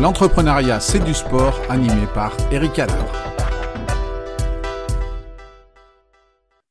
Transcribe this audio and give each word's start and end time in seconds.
L'entrepreneuriat, 0.00 0.78
c'est 0.78 1.02
du 1.02 1.12
sport, 1.12 1.60
animé 1.68 2.06
par 2.14 2.32
Eric 2.52 2.78
Adler. 2.78 2.94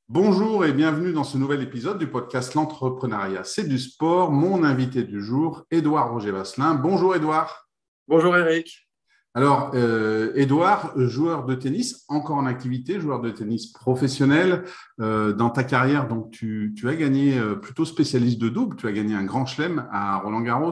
Bonjour 0.08 0.64
et 0.64 0.72
bienvenue 0.72 1.12
dans 1.12 1.26
ce 1.26 1.38
nouvel 1.38 1.62
épisode 1.62 2.00
du 2.00 2.08
podcast 2.08 2.54
L'entrepreneuriat, 2.54 3.44
c'est 3.44 3.68
du 3.68 3.80
sport. 3.80 4.32
Mon 4.32 4.64
invité 4.64 5.04
du 5.04 5.22
jour, 5.22 5.66
Édouard 5.72 6.14
Roger 6.14 6.32
Vasselin. 6.32 6.76
Bonjour 6.76 7.18
Édouard. 7.18 7.68
Bonjour 8.08 8.38
Eric. 8.38 8.88
Alors, 9.34 9.72
euh, 9.76 10.32
Edouard, 10.34 10.94
joueur 10.96 11.46
de 11.46 11.54
tennis, 11.54 12.06
encore 12.08 12.38
en 12.38 12.46
activité, 12.46 13.00
joueur 13.00 13.22
de 13.22 13.30
tennis 13.30 13.68
professionnel. 13.68 14.64
Euh, 15.00 15.34
dans 15.34 15.50
ta 15.50 15.64
carrière, 15.64 16.08
donc 16.08 16.32
tu, 16.32 16.74
tu 16.76 16.88
as 16.90 16.96
gagné 16.96 17.38
euh, 17.38 17.56
plutôt 17.56 17.86
spécialiste 17.86 18.40
de 18.40 18.50
double. 18.50 18.78
Tu 18.78 18.88
as 18.88 18.92
gagné 18.94 19.14
un 19.14 19.26
grand 19.26 19.46
chelem 19.46 19.88
à 19.92 20.18
Roland 20.18 20.42
Garros, 20.42 20.72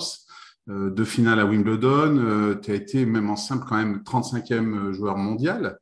euh, 0.69 0.89
deux 0.89 1.05
finales 1.05 1.39
à 1.39 1.45
Wimbledon. 1.45 2.17
Euh, 2.17 2.55
tu 2.55 2.71
as 2.71 2.75
été 2.75 3.05
même 3.05 3.29
en 3.29 3.35
simple 3.35 3.65
quand 3.67 3.77
même 3.77 4.01
35e 4.03 4.91
joueur 4.93 5.15
mondial 5.17 5.77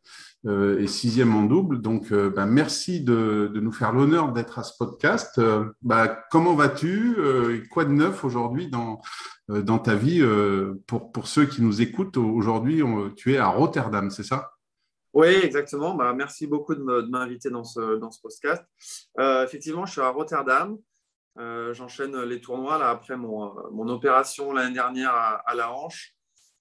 euh, 0.45 0.77
et 0.79 0.87
sixième 0.87 1.33
en 1.35 1.43
double. 1.43 1.81
Donc, 1.81 2.13
bah, 2.13 2.45
merci 2.45 3.01
de, 3.01 3.49
de, 3.53 3.59
nous 3.61 3.71
faire 3.71 3.93
l'honneur 3.93 4.33
d'être 4.33 4.59
à 4.59 4.63
ce 4.63 4.73
podcast. 4.77 5.39
Bah, 5.81 6.23
comment 6.31 6.55
vas-tu 6.55 7.15
Quoi 7.71 7.85
de 7.85 7.91
neuf 7.91 8.25
aujourd'hui 8.25 8.69
dans, 8.69 9.01
dans 9.47 9.79
ta 9.79 9.95
vie 9.95 10.21
pour, 10.85 11.11
pour 11.11 11.27
ceux 11.27 11.45
qui 11.45 11.61
nous 11.61 11.81
écoutent 11.81 12.17
aujourd'hui 12.17 12.81
Tu 13.15 13.33
es 13.33 13.37
à 13.37 13.47
Rotterdam, 13.47 14.09
c'est 14.09 14.23
ça? 14.23 14.51
Oui, 15.13 15.27
exactement. 15.27 15.95
Bah, 15.95 16.13
merci 16.13 16.45
beaucoup 16.45 16.75
de 16.75 16.81
m'inviter 17.09 17.49
dans 17.49 17.63
ce, 17.63 17.97
dans 17.97 18.11
ce 18.11 18.19
podcast. 18.19 18.63
effectivement, 19.17 19.85
je 19.85 19.93
suis 19.93 20.01
à 20.01 20.09
Rotterdam. 20.09 20.77
Euh, 21.39 21.73
j'enchaîne 21.73 22.21
les 22.23 22.41
tournois 22.41 22.77
là, 22.77 22.89
après 22.89 23.17
mon, 23.17 23.53
mon 23.71 23.87
opération 23.89 24.53
l'année 24.53 24.73
dernière 24.73 25.13
à, 25.13 25.55
la 25.55 25.73
hanche, 25.73 26.13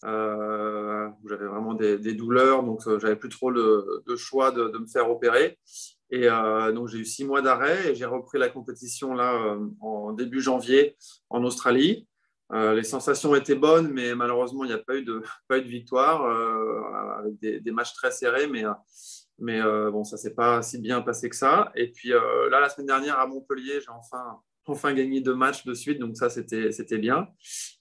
euh, 0.04 1.08
j'avais 1.28 1.46
vraiment 1.46 1.74
des, 1.74 2.14
douleurs, 2.14 2.62
donc 2.62 2.86
euh, 2.86 2.98
j'avais 2.98 3.16
plus 3.16 3.28
trop 3.28 3.50
le, 3.50 4.02
de 4.06 4.16
choix 4.16 4.50
de, 4.50 4.78
me 4.78 4.86
faire 4.86 5.10
opérer. 5.10 5.58
Et 6.10 6.28
donc 6.74 6.88
j'ai 6.88 6.98
eu 6.98 7.06
six 7.06 7.24
mois 7.24 7.40
d'arrêt 7.40 7.90
et 7.90 7.94
j'ai 7.94 8.04
repris 8.04 8.38
la 8.38 8.50
compétition 8.50 9.14
là 9.14 9.56
en 9.80 10.12
début 10.12 10.42
janvier 10.42 10.94
en 11.30 11.42
Australie. 11.42 12.06
les 12.50 12.82
sensations 12.82 13.34
étaient 13.34 13.54
bonnes, 13.54 13.90
mais 13.90 14.14
malheureusement 14.14 14.64
il 14.64 14.66
n'y 14.66 14.74
a 14.74 14.78
pas 14.78 14.96
eu 14.96 15.04
de, 15.04 15.22
pas 15.48 15.56
eu 15.56 15.62
de 15.62 15.68
victoire 15.68 16.26
avec 17.18 17.38
des, 17.40 17.70
matchs 17.70 17.94
très 17.94 18.10
serrés, 18.10 18.46
mais 18.46 18.64
mais 19.38 19.62
bon, 19.62 20.04
ça 20.04 20.18
s'est 20.18 20.34
pas 20.34 20.60
si 20.60 20.78
bien 20.78 21.00
passé 21.00 21.30
que 21.30 21.36
ça. 21.36 21.72
Et 21.74 21.90
puis 21.90 22.10
là, 22.10 22.60
la 22.60 22.68
semaine 22.68 22.88
dernière 22.88 23.18
à 23.18 23.26
Montpellier, 23.26 23.80
j'ai 23.80 23.88
enfin 23.88 24.38
enfin 24.66 24.92
gagné 24.94 25.20
deux 25.20 25.34
matchs 25.34 25.64
de 25.64 25.74
suite, 25.74 25.98
donc 25.98 26.16
ça 26.16 26.30
c'était 26.30 26.98
bien. 26.98 27.28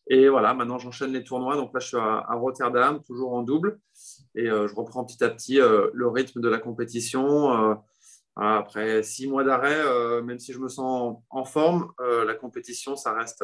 Et 0.07 0.29
voilà, 0.29 0.53
maintenant 0.53 0.79
j'enchaîne 0.79 1.11
les 1.11 1.23
tournois, 1.23 1.55
donc 1.55 1.73
là 1.73 1.79
je 1.79 1.87
suis 1.87 1.97
à, 1.97 2.33
Rotterdam, 2.33 3.01
toujours 3.03 3.33
en 3.33 3.43
double, 3.43 3.79
et 4.35 4.49
euh, 4.49 4.67
je 4.67 4.75
reprends 4.75 5.05
petit 5.05 5.23
à 5.23 5.29
petit 5.29 5.61
euh, 5.61 5.89
le 5.93 6.07
rythme 6.07 6.41
de 6.41 6.49
la 6.49 6.57
compétition. 6.57 7.71
Euh, 7.71 7.75
après 8.37 9.03
six 9.03 9.27
mois 9.27 9.43
d'arrêt, 9.43 9.83
même 10.23 10.39
si 10.39 10.53
je 10.53 10.59
me 10.59 10.69
sens 10.69 11.17
en, 11.29 11.43
forme, 11.43 11.91
la 11.99 12.33
compétition 12.33 12.95
ça 12.95 13.13
reste, 13.13 13.43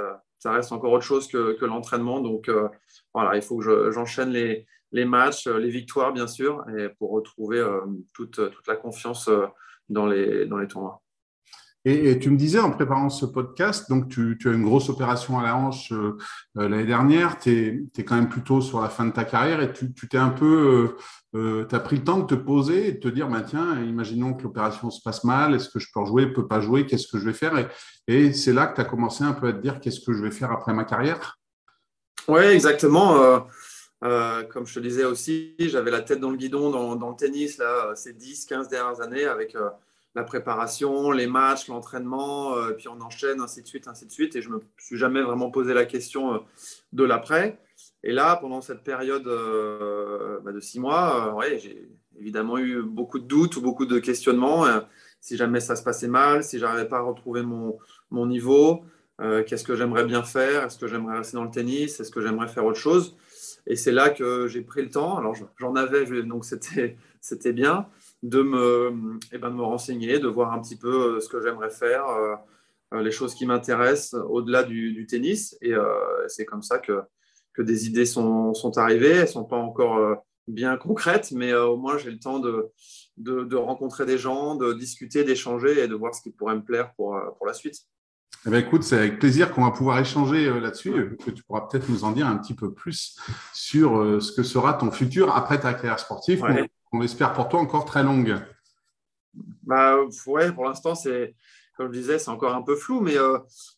encore 0.71 0.93
autre 0.93 1.03
chose 1.03 1.27
que, 1.27 1.65
l'entraînement. 1.65 2.21
Donc 2.21 2.49
voilà, 3.13 3.35
il 3.35 3.41
faut 3.41 3.57
que 3.57 3.91
j'enchaîne 3.91 4.29
les, 4.29 5.05
matchs, 5.05 5.45
les 5.45 5.69
victoires 5.69 6.13
bien 6.13 6.25
sûr, 6.25 6.65
pour 6.99 7.11
retrouver 7.11 7.61
toute, 8.13 8.39
la 8.65 8.77
confiance 8.77 9.29
dans 9.89 10.07
les 10.07 10.47
tournois. 10.69 11.03
Et, 11.89 12.19
tu 12.19 12.29
me 12.29 12.35
disais 12.35 12.59
en 12.59 12.69
préparant 12.69 13.09
ce 13.09 13.25
podcast, 13.25 13.89
donc 13.89 14.09
tu, 14.09 14.37
as 14.43 14.49
une 14.49 14.65
grosse 14.65 14.89
opération 14.89 15.39
à 15.39 15.43
la 15.43 15.55
hanche 15.55 15.93
euh, 15.93 16.17
euh, 16.57 16.67
l'année 16.67 16.85
dernière, 16.85 17.39
tu 17.39 17.89
es, 17.97 18.03
quand 18.03 18.15
même 18.15 18.27
plutôt 18.27 18.59
sur 18.59 18.81
la 18.81 18.89
fin 18.89 19.05
de 19.05 19.13
ta 19.13 19.23
carrière 19.23 19.61
et 19.61 19.71
tu 19.71 19.93
t'es 20.09 20.17
un 20.17 20.31
peu, 20.31 20.97
euh, 21.33 21.65
tu 21.65 21.73
as 21.73 21.79
pris 21.79 21.95
le 21.95 22.03
temps 22.03 22.19
de 22.19 22.25
te 22.25 22.35
poser 22.35 22.89
et 22.89 22.91
de 22.91 22.99
te 22.99 23.07
dire, 23.07 23.29
bah, 23.29 23.39
tiens, 23.39 23.81
imaginons 23.81 24.33
que 24.33 24.43
l'opération 24.43 24.89
se 24.89 25.01
passe 25.01 25.23
mal, 25.23 25.55
est-ce 25.55 25.69
que 25.69 25.79
je 25.79 25.87
peux 25.93 26.03
jouer, 26.03 26.27
peux 26.27 26.45
pas 26.45 26.59
jouer, 26.59 26.85
qu'est-ce 26.85 27.07
que 27.07 27.19
je 27.19 27.23
vais 27.23 27.31
faire 27.31 27.53
Et, 28.09 28.33
c'est 28.33 28.51
là 28.51 28.67
que 28.67 28.75
tu 28.75 28.81
as 28.81 28.85
commencé 28.85 29.23
un 29.23 29.31
peu 29.31 29.47
à 29.47 29.53
te 29.53 29.61
dire, 29.61 29.79
qu'est-ce 29.79 30.01
que 30.01 30.11
je 30.11 30.21
vais 30.21 30.31
faire 30.31 30.51
après 30.51 30.73
ma 30.73 30.83
carrière? 30.83 31.39
Oui, 32.27 32.41
exactement. 32.41 33.47
comme 34.01 34.67
je 34.67 34.73
te 34.73 34.79
disais 34.81 35.05
aussi, 35.05 35.55
j'avais 35.57 35.91
la 35.91 36.01
tête 36.01 36.19
dans 36.19 36.31
le 36.31 36.37
guidon 36.37 36.69
dans, 36.69 36.97
dans 36.97 37.11
le 37.11 37.15
tennis 37.15 37.57
là, 37.57 37.95
ces 37.95 38.11
10-15 38.11 38.69
dernières 38.69 38.99
années 38.99 39.23
avec 39.23 39.55
la 40.17 40.23
préparation, 40.23 41.11
les 41.11 41.27
matchs, 41.27 41.67
l'entraînement, 41.67 42.57
euh, 42.57 42.71
puis 42.71 42.87
on 42.87 42.99
enchaîne, 43.01 43.39
ainsi 43.39 43.61
de 43.61 43.67
suite, 43.67 43.87
ainsi 43.87 44.07
de 44.07 44.11
suite. 44.11 44.35
Et 44.35 44.41
je 44.41 44.49
ne 44.49 44.55
me 44.55 44.61
suis 44.79 44.97
jamais 44.97 45.21
vraiment 45.21 45.51
posé 45.51 45.75
la 45.75 45.85
question 45.85 46.33
euh, 46.33 46.39
de 46.91 47.03
l'après. 47.03 47.59
Et 48.03 48.11
là, 48.11 48.35
pendant 48.35 48.61
cette 48.61 48.83
période 48.83 49.27
euh, 49.27 50.39
bah, 50.43 50.51
de 50.51 50.59
six 50.59 50.79
mois, 50.79 51.35
ouais, 51.35 51.59
j'ai 51.59 51.87
évidemment 52.19 52.57
eu 52.57 52.81
beaucoup 52.81 53.19
de 53.19 53.25
doutes 53.25 53.57
ou 53.57 53.61
beaucoup 53.61 53.85
de 53.85 53.99
questionnements. 53.99 54.65
si 55.21 55.37
jamais 55.37 55.59
ça 55.59 55.75
se 55.75 55.83
passait 55.83 56.07
mal, 56.07 56.43
si 56.43 56.57
j'arrivais 56.57 56.87
pas 56.87 56.97
à 56.97 57.01
retrouver 57.01 57.43
mon, 57.43 57.77
mon 58.09 58.25
niveau, 58.25 58.81
qu'est-ce 59.19 59.63
que 59.63 59.75
j'aimerais 59.75 60.05
bien 60.05 60.23
faire 60.23 60.63
Est-ce 60.63 60.79
que 60.79 60.87
j'aimerais 60.87 61.19
rester 61.19 61.37
dans 61.37 61.43
le 61.43 61.51
tennis 61.51 61.99
Est-ce 61.99 62.09
que 62.09 62.21
j'aimerais 62.21 62.47
faire 62.47 62.65
autre 62.65 62.79
chose 62.79 63.15
Et 63.67 63.75
c'est 63.75 63.91
là 63.91 64.09
que 64.09 64.47
j'ai 64.47 64.61
pris 64.61 64.81
le 64.81 64.89
temps. 64.89 65.15
Alors 65.19 65.35
j'en 65.59 65.75
avais, 65.75 66.23
donc 66.23 66.43
c'était 66.43 67.53
bien 67.53 67.87
de 68.23 68.41
me, 68.41 69.19
eh 69.31 69.37
ben, 69.37 69.49
de 69.49 69.55
me 69.55 69.63
renseigner, 69.63 70.19
de 70.19 70.27
voir 70.27 70.53
un 70.53 70.61
petit 70.61 70.77
peu 70.77 71.15
euh, 71.15 71.19
ce 71.19 71.29
que 71.29 71.41
j'aimerais 71.41 71.69
faire, 71.69 72.07
euh, 72.07 72.35
euh, 72.93 73.01
les 73.01 73.11
choses 73.11 73.35
qui 73.35 73.45
m'intéressent 73.45 74.19
au-delà 74.29 74.63
du, 74.63 75.05
tennis. 75.07 75.57
Et 75.61 75.73
c'est 76.27 76.45
comme 76.45 76.61
ça 76.61 76.79
que, 76.79 77.01
que 77.53 77.61
des 77.61 77.85
idées 77.85 78.05
sont, 78.05 78.53
sont 78.53 78.77
arrivées. 78.77 79.09
Elles 79.09 79.21
ne 79.21 79.27
sont 79.27 79.45
pas 79.45 79.57
encore 79.57 80.23
bien 80.47 80.77
concrètes, 80.77 81.31
mais 81.33 81.53
au 81.53 81.75
moins 81.75 81.97
j'ai 81.97 82.11
le 82.11 82.19
temps 82.19 82.39
de, 82.39 82.71
de, 83.17 83.55
rencontrer 83.55 84.05
des 84.05 84.17
gens, 84.17 84.55
de 84.55 84.71
discuter, 84.71 85.25
d'échanger 85.25 85.83
et 85.83 85.87
de 85.89 85.95
voir 85.95 86.15
ce 86.15 86.21
qui 86.21 86.31
pourrait 86.31 86.55
me 86.55 86.63
plaire 86.63 86.93
pour, 86.93 87.19
pour 87.37 87.45
la 87.45 87.53
suite. 87.53 87.75
Eh 88.45 88.49
bien, 88.49 88.59
écoute, 88.59 88.83
c'est 88.83 88.97
avec 88.97 89.19
plaisir 89.19 89.51
qu'on 89.51 89.65
va 89.65 89.71
pouvoir 89.71 89.99
échanger 89.99 90.49
là-dessus, 90.61 91.17
que 91.25 91.31
tu 91.31 91.43
pourras 91.43 91.67
peut-être 91.67 91.89
nous 91.89 92.05
en 92.05 92.13
dire 92.13 92.27
un 92.27 92.37
petit 92.37 92.53
peu 92.53 92.71
plus 92.71 93.17
sur 93.53 94.21
ce 94.21 94.31
que 94.31 94.43
sera 94.43 94.73
ton 94.75 94.91
futur 94.91 95.35
après 95.35 95.59
ta 95.59 95.73
carrière 95.73 95.99
sportive 95.99 96.45
on 96.97 97.01
espère 97.01 97.33
pour 97.33 97.49
toi 97.49 97.59
encore 97.59 97.85
très 97.85 98.03
longue 98.03 98.35
bah, 99.63 99.97
Ouais, 100.25 100.51
pour 100.51 100.65
l'instant, 100.65 100.95
c'est 100.95 101.35
comme 101.77 101.93
je 101.93 101.99
disais, 101.99 102.17
c'est 102.17 102.31
encore 102.31 102.55
un 102.55 102.63
peu 102.63 102.75
flou, 102.75 103.01
mais, 103.01 103.17
euh, 103.17 103.37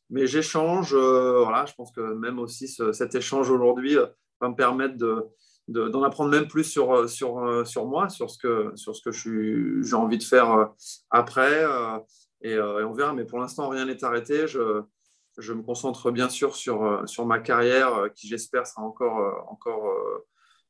mais 0.09 0.25
j'échange. 0.25 0.93
Euh, 0.93 1.43
voilà, 1.43 1.65
je 1.65 1.73
pense 1.73 1.91
que 1.91 1.99
même 1.99 2.39
aussi 2.39 2.67
cet 2.67 3.13
échange 3.13 3.49
aujourd'hui 3.49 3.97
euh, 3.97 4.05
va 4.39 4.47
me 4.47 4.55
permettre 4.55 4.95
de, 4.95 5.27
d'en 5.67 6.01
apprendre 6.03 6.31
même 6.31 6.47
plus 6.47 6.63
sur, 6.63 7.07
sur, 7.09 7.67
sur 7.67 7.85
moi, 7.85 8.07
sur 8.09 8.31
ce 8.31 8.37
que, 8.37 8.71
sur 8.75 8.95
ce 8.95 9.01
que 9.01 9.11
j'ai 9.11 9.95
envie 9.95 10.17
de 10.17 10.23
faire 10.23 10.69
après. 11.11 11.63
Et, 12.41 12.57
on 12.57 12.93
verra, 12.93 13.13
mais 13.13 13.25
pour 13.25 13.37
l'instant, 13.37 13.69
rien 13.69 13.85
n'est 13.85 14.03
arrêté. 14.03 14.47
Je, 14.47 14.81
je, 15.37 15.53
me 15.53 15.61
concentre 15.61 16.09
bien 16.09 16.29
sûr 16.29 16.55
sur, 16.55 17.03
sur 17.07 17.27
ma 17.27 17.37
carrière, 17.37 18.05
qui 18.15 18.27
j'espère 18.27 18.65
sera 18.65 18.81
encore, 18.81 19.45
encore 19.51 19.93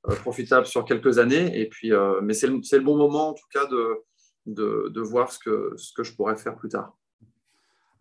profitable 0.04 0.66
sur 0.66 0.86
quelques 0.86 1.20
années. 1.20 1.60
Et 1.60 1.68
puis, 1.68 1.94
euh, 1.94 2.20
mais 2.22 2.34
c'est 2.34 2.48
le, 2.48 2.80
bon 2.80 2.98
moment, 2.98 3.30
en 3.30 3.34
tout 3.34 3.48
cas, 3.52 3.66
de, 3.66 4.04
de, 4.46 5.02
voir 5.02 5.32
ce 5.32 5.40
que, 5.40 5.74
ce 5.78 5.94
que 5.94 6.04
je 6.04 6.14
pourrais 6.16 6.38
faire 6.38 6.56
plus 6.56 6.70
tard. 6.70 6.94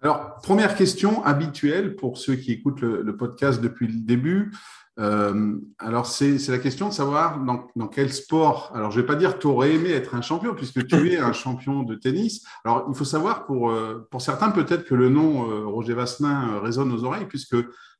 Alors, 0.00 0.36
première 0.42 0.76
question 0.76 1.24
habituelle 1.24 1.96
pour 1.96 2.18
ceux 2.18 2.36
qui 2.36 2.52
écoutent 2.52 2.82
le, 2.82 3.16
podcast 3.16 3.60
depuis 3.60 3.88
le 3.88 3.98
début. 3.98 4.52
Euh, 5.00 5.56
alors, 5.78 6.06
c'est 6.06 6.38
la 6.48 6.58
question 6.58 6.88
de 6.88 6.92
savoir 6.92 7.40
dans, 7.40 7.66
dans, 7.74 7.88
quel 7.88 8.12
sport. 8.12 8.70
Alors, 8.74 8.92
je 8.92 9.00
vais 9.00 9.06
pas 9.06 9.16
dire 9.16 9.34
que 9.34 9.40
tu 9.40 9.46
aurais 9.48 9.74
aimé 9.74 9.90
être 9.90 10.14
un 10.14 10.22
champion, 10.22 10.54
puisque 10.54 10.86
tu 10.86 11.12
es 11.12 11.18
un 11.18 11.32
champion 11.32 11.82
de 11.82 11.96
tennis. 11.96 12.44
Alors, 12.64 12.86
il 12.88 12.94
faut 12.94 13.04
savoir 13.04 13.44
pour, 13.44 13.72
pour 14.10 14.22
certains, 14.22 14.50
peut-être 14.50 14.84
que 14.84 14.94
le 14.94 15.08
nom 15.08 15.68
Roger 15.68 15.94
Vasselin 15.94 16.60
résonne 16.60 16.92
aux 16.92 17.02
oreilles, 17.04 17.26
puisque 17.26 17.56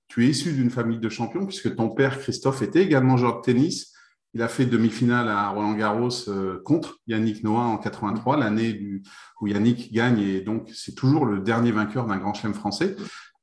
tu 0.08 0.24
es 0.24 0.30
issu 0.30 0.52
d'une 0.52 0.70
famille 0.70 0.98
de 0.98 1.08
champions, 1.08 1.46
puisque 1.46 1.76
ton 1.76 1.90
père, 1.90 2.18
Christophe, 2.18 2.62
était 2.62 2.82
également 2.82 3.16
joueur 3.16 3.36
de 3.36 3.42
tennis. 3.42 3.92
Il 4.34 4.42
a 4.42 4.48
fait 4.48 4.66
demi-finale 4.66 5.28
à 5.28 5.48
Roland 5.50 5.74
Garros 5.74 6.28
euh, 6.28 6.60
contre 6.64 6.98
Yannick 7.06 7.44
Noah 7.44 7.64
en 7.64 7.78
83, 7.78 8.38
l'année 8.38 9.00
où 9.40 9.46
Yannick 9.46 9.92
gagne, 9.92 10.20
et 10.20 10.40
donc 10.40 10.70
c'est 10.74 10.94
toujours 10.94 11.24
le 11.24 11.40
dernier 11.40 11.72
vainqueur 11.72 12.06
d'un 12.06 12.16
grand 12.16 12.34
chelem 12.34 12.54
français. 12.54 12.96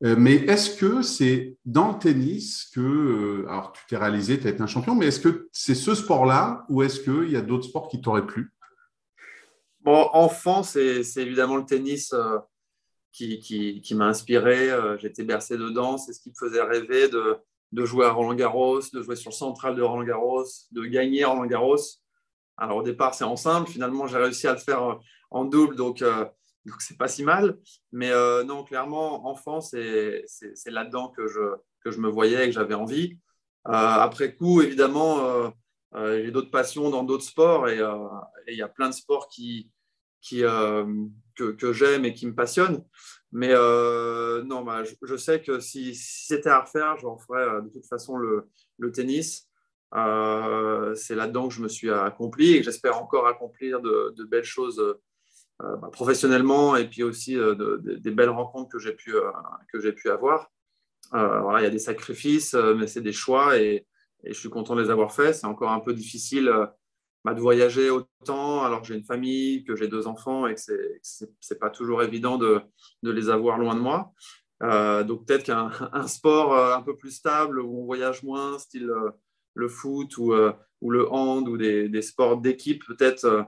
Euh, 0.04 0.16
mais 0.18 0.36
est-ce 0.36 0.76
que 0.76 1.02
c'est 1.02 1.58
dans 1.66 1.94
le 1.94 2.00
tennis 2.00 2.70
que, 2.74 2.82
euh, 2.82 3.50
alors 3.50 3.72
tu 3.72 3.82
t'es 3.88 3.98
réalisé, 3.98 4.40
tu 4.40 4.48
as 4.48 4.50
été 4.50 4.62
un 4.62 4.68
champion, 4.68 4.94
mais 4.94 5.08
est-ce 5.08 5.20
que 5.20 5.48
c'est 5.52 5.76
ce 5.76 5.96
sport-là 5.96 6.66
ou 6.70 6.84
est-ce 6.84 7.00
qu'il 7.00 7.32
y 7.32 7.38
a 7.38 7.42
d'autres 7.42 7.66
sports 7.66 7.88
qui 7.88 8.02
t'auraient 8.02 8.26
plu? 8.26 8.52
Bon, 9.82 10.10
enfant, 10.14 10.64
c'est 10.64 11.04
évidemment 11.18 11.58
le 11.58 11.66
tennis 11.66 12.14
qui, 13.16 13.96
m'a 13.96 14.08
inspiré. 14.08 14.70
Euh, 14.70 14.98
j'étais 14.98 15.24
bercé 15.24 15.58
dedans. 15.58 15.98
C'est 15.98 16.14
ce 16.14 16.20
qui 16.20 16.30
me 16.30 16.36
faisait 16.36 16.62
rêver 16.62 17.08
de, 17.10 17.86
jouer 17.86 18.06
à 18.06 18.12
Roland 18.12 18.36
Garros, 18.36 18.82
de 18.94 19.02
jouer 19.02 19.16
sur 19.16 19.32
le 19.32 19.36
central 19.36 19.76
de 19.76 19.82
Roland 19.82 20.06
Garros, 20.06 20.46
de 20.72 20.86
gagner 20.86 21.24
Roland 21.24 21.46
Garros. 21.46 21.78
Alors 22.58 22.78
au 22.78 22.84
départ, 22.84 23.14
c'est 23.14 23.24
en 23.24 23.36
simple. 23.36 23.70
Finalement, 23.70 24.08
j'ai 24.08 24.18
réussi 24.18 24.48
à 24.48 24.54
le 24.54 24.60
faire 24.60 24.84
euh, 24.84 24.96
en 25.32 25.46
double, 25.46 25.76
donc 25.76 26.02
euh, 26.02 26.26
donc 26.66 26.82
c'est 26.82 26.98
pas 26.98 27.08
si 27.08 27.24
mal. 27.24 27.58
Mais 27.92 28.12
non, 28.44 28.64
clairement, 28.64 29.28
enfant, 29.28 29.62
c'est 29.62 30.26
là-dedans 30.66 31.10
que 31.10 31.28
je, 31.28 31.56
que 31.84 31.92
je 31.92 32.00
me 32.00 32.10
voyais 32.10 32.44
et 32.44 32.48
que 32.48 32.54
j'avais 32.54 32.74
envie. 32.74 33.20
après 33.66 34.36
coup, 34.36 34.62
évidemment, 34.64 35.54
j'ai 35.96 36.32
d'autres 36.32 36.50
passions 36.50 36.90
dans 36.90 37.04
d'autres 37.04 37.24
sports 37.24 37.70
et 37.70 37.82
il 38.48 38.58
y 38.58 38.64
a 38.64 38.68
plein 38.68 38.90
de 38.90 38.96
sports 38.96 39.30
qui, 39.30 39.70
qui, 40.25 40.42
que, 41.36 41.74
j'aime 41.74 42.06
et 42.06 42.13
qui 42.13 42.27
me 42.27 42.36
passionnent. 42.36 42.83
Mais 43.31 43.54
non, 43.54 44.63
bah, 44.63 44.83
je, 44.83 45.16
sais 45.16 45.42
que 45.42 45.60
si, 45.60 45.94
c'était 45.95 46.50
à 46.50 46.62
refaire, 46.62 46.98
je 46.98 47.06
referais 47.06 47.62
de 47.62 47.69
toute 47.69 47.86
façon 47.86 48.18
le, 48.18 48.50
tennis. 48.92 49.48
c'est 49.92 51.16
là-dedans 51.16 51.48
que 51.48 51.54
je 51.54 51.62
me 51.62 51.68
suis 51.68 51.92
accompli 51.92 52.56
et 52.56 52.63
j'espère 52.63 53.01
encore 53.01 53.27
accomplir 53.27 53.81
de, 53.81 54.24
belles 54.24 54.44
choses 54.44 54.98
euh, 55.63 55.77
bah, 55.77 55.89
professionnellement 55.89 56.75
et 56.75 56.86
puis 56.86 57.01
aussi 57.04 57.38
euh, 57.38 57.77
des 57.80 58.12
belles 58.12 58.30
rencontres 58.30 58.69
que 58.69 58.77
j'ai 58.77 58.92
pu, 58.92 59.16
euh, 59.16 59.31
que 59.72 59.80
j'ai 59.80 59.94
pu 59.94 60.10
avoir. 60.10 60.51
il 61.13 61.63
y 61.63 61.66
a 61.66 61.69
des 61.69 61.80
sacrifices, 61.80 62.54
mais 62.54 62.88
c'est 62.88 63.01
des 63.01 63.13
choix 63.13 63.57
et, 63.57 63.86
je 64.27 64.33
suis 64.33 64.50
content 64.50 64.75
de 64.75 64.81
les 64.81 64.89
avoir 64.89 65.13
faits. 65.13 65.36
C'est 65.36 65.45
encore 65.45 65.72
un 65.72 65.80
peu 65.80 65.94
difficile 65.94 66.51
de 67.33 67.39
voyager 67.39 67.89
autant 67.89 68.63
alors 68.63 68.81
que 68.81 68.88
j'ai 68.88 68.95
une 68.95 69.04
famille, 69.04 69.63
que 69.63 69.75
j'ai 69.75 69.88
deux 69.88 70.07
enfants 70.07 70.48
et 70.48 70.56
que 70.56 70.62
ce 70.62 71.25
n'est 71.25 71.57
pas 71.60 71.69
toujours 71.69 72.04
évident 72.04 72.38
de, 72.38 72.62
de, 73.04 73.12
les 73.12 73.30
avoir 73.30 73.57
loin 73.57 73.75
de 73.75 73.81
moi. 73.81 74.12
donc 75.04 75.25
peut-être 75.25 75.44
qu'un 75.44 75.72
un 75.94 76.07
sport 76.07 76.56
un 76.57 76.81
peu 76.81 76.95
plus 76.95 77.12
stable 77.12 77.60
où 77.60 77.81
on 77.81 77.86
voyage 77.86 78.24
moins, 78.24 78.60
style 78.60 78.92
le 79.54 79.68
foot 79.68 80.18
ou, 80.18 80.33
ou 80.81 80.92
le 80.92 81.12
hand 81.12 81.48
ou 81.48 81.57
des, 81.57 81.89
des 81.89 82.01
sports 82.01 82.38
d'équipe, 82.38 82.83
peut-être 82.86 83.48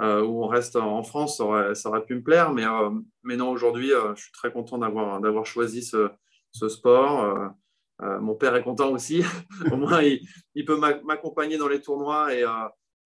euh, 0.00 0.22
où 0.22 0.42
on 0.42 0.48
reste 0.48 0.74
en 0.74 1.02
France, 1.04 1.36
ça 1.36 1.88
aurait, 1.88 2.04
pu 2.04 2.16
me 2.16 2.22
plaire. 2.22 2.52
Mais, 2.52 2.64
euh, 2.66 2.90
mais 3.22 3.36
non, 3.36 3.50
aujourd'hui, 3.50 3.92
euh, 3.92 4.14
je 4.16 4.22
suis 4.22 4.32
très 4.32 4.52
content 4.52 4.78
d'avoir 4.78 5.46
choisi 5.46 5.82
ce, 5.82 6.10
ce 6.50 6.68
sport. 6.68 7.52
mon 8.00 8.34
père 8.34 8.56
est 8.56 8.64
content 8.64 8.90
aussi. 8.90 9.22
Au 9.72 9.76
moins, 9.76 10.02
il, 10.02 10.20
il 10.54 10.64
peut 10.64 10.78
m'accompagner 10.78 11.58
dans 11.58 11.68
les 11.68 11.80
tournois 11.80 12.34
et, 12.34 12.44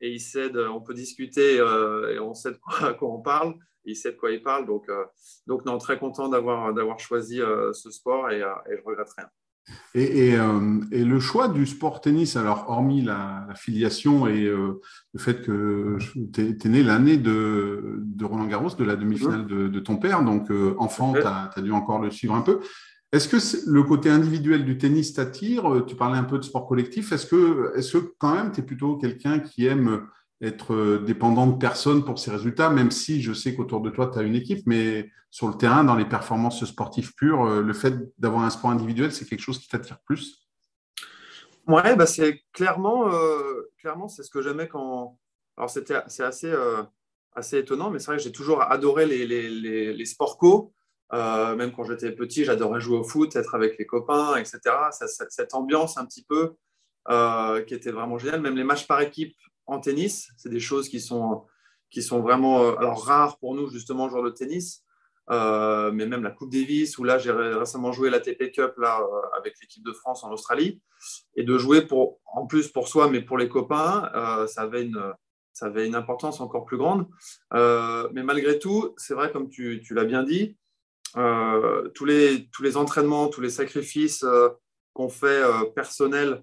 et, 0.00 0.12
il 0.12 0.20
sait, 0.20 0.50
de, 0.50 0.66
on 0.66 0.80
peut 0.80 0.94
discuter 0.94 1.56
et 1.56 2.18
on 2.18 2.34
sait 2.34 2.52
de 2.52 2.58
quoi, 2.58 2.94
quoi, 2.98 3.08
on 3.08 3.20
parle. 3.20 3.54
Il 3.84 3.96
sait 3.96 4.12
de 4.12 4.16
quoi 4.16 4.30
il 4.30 4.42
parle. 4.42 4.66
Donc, 4.66 4.86
donc 5.46 5.64
non, 5.64 5.78
très 5.78 5.98
content 5.98 6.28
d'avoir 6.28 6.98
choisi 6.98 7.38
ce 7.38 7.90
sport 7.90 8.30
et, 8.30 8.40
et 8.40 8.76
je 8.76 8.82
regrette 8.84 9.10
rien. 9.16 9.28
Euh, 9.96 10.80
et, 10.92 11.04
le 11.04 11.20
choix 11.20 11.48
du 11.48 11.66
sport 11.66 12.00
tennis, 12.00 12.36
alors 12.36 12.66
hormis 12.68 13.02
la, 13.02 13.46
filiation 13.54 14.26
et 14.26 14.44
euh, 14.44 14.80
le 15.12 15.20
fait 15.20 15.42
que 15.42 15.98
tu 16.32 16.40
es, 16.40 16.68
né 16.68 16.82
l'année 16.82 17.16
de, 17.16 18.02
Roland 18.22 18.46
Garros, 18.46 18.74
de 18.76 18.84
la 18.84 18.96
demi-finale 18.96 19.46
de, 19.46 19.80
ton 19.80 19.96
père, 19.96 20.22
donc 20.22 20.50
euh, 20.50 20.74
enfant, 20.78 21.12
tu 21.12 21.22
as, 21.24 21.62
dû 21.62 21.72
encore 21.72 22.00
le 22.00 22.10
suivre 22.10 22.34
un 22.34 22.42
peu. 22.42 22.60
Est-ce 23.12 23.28
que 23.28 23.70
le 23.70 23.82
côté 23.82 24.10
individuel 24.10 24.64
du 24.64 24.76
tennis 24.76 25.14
t'attire? 25.14 25.84
Tu 25.86 25.96
parlais 25.96 26.18
un 26.18 26.24
peu 26.24 26.38
de 26.38 26.44
sport 26.44 26.66
collectif. 26.66 27.12
Est-ce 27.12 27.26
que, 27.26 28.14
quand 28.18 28.34
même 28.34 28.52
tu 28.52 28.60
es 28.60 28.62
plutôt 28.62 28.96
quelqu'un 28.96 29.38
qui 29.38 29.66
aime 29.66 30.06
être 30.40 30.72
euh, 30.72 30.98
dépendant 31.00 31.46
de 31.46 31.58
personne 31.58 32.04
pour 32.04 32.18
ses 32.18 32.30
résultats, 32.30 32.70
même 32.70 32.90
si 32.90 33.22
je 33.22 33.32
sais 33.32 33.54
qu'autour 33.54 33.80
de 33.80 33.90
toi, 33.90 34.10
tu 34.12 34.18
as 34.18 34.22
une 34.22 34.36
équipe, 34.36 34.66
mais 34.66 35.10
sur 35.30 35.48
le 35.48 35.54
terrain, 35.54 35.84
dans 35.84 35.96
les 35.96 36.04
performances 36.04 36.64
sportives 36.64 37.14
pures, 37.14 37.44
euh, 37.44 37.60
le 37.60 37.72
fait 37.72 37.94
d'avoir 38.18 38.44
un 38.44 38.50
sport 38.50 38.70
individuel, 38.70 39.12
c'est 39.12 39.24
quelque 39.24 39.40
chose 39.40 39.58
qui 39.58 39.68
t'attire 39.68 39.98
plus? 40.00 40.48
Ouais, 41.66 41.96
bah 41.96 42.06
c'est 42.06 42.44
clairement, 42.52 43.12
euh, 43.12 43.70
clairement 43.78 44.08
c'est 44.08 44.22
ce 44.22 44.30
que 44.30 44.40
j'aimais 44.40 44.68
quand. 44.68 45.18
Alors, 45.56 45.68
c'est 45.68 45.90
assez, 45.90 46.54
assez 47.34 47.58
étonnant, 47.58 47.90
mais 47.90 47.98
c'est 47.98 48.06
vrai 48.06 48.16
que 48.16 48.22
j'ai 48.22 48.32
toujours 48.32 48.62
adoré 48.62 49.06
les, 49.06 49.26
les, 49.26 49.92
les, 49.92 50.06
sports 50.06 50.38
co. 50.38 50.72
même 51.12 51.72
quand 51.72 51.84
j'étais 51.84 52.12
petit, 52.12 52.44
j'adorais 52.44 52.80
jouer 52.80 52.98
au 52.98 53.04
foot, 53.04 53.34
être 53.36 53.54
avec 53.54 53.78
les 53.78 53.86
copains, 53.86 54.36
etc. 54.36 54.60
cette 54.90 55.54
ambiance 55.54 55.96
un 55.96 56.04
petit 56.04 56.24
peu 56.24 56.54
qui 57.66 57.74
était 57.74 57.92
vraiment 57.92 58.18
géniale. 58.18 58.40
Même 58.40 58.56
les 58.56 58.64
matchs 58.64 58.86
par 58.86 59.00
équipe, 59.00 59.34
en 59.68 59.78
tennis. 59.78 60.30
C'est 60.36 60.48
des 60.48 60.60
choses 60.60 60.88
qui 60.88 61.00
sont, 61.00 61.44
qui 61.90 62.02
sont 62.02 62.20
vraiment 62.20 62.62
euh, 62.64 62.74
alors, 62.76 63.04
rares 63.04 63.38
pour 63.38 63.54
nous, 63.54 63.68
justement, 63.68 64.08
genre 64.08 64.24
de 64.24 64.30
tennis. 64.30 64.82
Euh, 65.30 65.92
mais 65.92 66.06
même 66.06 66.22
la 66.22 66.30
Coupe 66.30 66.50
Davis, 66.50 66.96
où 66.96 67.04
là, 67.04 67.18
j'ai 67.18 67.30
récemment 67.30 67.92
joué 67.92 68.08
la 68.08 68.18
TP 68.18 68.50
Cup 68.50 68.72
là, 68.78 69.00
euh, 69.00 69.38
avec 69.38 69.60
l'équipe 69.60 69.84
de 69.84 69.92
France 69.92 70.24
en 70.24 70.32
Australie. 70.32 70.80
Et 71.36 71.44
de 71.44 71.58
jouer 71.58 71.82
pour, 71.82 72.18
en 72.24 72.46
plus 72.46 72.68
pour 72.68 72.88
soi, 72.88 73.08
mais 73.08 73.20
pour 73.20 73.38
les 73.38 73.48
copains, 73.48 74.10
ça, 74.48 74.62
avait 74.62 74.82
une, 74.82 75.14
ça 75.52 75.66
avait 75.66 75.86
une 75.86 75.94
importance 75.94 76.40
encore 76.40 76.64
plus 76.64 76.76
grande. 76.76 77.06
mais 77.52 78.24
malgré 78.24 78.58
tout, 78.58 78.94
c'est 78.96 79.14
vrai, 79.14 79.30
comme 79.30 79.48
tu, 79.48 79.80
tu 79.84 79.94
l'as 79.94 80.04
bien 80.04 80.24
dit, 80.24 80.56
tous, 81.14 82.04
les, 82.04 82.48
tous 82.52 82.62
les 82.62 82.76
entraînements, 82.76 83.28
tous 83.28 83.40
les 83.40 83.50
sacrifices 83.50 84.24
qu'on 84.92 85.08
fait 85.08 85.42
personnels, 85.74 86.42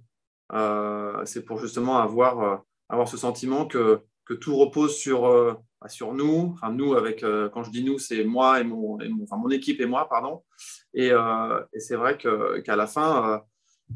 c'est 1.25 1.45
pour 1.45 1.59
justement 1.59 1.99
avoir 1.99 2.63
avoir 2.89 3.07
ce 3.07 3.17
sentiment 3.17 3.65
que, 3.65 4.01
que 4.25 4.33
tout 4.33 4.55
repose 4.55 4.95
sur, 4.95 5.25
euh, 5.25 5.53
bah, 5.81 5.89
sur 5.89 6.13
nous. 6.13 6.51
Enfin, 6.53 6.71
nous, 6.71 6.93
avec, 6.95 7.23
euh, 7.23 7.49
quand 7.49 7.63
je 7.63 7.71
dis 7.71 7.83
nous, 7.83 7.99
c'est 7.99 8.23
moi 8.23 8.59
et 8.59 8.63
mon, 8.63 8.97
enfin, 9.23 9.37
mon 9.37 9.49
équipe 9.49 9.81
et 9.81 9.85
moi, 9.85 10.07
pardon. 10.09 10.43
Et, 10.93 11.11
euh, 11.11 11.61
et 11.73 11.79
c'est 11.79 11.95
vrai 11.95 12.17
qu'à 12.17 12.75
la 12.75 12.87
fin, 12.87 13.41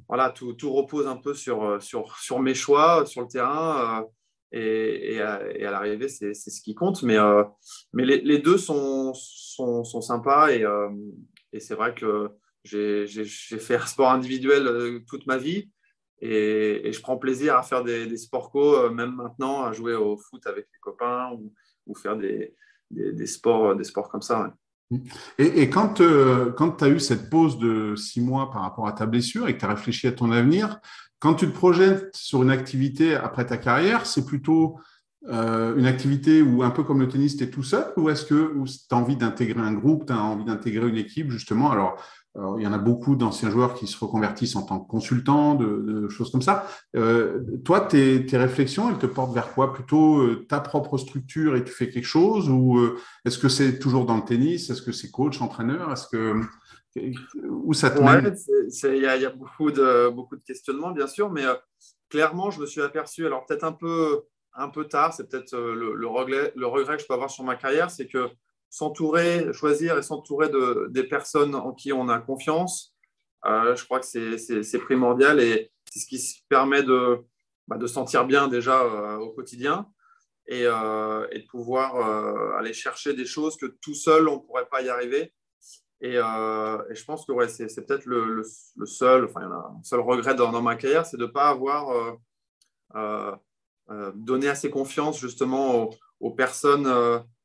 voilà, 0.08 0.30
tout, 0.30 0.54
tout, 0.54 0.72
repose 0.72 1.08
un 1.08 1.18
peu 1.18 1.34
sur, 1.34 1.82
sur, 1.82 2.18
sur 2.18 2.40
mes 2.40 2.54
choix, 2.56 3.06
sur 3.06 3.22
le 3.22 3.28
terrain. 3.28 4.06
Et, 4.52 5.16
et, 5.16 5.22
à, 5.22 5.72
l'arrivée, 5.72 6.10
c'est 6.10 6.34
ce 6.34 6.62
qui 6.62 6.74
compte. 6.76 7.04
Mais, 7.04 7.18
mais 7.94 8.06
les, 8.06 8.22
les, 8.22 8.40
deux 8.40 8.58
sont, 8.58 9.14
sont, 9.14 9.84
sont 9.84 10.02
sympas. 10.02 10.52
Et, 10.52 10.66
et 11.54 11.60
c'est 11.60 11.76
vrai 11.76 11.94
que 11.94 12.30
j'ai 12.64 13.08
fait 13.26 13.76
un 13.76 13.86
sport 13.86 14.12
individuel 14.12 15.04
toute 15.08 15.28
ma 15.28 15.38
vie. 15.38 15.70
Et, 16.22 16.92
je 16.92 17.02
prends 17.02 17.18
plaisir 17.18 17.56
à 17.56 17.64
faire 17.64 17.84
des, 17.84 18.18
sports 18.18 18.52
co, 18.52 18.76
euh, 18.76 18.90
même 18.90 19.16
maintenant, 19.16 19.64
à 19.64 19.72
jouer 19.72 19.96
au 19.96 20.18
foot 20.18 20.46
avec 20.48 20.68
les 20.72 20.80
copains 20.82 21.32
ou, 21.34 21.96
faire 21.96 22.18
des, 22.18 22.56
des, 22.92 23.26
sports, 23.26 23.76
des 23.76 23.84
sports 23.84 24.10
comme 24.10 24.22
ça. 24.22 24.54
Et, 25.38 25.70
quand, 25.70 26.02
euh, 26.02 26.52
quand 26.52 26.72
tu 26.78 26.84
as 26.84 26.90
eu 26.90 27.00
cette 27.00 27.30
pause 27.30 27.58
de 27.58 27.96
six 27.96 28.22
mois 28.22 28.52
par 28.52 28.62
rapport 28.62 28.88
à 28.88 28.92
ta 28.92 29.06
blessure 29.06 29.48
et 29.48 29.56
que 29.56 29.60
tu 29.60 29.66
as 29.66 29.70
réfléchi 29.70 30.08
à 30.08 30.12
ton 30.12 30.32
avenir, 30.32 30.80
quand 31.20 31.34
tu 31.34 31.48
te 31.48 31.52
projettes 31.52 32.16
sur 32.16 32.42
une 32.44 32.50
activité 32.50 33.16
après 33.16 33.46
ta 33.46 33.58
carrière, 33.58 34.06
c'est 34.06 34.26
plutôt 34.26 34.80
euh, 35.28 35.76
une 35.76 35.86
activité 35.86 36.42
où, 36.42 36.64
un 36.64 36.70
peu 36.70 36.84
comme 36.84 37.02
le 37.02 37.10
tennis, 37.10 37.36
tu 37.36 37.44
es 37.44 37.50
tout 37.50 37.64
seul 37.64 37.92
ou 37.98 38.10
est-ce 38.10 38.26
que 38.26 38.54
tu 38.66 38.96
as 38.96 38.96
envie 38.96 39.18
d'intégrer 39.18 39.60
un 39.60 39.74
groupe, 39.74 40.06
tu 40.06 40.14
as 40.14 40.18
envie 40.18 40.46
d'intégrer 40.46 40.88
une 40.88 40.98
équipe, 40.98 41.30
justement? 41.30 41.72
Alors, 41.72 42.02
il 42.58 42.64
y 42.64 42.68
en 42.68 42.72
a 42.72 42.78
beaucoup 42.78 43.18
d'anciens 43.18 43.50
joueurs 43.50 43.74
qui 43.74 43.86
se 43.86 43.98
reconvertissent 44.00 44.56
en 44.56 44.62
tant 44.62 44.80
que 44.80 44.88
consultants, 44.88 45.56
de, 45.56 46.08
choses 46.08 46.32
comme 46.32 46.42
ça. 46.42 46.68
Euh, 46.96 47.44
toi, 47.66 47.82
tes, 47.82 48.26
réflexions, 48.32 48.90
elles 48.90 48.98
te 48.98 49.08
portent 49.08 49.34
vers 49.34 49.52
quoi? 49.52 49.74
Plutôt 49.74 50.20
euh, 50.20 50.46
ta 50.48 50.62
propre 50.62 50.98
structure 50.98 51.58
et 51.58 51.66
tu 51.66 51.74
fais 51.74 51.90
quelque 51.90 52.06
chose 52.06 52.50
Ou 52.50 52.80
est-ce 53.26 53.40
que 53.40 53.50
c'est 53.50 53.78
toujours 53.78 54.06
dans 54.06 54.16
le 54.16 54.24
tennis? 54.24 54.70
Est-ce 54.70 54.82
que 54.82 54.94
c'est 54.94 55.12
coach, 55.12 55.42
entraîneur? 55.42 55.92
Est-ce 55.92 56.08
que 56.08 56.40
où 56.96 57.74
ça 57.74 57.92
te 57.92 58.00
Il 58.88 59.02
y, 59.02 59.26
a 59.26 59.30
beaucoup 59.30 59.72
de, 59.72 60.10
beaucoup 60.10 60.36
de 60.36 60.44
questionnements, 60.44 60.92
bien 60.92 61.08
sûr, 61.08 61.30
mais 61.30 61.44
clairement, 62.10 62.52
je 62.52 62.60
me 62.60 62.66
suis 62.66 62.82
aperçu, 62.82 63.26
alors 63.26 63.46
peut-être 63.46 63.64
un 63.64 63.74
peu, 63.74 64.24
un 64.54 64.70
peu 64.70 64.86
tard, 64.86 65.14
c'est 65.14 65.30
peut-être 65.30 65.56
le, 65.56 66.08
regret, 66.08 66.52
le 66.56 66.68
regret 66.68 66.96
que 66.96 67.04
je 67.04 67.08
peux 67.08 67.14
avoir 67.14 67.30
sur 67.30 67.44
ma 67.44 67.56
carrière, 67.56 67.92
c'est 67.92 68.08
que 68.08 68.30
s'entourer, 68.70 69.52
choisir 69.54 69.98
et 69.98 70.02
s'entourer 70.02 70.50
de, 70.50 70.88
des 70.92 71.04
personnes 71.04 71.56
en 71.56 71.74
qui 71.74 71.92
on 71.92 72.08
a 72.10 72.20
confiance, 72.20 72.96
euh, 73.46 73.76
je 73.76 73.86
crois 73.86 74.00
que 74.00 74.06
c'est 74.06 74.80
primordial 74.80 75.40
et 75.40 75.72
c'est 75.90 76.00
ce 76.00 76.06
qui 76.06 76.20
se 76.20 76.40
permet 76.50 76.84
de, 76.84 77.20
bah, 77.68 77.78
de 77.78 77.88
sentir 77.88 78.26
bien 78.26 78.48
déjà 78.48 78.82
euh, 78.82 79.18
au 79.18 79.32
quotidien 79.32 79.88
et, 80.48 80.66
euh, 80.66 81.28
et 81.32 81.40
de 81.40 81.48
pouvoir 81.48 82.58
aller 82.58 82.74
chercher 82.74 83.14
des 83.14 83.26
choses 83.26 83.58
que 83.58 83.66
tout 83.66 83.94
seul, 83.94 84.28
on 84.28 84.36
ne 84.36 84.42
pourrait 84.42 84.68
pas 84.70 84.82
y 84.82 84.90
arriver. 84.90 85.34
Et, 86.02 86.16
et 86.16 86.96
je 86.96 87.06
pense 87.06 87.26
que 87.26 87.48
c'est 87.48 87.86
peut-être 87.86 88.06
le, 88.06 88.44
seul, 88.86 89.26
enfin, 89.26 89.42
il 89.44 89.86
seul 89.86 90.00
regret 90.00 90.34
dans, 90.34 90.62
ma 90.62 90.76
carrière, 90.76 91.06
c'est 91.06 91.18
de 91.18 91.26
ne 91.26 91.32
pas 91.32 91.50
avoir 91.50 92.18
donné 94.16 94.48
assez 94.48 94.70
confiance 94.70 95.20
justement 95.20 95.90
aux, 96.20 96.32
personnes 96.32 96.88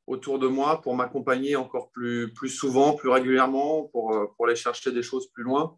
autour 0.07 0.39
de 0.39 0.47
moi 0.47 0.81
pour 0.83 0.95
m'accompagner 0.95 1.57
encore 1.57 1.91
plus, 1.91 2.33
plus 2.33 2.51
souvent, 2.51 2.95
plus 2.95 3.09
régulièrement, 3.09 3.85
pour, 3.85 4.15
euh, 4.15 4.27
pour 4.37 4.47
aller 4.47 4.57
chercher 4.57 4.93
des 4.93 5.03
choses 5.03 5.29
plus 5.29 5.45
loin. 5.45 5.77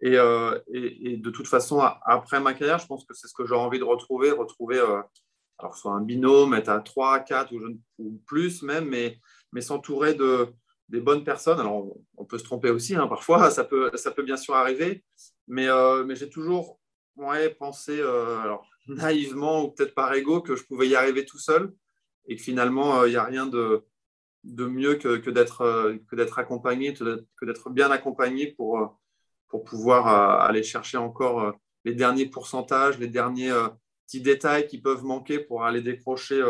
Et, 0.00 0.16
euh, 0.16 0.58
de 0.68 1.30
toute 1.30 1.46
façon, 1.46 1.80
après 1.80 2.40
ma 2.40 2.54
carrière, 2.54 2.78
je 2.78 2.86
pense 2.86 3.04
que 3.04 3.14
c'est 3.14 3.28
ce 3.28 3.34
que 3.34 3.46
j'ai 3.46 3.54
envie 3.54 3.78
de 3.78 3.84
retrouver, 3.84 4.30
retrouver 4.30 4.78
euh, 4.78 5.00
alors 5.58 5.76
soit 5.76 5.92
un 5.92 6.02
binôme, 6.02 6.54
être 6.54 6.68
à 6.68 6.80
3, 6.80 7.20
4 7.20 7.52
ou, 7.98 8.20
plus 8.26 8.62
même, 8.62 8.88
mais 8.88 9.60
s'entourer 9.60 10.14
de, 10.14 10.52
des 10.92 11.00
bonnes 11.00 11.24
personnes. 11.24 11.58
Alors, 11.58 11.96
on, 12.16 12.24
peut 12.24 12.38
se 12.38 12.44
tromper 12.44 12.70
aussi, 12.70 12.94
hein, 12.94 13.08
parfois, 13.08 13.50
ça 13.50 13.64
peut, 13.64 13.90
bien 14.22 14.36
sûr 14.36 14.54
arriver, 14.54 15.04
mais, 15.48 15.66
mais 16.06 16.14
j'ai 16.14 16.30
toujours 16.30 16.78
pensé, 17.58 18.00
alors, 18.00 18.64
naïvement 18.86 19.64
ou 19.64 19.72
peut-être 19.72 19.94
par 19.94 20.12
ego, 20.14 20.40
que 20.40 20.54
je 20.54 20.64
pouvais 20.64 20.88
y 20.88 20.94
arriver 20.94 21.24
tout 21.24 21.38
seul 21.38 21.74
et 22.26 22.36
que 22.36 22.42
finalement, 22.42 23.04
il 23.04 23.08
euh, 23.08 23.10
n'y 23.10 23.16
a 23.16 23.24
rien 23.24 23.46
de, 23.46 23.84
mieux 24.44 24.94
que, 24.96 25.30
d'être 25.30 25.62
euh, 25.62 25.96
accompagné, 26.36 26.94
que 26.94 27.44
d'être 27.44 27.70
bien 27.70 27.90
accompagné 27.90 28.52
pour, 28.52 28.78
euh, 28.78 28.86
pour 29.48 29.64
pouvoir 29.64 30.06
aller 30.40 30.62
chercher 30.62 30.96
encore 30.96 31.54
les 31.84 31.94
derniers 31.94 32.26
pourcentages, 32.26 32.98
les 32.98 33.08
derniers 33.08 33.52
petits 34.06 34.22
détails 34.22 34.66
qui 34.66 34.80
peuvent 34.80 35.04
manquer 35.04 35.38
pour 35.40 35.64
aller 35.64 35.82
décrocher 35.82 36.42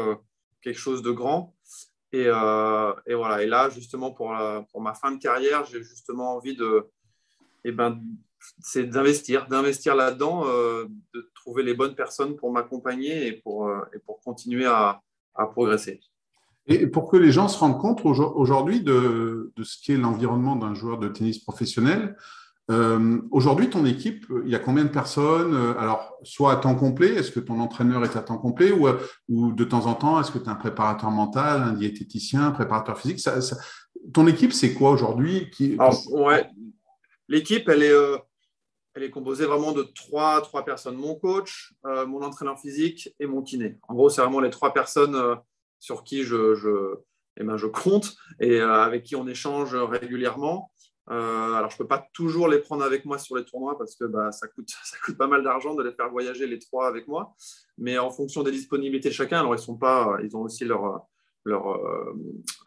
quelque 0.61 0.78
chose 0.78 1.02
de 1.02 1.11
grand. 1.11 1.56
Et, 2.12 2.28
voilà. 2.31 3.42
Et 3.42 3.47
là, 3.47 3.71
justement, 3.71 4.11
pour, 4.11 4.35
pour 4.71 4.81
ma 4.81 4.95
fin 4.95 5.12
de 5.12 5.19
carrière, 5.19 5.64
j'ai 5.64 5.83
justement 5.83 6.37
envie 6.37 6.57
de, 6.57 6.87
eh 7.64 7.73
ben, 7.73 8.00
c'est 8.61 8.85
d'investir, 8.85 9.47
d'investir 9.49 9.95
là-dedans, 9.95 10.45
de 10.45 11.31
trouver 11.35 11.62
les 11.62 11.75
bonnes 11.75 11.95
personnes 11.95 12.37
pour 12.37 12.52
m'accompagner 12.52 13.28
et 13.28 13.33
pour, 13.33 13.71
et 13.95 13.99
pour 14.00 14.21
continuer 14.21 14.66
à, 14.66 15.00
à 15.35 15.47
progresser. 15.47 16.00
Et 16.66 16.87
pour 16.87 17.11
que 17.11 17.16
les 17.16 17.33
gens 17.33 17.49
se 17.49 17.59
rendent 17.59 17.81
compte 17.81 18.04
aujourd'hui 18.04 18.83
de, 18.83 19.52
de, 19.57 19.64
ce 19.64 19.83
qu'est 19.85 19.97
l'environnement 19.97 20.54
d'un 20.54 20.75
joueur 20.75 20.99
de 20.99 21.09
tennis 21.09 21.38
professionnel, 21.38 22.16
euh, 22.71 23.21
aujourd'hui, 23.31 23.69
ton 23.69 23.85
équipe, 23.85 24.26
il 24.45 24.50
y 24.50 24.54
a 24.54 24.59
combien 24.59 24.85
de 24.85 24.90
personnes 24.90 25.54
Alors, 25.78 26.16
soit 26.23 26.52
à 26.52 26.57
temps 26.57 26.75
complet, 26.75 27.14
est-ce 27.14 27.33
que 27.33 27.40
ton 27.40 27.61
entraîneur 27.61 28.04
est 28.04 28.16
à 28.16 28.23
temps 28.23 28.38
complet 28.38 28.73
ou, 28.73 28.88
ou 29.28 29.52
de 29.52 29.64
temps 29.64 29.87
en 29.87 29.95
temps, 29.95 30.21
est-ce 30.21 30.31
que 30.31 30.38
tu 30.38 30.49
as 30.49 30.52
un 30.52 30.57
préparateur 30.57 31.11
mental, 31.11 31.62
un 31.62 31.73
diététicien, 31.73 32.47
un 32.47 32.50
préparateur 32.52 32.99
physique? 32.99 33.21
Ton 34.14 34.26
équipe, 34.26 34.52
c'est 34.52 34.75
quoi 34.75 34.90
aujourd'hui? 34.90 35.50
Qui... 35.50 35.76
ouais. 36.11 36.49
L'équipe, 37.28 37.69
elle 37.69 37.83
est, 37.83 37.92
euh, 37.92 38.19
elle 38.95 39.04
est 39.04 39.11
composée 39.11 39.47
vraiment 39.47 39.73
de 39.73 39.83
trois, 39.83 40.40
trois 40.42 40.64
personnes. 40.64 40.97
Mon 40.97 41.14
coach, 41.14 41.75
euh, 41.87 42.07
mon 42.07 42.23
entraîneur 42.23 42.59
physique 42.59 43.14
et 43.19 43.26
mon 43.26 43.42
kiné. 43.42 43.78
En 43.88 43.95
gros, 43.95 44.11
c'est 44.11 44.21
vraiment 44.21 44.40
les 44.40 44.50
trois 44.50 44.73
personnes 44.73 45.16
sur 45.78 46.04
qui 46.04 46.23
je, 46.23 46.54
je, 46.54 46.97
eh 47.38 47.45
ben, 47.45 47.57
je 47.57 47.66
compte 47.66 48.14
et 48.40 48.61
euh, 48.61 48.83
avec 48.83 49.04
qui 49.04 49.16
on 49.16 49.26
échange 49.26 49.75
régulièrement. 49.75 50.71
Euh, 51.11 51.54
alors, 51.54 51.71
je 51.71 51.75
ne 51.75 51.78
peux 51.78 51.87
pas 51.87 52.06
toujours 52.12 52.49
les 52.49 52.59
prendre 52.59 52.85
avec 52.85 53.04
moi 53.04 53.18
sur 53.18 53.37
les 53.37 53.44
tournois 53.44 53.76
parce 53.76 53.97
que 53.97 54.04
bah, 54.04 54.30
ça, 54.32 54.47
coûte, 54.49 54.71
ça 54.85 54.97
coûte 55.04 55.16
pas 55.16 55.26
mal 55.26 55.42
d'argent 55.42 55.75
de 55.75 55.82
les 55.82 55.92
faire 55.92 56.11
voyager 56.11 56.47
les 56.47 56.59
trois 56.59 56.87
avec 56.87 57.09
moi. 57.09 57.35
Mais 57.78 57.99
en 57.99 58.11
fonction 58.11 58.42
des 58.42 58.52
disponibilités 58.52 59.09
de 59.09 59.14
chacun, 59.14 59.40
alors 59.40 59.54
ils 59.54 59.59
sont 59.59 59.76
pas, 59.76 60.16
ils 60.23 60.37
ont 60.37 60.42
aussi 60.42 60.64
leur, 60.64 61.06
leur, 61.44 61.73
euh, 61.73 62.14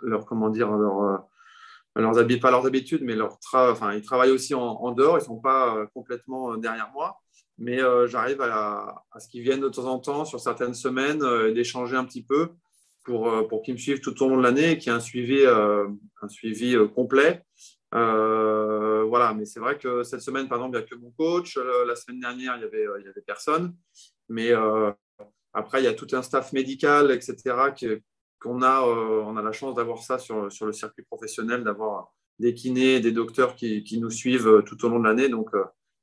leur 0.01 0.25
comment 0.25 0.49
dire, 0.49 0.71
leur, 0.71 1.23
leurs 1.95 2.17
habitudes, 2.17 2.41
pas 2.41 2.51
leurs 2.51 2.65
habitudes, 2.65 3.03
mais 3.03 3.15
leur 3.15 3.37
enfin, 3.53 3.93
ils 3.93 4.01
travaillent 4.01 4.31
aussi 4.31 4.53
en, 4.53 4.91
dehors. 4.91 5.17
Ils 5.17 5.21
ne 5.21 5.25
sont 5.25 5.39
pas 5.39 5.87
complètement 5.93 6.57
derrière 6.57 6.91
moi. 6.93 7.21
Mais 7.57 7.79
j'arrive 8.07 8.41
à, 8.41 9.05
ce 9.17 9.29
qu'ils 9.29 9.41
viennent 9.41 9.61
de 9.61 9.69
temps 9.69 9.85
en 9.85 9.99
temps 9.99 10.25
sur 10.25 10.41
certaines 10.41 10.73
semaines 10.73 11.53
d'échanger 11.53 11.95
un 11.95 12.03
petit 12.03 12.23
peu 12.23 12.49
pour, 13.05 13.29
euh, 13.29 13.43
pour 13.43 13.61
qu'ils 13.61 13.75
me 13.75 13.79
suivent 13.79 14.01
tout 14.01 14.21
au 14.21 14.27
long 14.27 14.37
de 14.37 14.43
l'année 14.43 14.71
et 14.71 14.77
qu'il 14.77 14.91
y 14.91 14.93
ait 14.93 14.97
un 14.97 15.01
suivi, 15.01 15.39
euh, 15.41 15.87
un 16.21 16.27
suivi 16.27 16.75
euh, 17.95 19.03
voilà, 19.03 19.33
mais 19.33 19.45
c'est 19.45 19.59
vrai 19.59 19.77
que 19.77 20.03
cette 20.03 20.21
semaine, 20.21 20.47
par 20.47 20.57
exemple, 20.59 20.77
il 20.77 20.79
n'y 20.79 20.85
a 20.85 20.87
que 20.87 20.95
mon 20.95 21.11
coach. 21.11 21.57
La 21.87 21.95
semaine 21.95 22.19
dernière, 22.19 22.55
il 22.55 22.59
n'y 22.59 22.65
avait, 22.65 22.85
il 22.99 23.05
y 23.05 23.09
avait 23.09 23.21
personne. 23.21 23.75
Mais 24.29 24.51
après, 25.53 25.81
il 25.81 25.85
y 25.85 25.87
a 25.87 25.93
tout 25.93 26.07
un 26.11 26.21
staff 26.21 26.51
médical, 26.53 27.11
etc., 27.11 27.55
qu'on 28.39 28.61
a, 28.61 28.81
on 28.81 29.37
a 29.37 29.41
la 29.41 29.51
chance 29.53 29.75
d'avoir 29.75 29.99
ça 29.99 30.19
sur, 30.19 30.51
sur, 30.51 30.65
le 30.65 30.73
circuit 30.73 31.03
professionnel, 31.03 31.63
d'avoir 31.63 32.13
des 32.37 32.53
kinés, 32.53 32.99
des 32.99 33.13
docteurs 33.13 33.55
qui, 33.55 33.83
qui, 33.83 33.99
nous 33.99 34.09
suivent 34.09 34.63
tout 34.65 34.83
au 34.85 34.89
long 34.89 34.99
de 34.99 35.05
l'année. 35.05 35.29
Donc, 35.29 35.49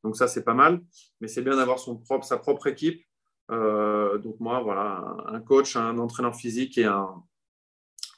donc 0.03 0.17
ça, 0.17 0.29
c'est 0.29 0.45
pas 0.45 0.55
mal. 0.55 0.81
Mais 1.21 1.29
c'est 1.29 1.43
bien 1.43 1.57
d'avoir 1.57 1.79
propre, 2.05 2.25
sa 2.25 2.39
propre 2.39 2.69
équipe 2.69 3.05
euh, 3.51 4.19
donc 4.19 4.39
moi, 4.41 4.61
voilà, 4.61 5.17
un 5.27 5.41
coach, 5.41 5.77
un 5.77 5.99
entraîneur 5.99 6.35
physique 6.35 6.79
et 6.79 6.85
un, 6.85 7.23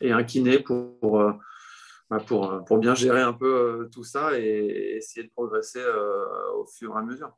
et 0.01 0.13
un 0.13 0.23
kiné 0.23 0.59
pour, 0.59 1.21
euh, 1.21 1.33
pour, 2.19 2.65
pour 2.65 2.79
bien 2.79 2.95
gérer 2.95 3.21
un 3.21 3.33
peu 3.33 3.55
euh, 3.55 3.89
tout 3.93 4.05
ça 4.05 4.39
et 4.39 4.97
essayer 4.97 5.27
de 5.27 5.33
progresser 5.33 5.83
au 6.57 6.67
fur 6.67 6.95
et 6.95 6.99
à 6.99 7.03
mesure. 7.03 7.31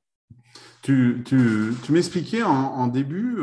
Tu, 0.82 1.22
tu, 1.24 1.72
tu 1.82 1.92
m'expliquais 1.92 2.42
en, 2.42 2.86
début, 2.86 3.38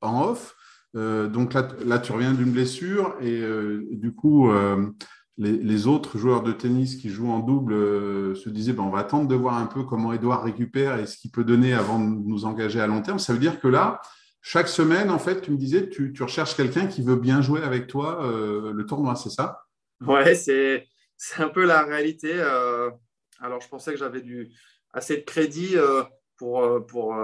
en 0.00 0.22
off, 0.22 0.54
donc 0.94 1.54
là, 1.54 1.98
tu 1.98 2.12
reviens 2.12 2.32
d'une 2.32 2.50
blessure 2.52 3.16
et 3.20 3.42
du 3.92 4.12
coup, 4.14 4.50
les, 5.38 5.86
autres 5.86 6.18
joueurs 6.18 6.42
de 6.42 6.52
tennis 6.52 6.96
qui 6.96 7.08
jouent 7.08 7.30
en 7.30 7.40
double 7.40 7.72
euh, 7.72 8.34
se 8.34 8.48
disaient 8.48 8.72
ben, 8.72 8.84
on 8.84 8.90
va 8.90 9.00
attendre 9.00 9.28
de 9.28 9.34
voir 9.34 9.56
un 9.56 9.66
peu 9.66 9.82
comment 9.84 10.12
Edouard 10.12 10.44
récupère 10.44 10.98
et 10.98 11.06
ce 11.06 11.16
qu'il 11.16 11.30
peut 11.30 11.44
donner 11.44 11.72
avant 11.72 11.98
de 11.98 12.04
nous 12.04 12.44
engager 12.44 12.80
à 12.80 12.86
long 12.86 13.02
terme. 13.02 13.18
Ça 13.18 13.32
veut 13.32 13.38
dire 13.38 13.60
que 13.60 13.68
là, 13.68 14.00
chaque 14.40 14.68
semaine, 14.68 15.10
en 15.10 15.18
fait, 15.18 15.40
tu 15.40 15.50
me 15.50 15.56
disais, 15.56 15.88
tu, 15.88 16.12
tu 16.12 16.22
recherches 16.22 16.56
quelqu'un 16.56 16.86
qui 16.86 17.02
veut 17.02 17.16
bien 17.16 17.40
jouer 17.42 17.62
avec 17.62 17.86
toi 17.86 18.24
euh, 18.24 18.72
le 18.72 18.86
tournoi, 18.86 19.14
c'est 19.14 19.30
ça? 19.30 19.62
Ouais, 20.06 20.34
c'est, 20.34 20.86
un 21.38 21.48
peu 21.48 21.64
la 21.64 21.82
réalité. 21.82 22.32
Euh, 22.34 22.90
alors, 23.40 23.60
je 23.60 23.68
pensais 23.68 23.92
que 23.92 23.98
j'avais 23.98 24.22
assez 24.92 25.16
de 25.18 25.22
crédit 25.22 25.76
pour, 26.36 26.86
pour, 26.86 27.14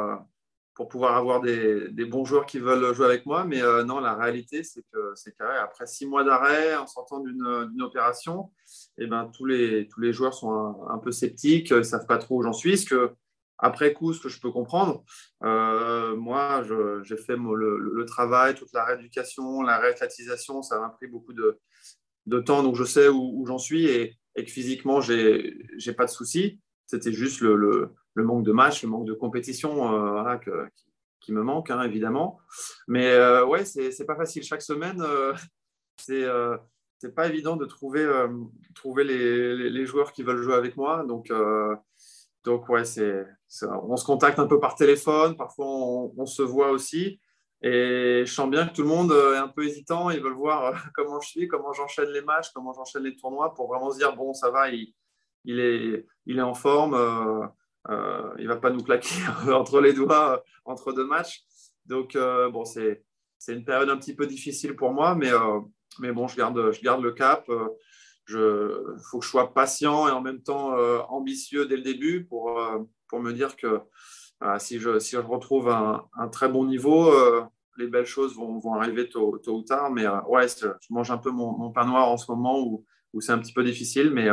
pour 0.78 0.86
pouvoir 0.86 1.16
avoir 1.16 1.40
des, 1.40 2.04
bons 2.04 2.24
joueurs 2.24 2.46
qui 2.46 2.60
veulent 2.60 2.94
jouer 2.94 3.06
avec 3.06 3.26
moi. 3.26 3.44
Mais 3.44 3.60
euh, 3.60 3.82
non, 3.82 3.98
la 3.98 4.14
réalité, 4.14 4.62
c'est 4.62 4.84
que 4.92 5.12
c'est 5.16 5.36
qu'après 5.36 5.88
six 5.88 6.06
mois 6.06 6.22
d'arrêt, 6.22 6.76
en 6.76 6.86
sortant 6.86 7.18
d'une 7.18 7.82
opération, 7.82 8.52
eh 8.96 9.08
ben, 9.08 9.28
tous, 9.36 9.44
les, 9.44 9.88
tous 9.88 10.00
les 10.00 10.12
joueurs 10.12 10.34
sont 10.34 10.86
un, 10.88 10.98
peu 10.98 11.10
sceptiques, 11.10 11.70
ils 11.70 11.78
ne 11.78 11.82
savent 11.82 12.06
pas 12.06 12.18
trop 12.18 12.36
où 12.38 12.42
j'en 12.44 12.52
suis. 12.52 12.78
Ce 12.78 12.86
que, 12.86 13.10
après 13.58 13.92
coup, 13.92 14.12
ce 14.12 14.20
que 14.20 14.28
je 14.28 14.40
peux 14.40 14.52
comprendre, 14.52 15.02
euh, 15.42 16.14
moi, 16.14 16.62
j'ai 17.02 17.16
fait 17.16 17.36
le, 17.36 18.04
travail, 18.06 18.54
toute 18.54 18.72
la 18.72 18.84
rééducation, 18.84 19.62
la 19.62 19.78
réathlétisation, 19.78 20.62
ça 20.62 20.78
m'a 20.78 20.90
pris 20.90 21.08
beaucoup 21.08 21.32
de, 21.32 21.58
de, 22.28 22.40
temps, 22.40 22.62
donc 22.62 22.76
je 22.76 22.84
sais 22.84 23.08
où, 23.08 23.44
j'en 23.46 23.58
suis 23.58 23.86
et, 23.86 24.16
que 24.36 24.50
physiquement, 24.50 25.00
je 25.00 25.52
n'ai 25.84 25.92
pas 25.94 26.04
de 26.04 26.10
soucis. 26.10 26.60
C'était 26.86 27.12
juste 27.12 27.40
le, 27.40 27.92
le 28.14 28.24
manque 28.24 28.44
de 28.44 28.52
match, 28.52 28.82
le 28.82 28.88
manque 28.88 29.06
de 29.06 29.14
compétition 29.14 29.94
euh, 29.94 30.36
qui, 31.20 31.32
me 31.32 31.42
manque, 31.42 31.70
hein, 31.70 31.82
évidemment. 31.82 32.38
Mais 32.86 33.06
euh, 33.06 33.44
ouais, 33.44 33.64
c'est 33.64 34.06
pas 34.06 34.16
facile. 34.16 34.42
Chaque 34.42 34.62
semaine, 34.62 35.00
euh, 35.02 35.32
c'est 35.96 36.26
c'est 37.00 37.14
pas 37.14 37.28
évident 37.28 37.54
de 37.54 37.64
trouver, 37.64 38.04
trouver 38.74 39.04
les, 39.04 39.70
les, 39.70 39.86
joueurs 39.86 40.12
qui 40.12 40.24
veulent 40.24 40.42
jouer 40.42 40.56
avec 40.56 40.76
moi. 40.76 41.04
Donc, 41.06 41.30
donc 42.42 42.68
ouais, 42.68 42.84
c'est, 42.84 43.24
on 43.62 43.96
se 43.96 44.04
contacte 44.04 44.40
un 44.40 44.48
peu 44.48 44.58
par 44.58 44.74
téléphone, 44.74 45.36
parfois 45.36 45.66
on, 45.66 46.26
se 46.26 46.42
voit 46.42 46.70
aussi. 46.70 47.20
Et 47.62 48.22
je 48.24 48.32
sens 48.32 48.48
bien 48.48 48.68
que 48.68 48.74
tout 48.74 48.82
le 48.82 48.88
monde 48.88 49.12
est 49.12 49.36
un 49.36 49.48
peu 49.48 49.64
hésitant. 49.64 50.10
Ils 50.10 50.20
veulent 50.20 50.32
voir 50.32 50.90
comment 50.94 51.20
je 51.20 51.28
suis, 51.28 51.48
comment 51.48 51.72
j'enchaîne 51.72 52.10
les 52.10 52.22
matchs, 52.22 52.50
comment 52.54 52.72
j'enchaîne 52.72 53.02
les 53.02 53.16
tournois 53.16 53.54
pour 53.54 53.68
vraiment 53.68 53.90
se 53.90 53.98
dire 53.98 54.14
bon, 54.14 54.32
ça 54.32 54.50
va, 54.50 54.70
il, 54.70 54.94
est, 55.46 56.06
il 56.26 56.38
est 56.38 56.42
en 56.42 56.54
forme. 56.54 57.50
Euh, 57.90 58.34
il 58.38 58.44
ne 58.44 58.48
va 58.48 58.56
pas 58.56 58.70
nous 58.70 58.82
claquer 58.82 59.14
entre 59.52 59.80
les 59.80 59.92
doigts 59.92 60.34
euh, 60.34 60.40
entre 60.64 60.92
deux 60.92 61.06
matchs. 61.06 61.44
Donc, 61.86 62.16
euh, 62.16 62.50
bon, 62.50 62.64
c'est 62.64 63.02
une 63.48 63.64
période 63.64 63.88
un 63.88 63.96
petit 63.96 64.14
peu 64.14 64.26
difficile 64.26 64.76
pour 64.76 64.92
moi, 64.92 65.14
mais, 65.14 65.30
mais 66.00 66.12
bon, 66.12 66.28
je 66.28 66.36
garde, 66.36 66.72
je 66.72 66.80
garde 66.82 67.02
le 67.02 67.12
cap. 67.12 67.44
Il 68.28 68.34
faut 69.10 69.18
que 69.20 69.24
je 69.24 69.30
sois 69.30 69.54
patient 69.54 70.06
et 70.06 70.10
en 70.10 70.20
même 70.20 70.42
temps 70.42 70.76
ambitieux 71.08 71.64
dès 71.66 71.76
le 71.76 71.82
début 71.82 72.26
pour, 72.26 72.60
pour 73.08 73.20
me 73.20 73.32
dire 73.32 73.56
que 73.56 73.80
si, 74.58 74.78
je, 74.78 74.98
si 74.98 75.16
je 75.16 75.20
retrouve 75.20 75.68
un, 75.68 76.28
très 76.30 76.48
bon 76.48 76.64
niveau, 76.64 77.12
les 77.76 77.86
belles 77.86 78.06
choses 78.06 78.36
vont, 78.36 78.74
arriver 78.74 79.08
tôt, 79.08 79.40
ou 79.46 79.62
tard. 79.62 79.90
Mais 79.90 80.06
ouais, 80.28 80.46
je 80.48 80.68
mange 80.90 81.10
un 81.10 81.18
peu 81.18 81.30
mon, 81.30 81.70
pain 81.70 81.86
noir 81.86 82.08
en 82.08 82.16
ce 82.16 82.30
moment 82.30 82.60
où, 82.60 82.84
c'est 83.20 83.32
un 83.32 83.38
petit 83.38 83.52
peu 83.52 83.64
difficile, 83.64 84.10
mais, 84.10 84.28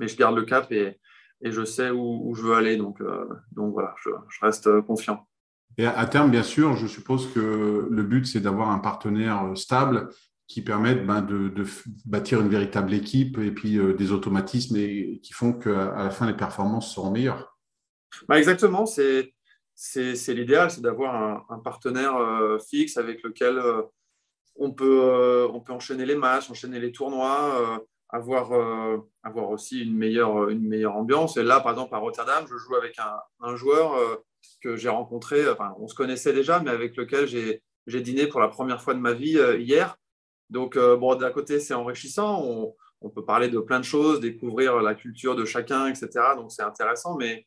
je 0.00 0.16
garde 0.16 0.36
le 0.36 0.42
cap 0.42 0.70
et, 0.72 0.98
je 1.42 1.64
sais 1.64 1.90
où, 1.90 2.34
je 2.34 2.42
veux 2.42 2.54
aller. 2.54 2.76
Donc, 2.76 3.00
euh, 3.00 3.24
voilà, 3.54 3.94
je, 4.02 4.10
reste 4.42 4.80
confiant. 4.82 5.26
Et 5.76 5.86
à 5.86 6.06
terme, 6.06 6.30
bien 6.30 6.42
sûr, 6.42 6.76
je 6.76 6.86
suppose 6.86 7.32
que 7.32 7.86
le 7.88 8.02
but, 8.02 8.26
c'est 8.26 8.40
d'avoir 8.40 8.70
un 8.70 8.78
partenaire 8.78 9.52
stable 9.54 10.08
qui 10.48 10.62
permette 10.62 11.06
ben, 11.06 11.20
de, 11.20 11.52
bâtir 12.06 12.40
une 12.40 12.48
véritable 12.48 12.94
équipe 12.94 13.38
et 13.38 13.52
puis 13.52 13.78
euh, 13.78 13.92
des 13.92 14.12
automatismes 14.12 14.76
qui 14.76 15.32
font 15.32 15.52
qu'à 15.52 15.94
la 15.94 16.10
fin, 16.10 16.26
les 16.26 16.36
performances 16.36 16.92
seront 16.94 17.10
meilleures. 17.10 17.57
Bah 18.28 18.38
exactement, 18.38 18.86
c'est 18.86 19.32
l'idéal, 20.28 20.70
c'est 20.70 20.80
d'avoir 20.80 21.44
un, 21.50 21.58
partenaire 21.58 22.16
euh, 22.16 22.58
fixe 22.58 22.96
avec 22.96 23.22
lequel 23.22 23.62
on, 24.56 24.72
peut, 24.72 25.48
on 25.52 25.60
peut 25.60 25.72
enchaîner 25.72 26.06
les 26.06 26.16
matchs, 26.16 26.50
enchaîner 26.50 26.80
les 26.80 26.92
tournois 26.92 27.80
avoir, 28.10 28.52
euh, 28.52 28.98
avoir 29.22 29.50
aussi 29.50 29.80
une 29.82 29.96
meilleure, 29.96 30.48
une 30.48 30.66
meilleure 30.66 30.96
ambiance. 30.96 31.36
Et 31.36 31.42
là, 31.42 31.60
par 31.60 31.72
exemple, 31.72 31.94
à 31.94 31.98
Rotterdam, 31.98 32.46
je 32.48 32.56
joue 32.56 32.74
avec 32.74 32.98
un, 32.98 33.18
un 33.40 33.56
joueur 33.56 33.94
euh, 33.94 34.16
que 34.60 34.76
j'ai 34.76 34.88
rencontré, 34.88 35.48
enfin, 35.48 35.74
on 35.78 35.88
se 35.88 35.94
connaissait 35.94 36.32
déjà, 36.32 36.60
mais 36.60 36.70
avec 36.70 36.96
lequel 36.96 37.26
j'ai 37.26 38.00
dîné 38.00 38.26
pour 38.26 38.40
la 38.40 38.48
première 38.48 38.82
fois 38.82 38.94
de 38.94 39.00
ma 39.00 39.12
vie 39.12 39.38
euh, 39.38 39.58
hier. 39.58 39.96
Donc, 40.50 40.78
bon, 40.78 41.14
d'un 41.14 41.30
côté, 41.30 41.60
c'est 41.60 41.74
enrichissant. 41.74 42.42
On, 43.02 43.10
peut 43.10 43.24
parler 43.24 43.48
de 43.48 43.58
plein 43.58 43.80
de 43.80 43.84
choses, 43.84 44.18
découvrir 44.18 44.80
la 44.80 44.94
culture 44.94 45.36
de 45.36 45.44
chacun, 45.44 45.88
etc. 45.88 46.08
Donc, 46.36 46.50
c'est 46.50 46.62
intéressant. 46.62 47.16
Mais, 47.16 47.46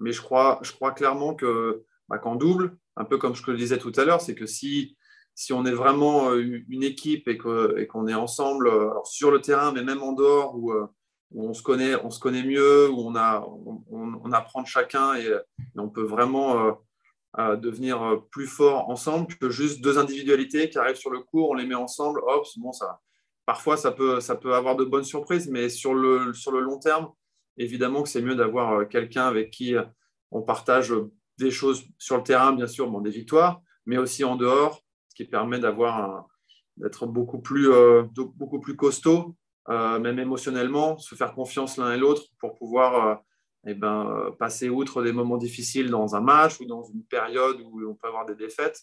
mais 0.00 0.12
je, 0.12 0.22
crois, 0.22 0.58
je 0.62 0.72
crois 0.72 0.92
clairement 0.92 1.34
que 1.34 1.84
bah, 2.08 2.18
qu'en 2.18 2.36
double, 2.36 2.76
un 2.96 3.04
peu 3.04 3.18
comme 3.18 3.34
je 3.34 3.50
le 3.50 3.56
disais 3.56 3.78
tout 3.78 3.92
à 3.96 4.04
l'heure, 4.04 4.20
c'est 4.20 4.34
que 4.34 4.46
si 4.46 4.96
si 5.34 5.52
on 5.52 5.64
est 5.64 5.72
vraiment 5.72 6.30
euh, 6.30 6.62
une 6.68 6.82
équipe 6.82 7.28
et 7.28 7.36
qu'on 7.38 8.06
est 8.08 8.14
ensemble 8.14 8.68
euh, 8.68 8.90
sur 9.04 9.30
le 9.30 9.40
terrain, 9.40 9.72
mais 9.72 9.82
même 9.82 10.02
en 10.02 10.12
dehors, 10.12 10.56
euh, 10.56 10.88
où, 11.30 11.48
on, 11.48 11.54
se 11.54 11.62
connaît, 11.62 11.94
on 12.04 12.10
se 12.10 12.20
connaît 12.20 12.42
mieux, 12.44 12.90
où 12.90 13.00
on, 13.00 13.16
a, 13.16 13.46
on, 13.90 14.32
apprend 14.32 14.62
de 14.62 14.66
chacun 14.66 15.14
et, 15.14 15.26
on 15.76 15.88
peut 15.88 16.02
vraiment 16.02 16.78
devenir 17.38 18.22
plus 18.30 18.46
fort 18.46 18.90
ensemble 18.90 19.34
que 19.36 19.48
juste 19.48 19.80
deux 19.80 19.98
individualités 19.98 20.68
qui 20.68 20.76
arrivent 20.76 20.96
sur 20.96 21.10
le 21.10 21.20
cours, 21.20 21.50
on 21.50 21.54
les 21.54 21.64
met 21.64 21.74
ensemble, 21.74 22.20
hop, 22.26 22.44
bon, 22.58 22.72
ça, 22.72 23.00
parfois 23.46 23.78
ça 23.78 23.92
peut, 23.92 24.20
ça 24.20 24.36
peut 24.36 24.54
avoir 24.54 24.76
de 24.76 24.84
bonnes 24.84 25.04
surprises, 25.04 25.48
mais 25.48 25.70
sur 25.70 25.94
le, 25.94 26.34
sur 26.34 26.52
le 26.52 26.60
long 26.60 26.78
terme, 26.78 27.10
évidemment 27.56 28.02
que 28.02 28.08
c'est 28.08 28.22
mieux 28.22 28.34
d'avoir 28.34 28.88
quelqu'un 28.88 29.26
avec 29.26 29.50
qui 29.50 29.74
on 30.30 30.42
partage 30.42 30.92
des 31.38 31.50
choses 31.50 31.84
sur 31.98 32.16
le 32.16 32.22
terrain, 32.22 32.52
bien 32.52 32.66
sûr, 32.66 32.90
bon, 32.90 33.00
des 33.00 33.10
victoires, 33.10 33.60
mais 33.86 33.98
aussi 33.98 34.24
en 34.24 34.36
dehors, 34.36 34.82
ce 35.08 35.14
qui 35.14 35.24
permet 35.24 35.58
d'avoir 35.58 36.26
d'être 36.76 37.06
beaucoup 37.06 37.40
plus, 37.40 37.70
euh, 37.70 38.02
beaucoup 38.36 38.60
plus 38.60 38.76
costaud, 38.76 39.36
euh, 39.68 39.98
même 39.98 40.18
émotionnellement, 40.18 40.98
se 40.98 41.14
faire 41.14 41.34
confiance 41.34 41.76
l'un 41.76 41.92
et 41.92 41.98
l'autre 41.98 42.24
pour 42.38 42.54
pouvoir 42.54 43.08
euh, 43.08 43.14
eh 43.66 43.74
ben, 43.74 44.34
passer 44.38 44.68
outre 44.68 45.02
des 45.02 45.12
moments 45.12 45.36
difficiles 45.36 45.90
dans 45.90 46.16
un 46.16 46.20
match 46.20 46.60
ou 46.60 46.64
dans 46.64 46.82
une 46.82 47.04
période 47.04 47.60
où 47.60 47.88
on 47.88 47.94
peut 47.94 48.08
avoir 48.08 48.26
des 48.26 48.34
défaites. 48.34 48.80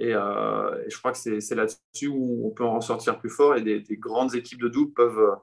Et, 0.00 0.10
je 0.10 0.98
crois 0.98 1.12
que 1.12 1.18
c'est 1.18 1.54
là-dessus 1.54 2.08
où 2.08 2.46
on 2.46 2.50
peut 2.50 2.64
en 2.64 2.76
ressortir 2.76 3.18
plus 3.18 3.30
fort 3.30 3.54
et 3.54 3.62
des, 3.62 3.80
des 3.80 3.96
grandes 3.96 4.34
équipes 4.34 4.60
de 4.60 4.68
double 4.68 4.92
peuvent, 4.92 5.36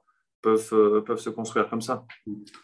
peuvent, 0.45 0.69
euh, 0.73 1.01
peuvent 1.01 1.19
se 1.19 1.31
construire 1.31 1.67
comme 1.69 1.81
ça. 1.81 2.05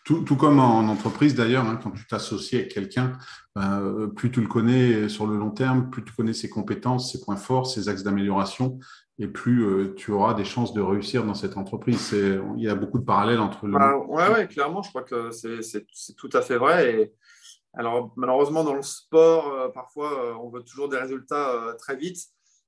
Tout, 0.06 0.22
tout 0.22 0.36
comme 0.36 0.60
en 0.60 0.88
entreprise 0.88 1.34
d'ailleurs, 1.34 1.66
hein, 1.66 1.80
quand 1.82 1.90
tu 1.90 2.06
t'associes 2.06 2.60
avec 2.60 2.74
quelqu'un, 2.74 3.14
ben, 3.56 4.08
plus 4.16 4.32
tu 4.32 4.40
le 4.40 4.48
connais 4.48 5.10
sur 5.10 5.26
le 5.26 5.36
long 5.36 5.50
terme, 5.50 5.90
plus 5.90 6.04
tu 6.04 6.14
connais 6.14 6.34
ses 6.34 6.48
compétences, 6.48 7.12
ses 7.12 7.22
points 7.22 7.36
forts, 7.36 7.66
ses 7.66 7.90
axes 7.90 8.04
d'amélioration, 8.04 8.78
et 9.18 9.28
plus 9.28 9.66
euh, 9.66 9.96
tu 9.96 10.12
auras 10.12 10.36
des 10.36 10.46
chances 10.46 10.74
de 10.74 10.82
réussir 10.82 11.26
dans 11.26 11.34
cette 11.34 11.58
entreprise. 11.58 12.12
Il 12.14 12.64
y 12.64 12.70
a 12.70 12.76
beaucoup 12.76 13.00
de 13.00 13.04
parallèles 13.04 13.40
entre 13.40 13.66
le. 13.66 13.74
Bah, 13.74 13.96
oui, 14.08 14.22
ouais, 14.32 14.48
clairement, 14.48 14.84
je 14.84 14.90
crois 14.90 15.04
que 15.04 15.32
c'est 15.32 15.86
tout 16.16 16.30
à 16.34 16.42
fait 16.42 16.58
vrai. 16.58 16.96
Et, 16.96 17.14
alors, 17.74 18.14
malheureusement, 18.16 18.64
dans 18.64 18.76
le 18.76 18.84
sport, 18.84 19.48
euh, 19.48 19.70
parfois, 19.70 20.40
on 20.40 20.50
veut 20.50 20.62
toujours 20.62 20.88
des 20.88 20.98
résultats 20.98 21.76
très 21.80 21.96
vite. 21.96 22.20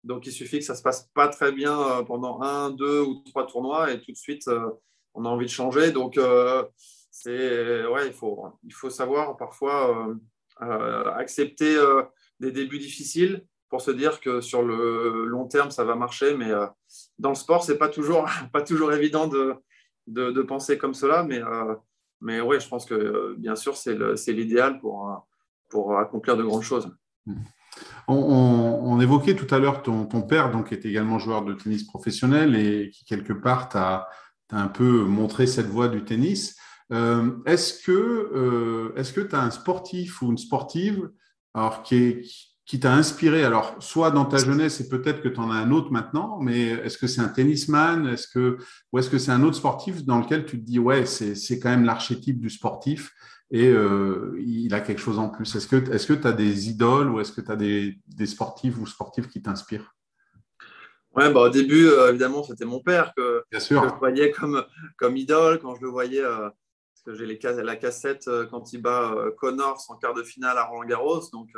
Donc, 0.03 0.25
il 0.25 0.32
suffit 0.32 0.60
que 0.60 0.65
ça 0.65 0.74
ne 0.74 0.77
se 0.77 0.84
passe 0.84 1.10
pas 1.13 1.27
très 1.27 1.51
bien 1.51 2.03
pendant 2.05 2.41
un, 2.41 2.72
deux 2.72 3.01
ou 3.01 3.24
trois 3.25 3.46
tournois 3.46 3.91
et 3.91 4.01
tout 4.01 4.12
de 4.12 4.17
suite, 4.17 4.50
on 5.13 5.25
a 5.25 5.29
envie 5.29 5.46
de 5.46 5.51
changer. 5.51 5.91
Donc, 5.91 6.17
euh, 6.17 6.63
c'est 7.12 7.86
ouais, 7.86 8.08
il 8.08 8.13
faut, 8.13 8.46
il 8.63 8.74
faut 8.74 8.89
savoir 8.89 9.38
parfois 9.38 10.10
euh, 10.10 10.15
euh, 10.62 11.12
accepter 11.13 11.77
des 12.39 12.51
débuts 12.51 12.79
difficiles 12.79 13.46
pour 13.70 13.82
se 13.82 13.91
dire 13.91 14.20
que 14.20 14.41
sur 14.41 14.62
le 14.62 15.25
long 15.25 15.48
terme, 15.48 15.72
ça 15.72 15.84
va 15.84 15.96
marcher. 15.96 16.36
Mais 16.36 16.51
dans 17.17 17.29
le 17.29 17.36
sport, 17.36 17.63
c'est 17.63 17.77
pas 17.77 17.89
toujours, 17.89 18.27
pas 18.53 18.62
toujours 18.62 18.93
évident 18.93 19.27
de, 19.27 19.55
de, 20.08 20.41
penser 20.41 20.77
comme 20.77 20.93
cela. 20.93 21.24
Mais, 21.24 21.41
mais 22.22 22.41
oui, 22.41 22.60
je 22.60 22.67
pense 22.67 22.86
que 22.86 23.36
bien 23.38 23.55
sûr, 23.55 23.75
c'est 23.77 24.34
l'idéal 24.34 24.79
pour, 24.79 25.27
pour 25.70 25.98
accomplir 25.98 26.38
de 26.38 26.43
grandes 26.43 26.63
choses. 26.63 26.89
On, 28.08 29.00
évoquait 29.00 29.36
tout 29.36 29.53
à 29.53 29.60
l'heure 29.60 29.82
ton, 29.82 30.05
ton, 30.05 30.22
père, 30.22 30.51
donc, 30.51 30.67
qui 30.67 30.74
est 30.75 30.86
également 30.86 31.20
joueur 31.20 31.43
de 31.43 31.53
tennis 31.53 31.84
professionnel 31.84 32.55
et 32.55 32.89
qui, 32.91 33.05
quelque 33.05 33.34
part, 33.34 33.70
t'a 33.70 34.08
un 34.53 34.67
peu 34.67 35.03
montré 35.03 35.48
cette 35.48 35.67
voie 35.67 35.88
du 35.88 36.03
tennis. 36.03 36.55
Euh, 36.91 37.31
est-ce 37.45 37.83
que 37.83 37.91
euh, 37.91 39.13
que 39.13 39.22
tu 39.22 39.36
as 39.36 39.41
un 39.41 39.51
sportif 39.51 40.22
ou 40.22 40.31
une 40.31 40.38
sportive 40.38 41.10
alors, 41.53 41.83
qui, 41.83 42.29
t'a 42.79 42.93
inspiré? 42.93 43.43
Alors, 43.43 43.75
soit 43.79 44.12
dans 44.12 44.25
ta 44.25 44.38
jeunesse, 44.38 44.81
et 44.81 44.89
peut-être 44.89 45.22
que 45.22 45.29
tu 45.29 45.39
en 45.39 45.50
as 45.50 45.55
un 45.55 45.72
autre 45.72 45.91
maintenant, 45.91 46.39
mais 46.39 46.67
est-ce 46.67 46.98
que 46.98 47.07
c'est 47.07 47.22
un 47.22 47.29
tennisman? 47.29 48.07
Est-ce 48.07 48.27
que, 48.27 48.57
Ou 48.91 49.00
est-ce 49.00 49.10
que 49.10 49.17
c'est 49.17 49.31
un 49.31 49.43
autre 49.43 49.57
sportif 49.57 50.05
dans 50.05 50.19
lequel 50.19 50.45
tu 50.45 50.60
te 50.60 50.65
dis, 50.65 50.79
ouais, 50.79 51.05
c'est 51.05 51.60
quand 51.60 51.69
même 51.69 51.86
l'archétype 51.86 52.39
du 52.39 52.50
sportif 52.50 53.12
et 53.51 53.67
euh, 53.67 54.36
il 54.39 54.74
a 54.74 54.81
quelque 54.81 55.01
chose 55.01 55.19
en 55.19 55.29
plus? 55.29 55.55
Est-ce 55.55 55.67
que 55.67 55.77
tu 55.77 55.91
est 55.91 56.25
as 56.25 56.33
des 56.33 56.69
idoles 56.69 57.10
ou 57.10 57.19
est-ce 57.19 57.31
que 57.31 57.41
tu 57.41 57.51
as 57.51 57.55
des, 57.55 58.00
des 58.07 58.25
sportifs 58.25 58.77
ou 58.79 58.86
sportifs 58.86 59.28
qui 59.28 59.41
t'inspirent? 59.41 59.95
Ouais, 61.15 61.32
bah, 61.32 61.41
au 61.41 61.49
début, 61.49 61.88
euh, 61.88 62.10
évidemment, 62.10 62.43
c'était 62.43 62.65
mon 62.65 62.80
père 62.80 63.13
que, 63.15 63.43
je 63.52 63.97
voyais 63.99 64.32
comme, 64.32 64.65
comme 64.97 65.15
idole 65.15 65.60
quand 65.60 65.76
je 65.76 65.82
le 65.82 65.89
voyais. 65.89 66.23
Euh, 66.23 66.49
parce 66.49 67.17
que 67.17 67.26
j'ai 67.26 67.39
la 67.63 67.76
cassette 67.76 68.28
euh, 68.28 68.45
quand 68.45 68.71
il 68.71 68.82
bat 68.82 69.13
Connors 69.38 69.84
en 69.89 69.97
quart 69.97 70.13
de 70.13 70.23
finale 70.23 70.58
à 70.58 70.65
Roland 70.65 70.88
Garros. 70.88 71.21
Donc, 71.32 71.49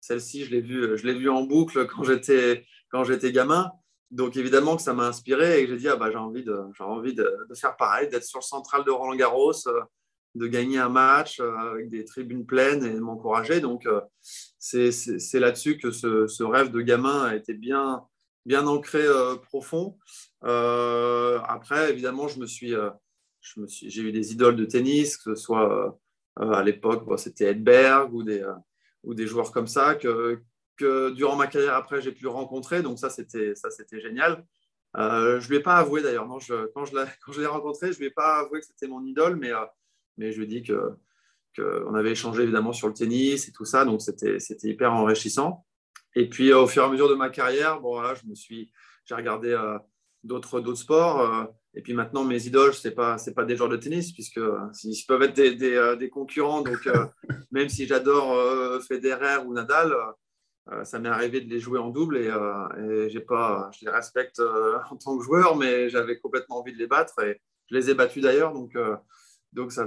celle-ci, 0.00 0.44
je 0.44 0.50
l'ai 0.50 0.60
vue 0.60 0.94
vu 0.96 1.28
en 1.28 1.42
boucle 1.42 1.86
quand 1.94 2.04
j'étais, 2.04 2.64
quand 2.90 3.02
j'étais 3.02 3.32
gamin. 3.32 3.72
Donc, 4.12 4.36
évidemment 4.36 4.76
que 4.76 4.82
ça 4.82 4.92
m'a 4.92 5.06
inspiré 5.06 5.60
et 5.60 5.64
que 5.64 5.72
j'ai 5.72 5.78
dit, 5.78 5.88
ah, 5.88 5.96
bah, 5.96 6.10
j'ai 6.10 6.18
envie, 6.18 6.44
de, 6.44 6.60
j'ai 6.76 6.84
envie 6.84 7.14
de, 7.14 7.28
faire 7.54 7.76
pareil, 7.76 8.08
d'être 8.08 8.24
sur 8.24 8.38
le 8.38 8.44
central 8.44 8.84
de 8.84 8.90
Roland 8.90 9.16
Garros, 9.16 9.52
de 10.34 10.46
gagner 10.46 10.78
un 10.78 10.90
match 10.90 11.40
avec 11.40 11.88
des 11.88 12.04
tribunes 12.04 12.46
pleines 12.46 12.84
et 12.84 12.92
de 12.92 13.00
m'encourager. 13.00 13.60
Donc, 13.60 13.88
c'est, 14.20 14.92
c'est, 14.92 15.40
là-dessus 15.40 15.78
que 15.78 15.90
ce, 15.90 16.26
ce, 16.28 16.44
rêve 16.44 16.70
de 16.70 16.82
gamin 16.82 17.24
a 17.24 17.34
été 17.34 17.54
bien 17.54 18.04
bien 18.44 18.66
ancré 18.66 19.02
euh, 19.02 19.36
profond. 19.36 19.98
Euh, 20.44 21.38
après, 21.46 21.90
évidemment, 21.90 22.24
euh, 22.24 22.28
je 22.28 22.40
me 23.60 23.66
suis, 23.66 23.90
j'ai 23.90 24.02
eu 24.02 24.12
des 24.12 24.32
idoles 24.32 24.56
de 24.56 24.64
tennis, 24.64 25.16
que 25.16 25.34
ce 25.34 25.42
soit 25.42 25.98
à 26.36 26.62
l'époque, 26.62 27.04
c'était 27.18 27.50
Edberg 27.50 28.12
ou 28.14 28.22
des, 28.22 28.42
ou 29.02 29.14
des 29.14 29.26
joueurs 29.26 29.52
comme 29.52 29.66
ça 29.66 29.94
que, 29.94 30.40
durant 31.10 31.36
ma 31.36 31.46
carrière 31.46 31.74
après 31.74 32.00
j'ai 32.00 32.12
pu 32.12 32.26
rencontrer. 32.26 32.82
Donc 32.82 32.98
ça, 32.98 33.10
c'était, 33.10 33.54
génial. 33.92 34.44
je 34.96 35.00
ne 35.44 35.48
lui 35.48 35.56
ai 35.56 35.60
pas 35.60 35.76
avoué 35.76 36.02
d'ailleurs. 36.02 36.26
Quand 36.26 36.38
je 36.38 36.54
l'ai, 36.54 37.04
quand 37.24 37.32
je 37.32 37.40
l'ai 37.40 37.46
rencontré, 37.46 37.88
je 37.88 37.96
ne 37.96 37.98
lui 37.98 38.06
ai 38.06 38.10
pas 38.10 38.38
avoué 38.40 38.60
que 38.60 38.66
c'était 38.66 38.88
mon 38.88 39.04
idole, 39.04 39.36
mais, 39.36 39.50
je 40.18 40.36
lui 40.38 40.44
ai 40.44 40.46
dit 40.46 40.62
que, 40.62 40.96
qu'on 41.56 41.94
avait 41.94 42.12
échangé 42.12 42.44
évidemment 42.44 42.72
sur 42.72 42.88
le 42.88 42.94
tennis 42.94 43.48
et 43.48 43.52
tout 43.52 43.66
ça. 43.66 43.84
Donc 43.84 44.00
c'était 44.00 44.38
hyper 44.62 44.92
enrichissant. 44.94 45.66
Et 46.14 46.28
puis, 46.28 46.52
au 46.52 46.66
fur 46.66 46.82
et 46.82 46.86
à 46.86 46.88
mesure 46.88 47.08
de 47.08 47.14
ma 47.14 47.30
carrière, 47.30 47.80
bon, 47.80 47.94
voilà, 47.94 48.14
je 48.14 48.26
me 48.26 48.34
suis, 48.34 48.70
j'ai 49.04 49.14
regardé 49.14 49.50
euh, 49.50 49.78
d'autres, 50.22 50.60
d'autres 50.60 50.78
sports. 50.78 51.20
Euh, 51.20 51.44
et 51.74 51.80
puis 51.80 51.94
maintenant, 51.94 52.24
mes 52.24 52.46
idoles, 52.46 52.74
ce 52.74 52.88
n'est 52.88 52.94
pas, 52.94 53.16
c'est 53.16 53.34
pas 53.34 53.44
des 53.44 53.56
joueurs 53.56 53.70
de 53.70 53.76
tennis, 53.76 54.12
puisque 54.12 54.38
euh, 54.38 54.58
ils 54.84 55.04
peuvent 55.06 55.22
être 55.22 55.34
des, 55.34 55.54
des, 55.54 55.96
des 55.98 56.10
concurrents. 56.10 56.60
Donc, 56.62 56.86
même 57.50 57.68
si 57.68 57.86
j'adore 57.86 58.82
Federer 58.82 59.38
ou 59.46 59.52
Nadal, 59.54 59.94
ça 60.84 60.98
m'est 60.98 61.08
arrivé 61.08 61.40
de 61.40 61.50
les 61.50 61.58
jouer 61.58 61.80
en 61.80 61.88
double 61.88 62.18
et, 62.18 62.30
et 62.78 63.10
j'ai 63.10 63.20
pas, 63.20 63.68
je 63.76 63.84
les 63.84 63.90
respecte 63.90 64.40
en 64.40 64.96
tant 64.96 65.18
que 65.18 65.24
joueur, 65.24 65.56
mais 65.56 65.88
j'avais 65.88 66.20
complètement 66.20 66.58
envie 66.60 66.72
de 66.72 66.78
les 66.78 66.86
battre 66.86 67.20
et 67.24 67.40
je 67.68 67.74
les 67.74 67.90
ai 67.90 67.94
battus 67.94 68.22
d'ailleurs. 68.22 68.52
Donc, 68.52 68.76
donc 69.52 69.72
ça, 69.72 69.86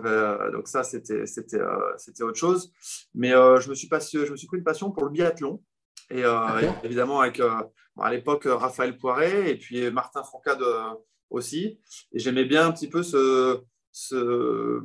donc 0.51 0.67
ça 0.67 0.83
c'était, 0.83 1.25
c'était, 1.27 1.61
c'était 1.97 2.23
autre 2.23 2.37
chose. 2.37 2.73
Mais 3.13 3.29
je, 3.29 3.69
me 3.69 3.75
suis 3.75 3.87
passé, 3.87 4.25
je 4.25 4.31
me 4.31 4.35
suis 4.35 4.47
pris 4.47 4.57
une 4.57 4.65
passion 4.65 4.91
pour 4.91 5.05
le 5.05 5.11
biathlon. 5.11 5.63
Et 6.09 6.23
euh, 6.23 6.71
évidemment, 6.83 7.21
avec 7.21 7.39
euh, 7.39 7.63
à 7.99 8.11
l'époque 8.11 8.43
Raphaël 8.45 8.97
Poiré 8.97 9.49
et 9.49 9.55
puis 9.55 9.89
Martin 9.91 10.23
Fourcade 10.23 10.61
euh, 10.61 10.93
aussi. 11.29 11.79
Et 12.11 12.19
j'aimais 12.19 12.45
bien 12.45 12.67
un 12.67 12.71
petit 12.71 12.89
peu 12.89 13.01
ce, 13.03 13.61
ce, 13.91 14.81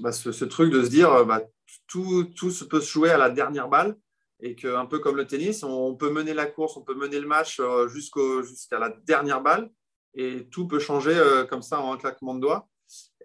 bah, 0.00 0.12
ce, 0.12 0.44
truc 0.44 0.72
de 0.72 0.82
se 0.82 0.90
dire 0.90 1.24
bah, 1.24 1.42
tout, 1.86 2.24
tout 2.36 2.50
peut 2.68 2.80
se 2.80 2.90
jouer 2.90 3.10
à 3.10 3.18
la 3.18 3.30
dernière 3.30 3.68
balle 3.68 3.96
et 4.40 4.54
qu'un 4.54 4.86
peu 4.86 4.98
comme 4.98 5.16
le 5.16 5.26
tennis, 5.26 5.62
on 5.62 5.94
peut 5.94 6.10
mener 6.10 6.34
la 6.34 6.46
course, 6.46 6.76
on 6.76 6.82
peut 6.82 6.94
mener 6.94 7.20
le 7.20 7.26
match 7.26 7.60
jusqu'à 7.88 8.78
la 8.78 8.88
dernière 9.04 9.42
balle 9.42 9.70
et 10.14 10.48
tout 10.50 10.66
peut 10.66 10.78
changer 10.78 11.14
comme 11.48 11.62
ça 11.62 11.80
en 11.80 11.92
un 11.92 11.98
claquement 11.98 12.34
de 12.34 12.40
doigts. 12.40 12.66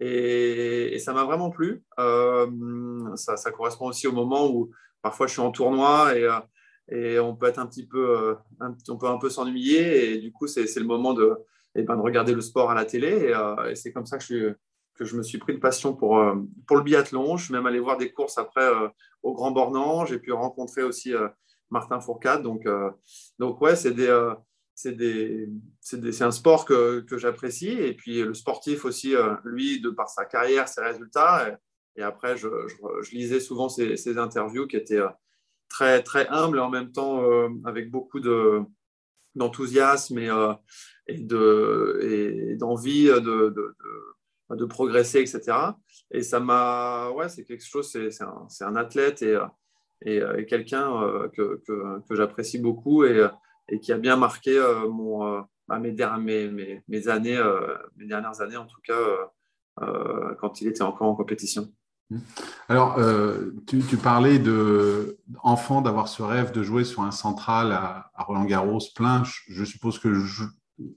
Et, 0.01 0.99
ça 0.99 1.13
m'a 1.13 1.23
vraiment 1.23 1.49
plu. 1.49 1.83
ça, 1.97 3.37
ça, 3.37 3.51
correspond 3.51 3.87
aussi 3.87 4.07
au 4.07 4.11
moment 4.11 4.51
où 4.51 4.71
parfois 5.01 5.27
je 5.27 5.31
suis 5.31 5.41
en 5.41 5.51
tournoi 5.51 6.17
et, 6.17 6.27
et 6.89 7.19
on 7.19 7.35
peut 7.35 7.47
être 7.47 7.59
un 7.59 7.65
petit 7.65 7.85
peu, 7.85 8.19
euh, 8.19 8.35
on 8.89 8.97
peut 8.97 9.07
un 9.07 9.17
peu 9.17 9.29
s'ennuyer 9.29 10.13
et 10.13 10.17
du 10.19 10.31
coup 10.31 10.47
c'est 10.47 10.63
le 10.75 10.85
moment 10.85 11.13
de, 11.13 11.35
eh 11.75 11.81
ben, 11.81 11.95
de 11.95 12.01
regarder 12.01 12.33
le 12.33 12.41
sport 12.41 12.69
à 12.69 12.75
la 12.75 12.85
télé 12.85 13.07
et, 13.07 13.35
euh, 13.35 13.73
c'est 13.75 13.91
comme 13.91 14.05
ça 14.05 14.17
que 14.17 14.23
je, 14.23 14.53
que 14.93 15.03
je 15.03 15.17
me 15.17 15.23
suis 15.23 15.39
pris 15.39 15.53
de 15.53 15.59
passion 15.59 15.95
pour, 15.95 16.19
euh, 16.19 16.35
pour 16.67 16.77
le 16.77 16.83
biathlon. 16.83 17.37
Je 17.37 17.45
suis 17.45 17.53
même 17.53 17.65
allé 17.65 17.79
voir 17.79 17.97
des 17.97 18.11
courses 18.11 18.37
après 18.37 18.69
au 19.23 19.33
Grand 19.33 19.51
Bornand. 19.51 20.05
J'ai 20.05 20.19
pu 20.19 20.31
rencontrer 20.31 20.83
aussi 20.83 21.11
Martin 21.69 21.99
Fourcade. 21.99 22.43
Donc, 22.43 22.65
donc 23.37 23.59
ouais, 23.59 23.75
c'est 23.75 23.91
des, 23.91 25.49
c'est 25.81 26.21
un 26.21 26.31
sport 26.31 26.63
que, 26.63 27.01
que 27.01 27.17
j'apprécie. 27.17 27.71
Et 27.71 27.93
puis 27.93 28.21
le 28.21 28.33
sportif 28.33 28.85
aussi, 28.85 29.15
lui, 29.43 29.81
de 29.81 29.89
par 29.89 30.07
sa 30.07 30.23
carrière, 30.23 30.69
ses 30.69 30.79
résultats. 30.79 31.59
Et, 31.97 32.01
après, 32.01 32.37
je, 32.37 32.47
je, 33.01 33.11
lisais 33.11 33.41
souvent 33.41 33.67
ses, 33.67 33.97
ses, 33.97 34.17
interviews 34.17 34.65
qui 34.65 34.77
étaient 34.77 35.03
très, 35.69 36.03
très 36.03 36.27
humble 36.27 36.57
et 36.57 36.61
en 36.61 36.69
même 36.69 36.91
temps 36.91 37.21
euh, 37.23 37.49
avec 37.65 37.91
beaucoup 37.91 38.19
de, 38.19 38.61
d'enthousiasme 39.35 40.19
et, 40.19 40.29
euh, 40.29 40.53
et, 41.07 41.19
de, 41.19 41.99
et 42.01 42.55
d'envie 42.55 43.05
de, 43.05 43.19
de, 43.19 43.75
de, 44.49 44.65
progresser, 44.65 45.19
etc. 45.19 45.41
Et 46.11 46.23
ça 46.23 46.39
m'a. 46.39 47.09
Ouais, 47.11 47.29
c'est 47.29 47.43
quelque 47.43 47.65
chose, 47.65 47.91
c'est, 47.91 48.63
un, 48.63 48.75
athlète 48.75 49.21
et, 49.21 49.37
et, 50.05 50.45
quelqu'un 50.45 51.29
que, 51.33 51.61
que, 51.65 51.99
que, 52.07 52.15
j'apprécie 52.15 52.59
beaucoup 52.59 53.03
et, 53.03 53.27
et, 53.69 53.79
qui 53.79 53.91
a 53.91 53.97
bien 53.97 54.17
marqué 54.17 54.59
mon, 54.89 55.43
bah, 55.67 55.79
mes, 55.79 55.91
mes, 55.91 56.83
mes, 56.87 57.07
années, 57.07 57.41
mes 57.95 58.07
dernières 58.07 58.41
années 58.41 58.57
en 58.57 58.67
tout 58.67 58.81
cas, 58.83 59.01
quand 60.39 60.61
il 60.61 60.67
était 60.67 60.83
encore 60.83 61.07
en 61.07 61.15
compétition. 61.15 61.71
Alors, 62.69 62.99
tu, 63.65 63.97
parlais 63.97 64.39
d'enfants 64.39 65.81
d'avoir 65.81 66.07
ce 66.07 66.21
rêve 66.21 66.51
de 66.51 66.61
jouer 66.63 66.83
sur 66.83 67.01
un 67.01 67.11
central 67.11 67.71
à, 67.71 68.11
Roland 68.17 68.45
Garros 68.45 68.79
plein. 68.95 69.23
Je, 69.47 69.63
suppose 69.65 69.99
que 69.99 70.09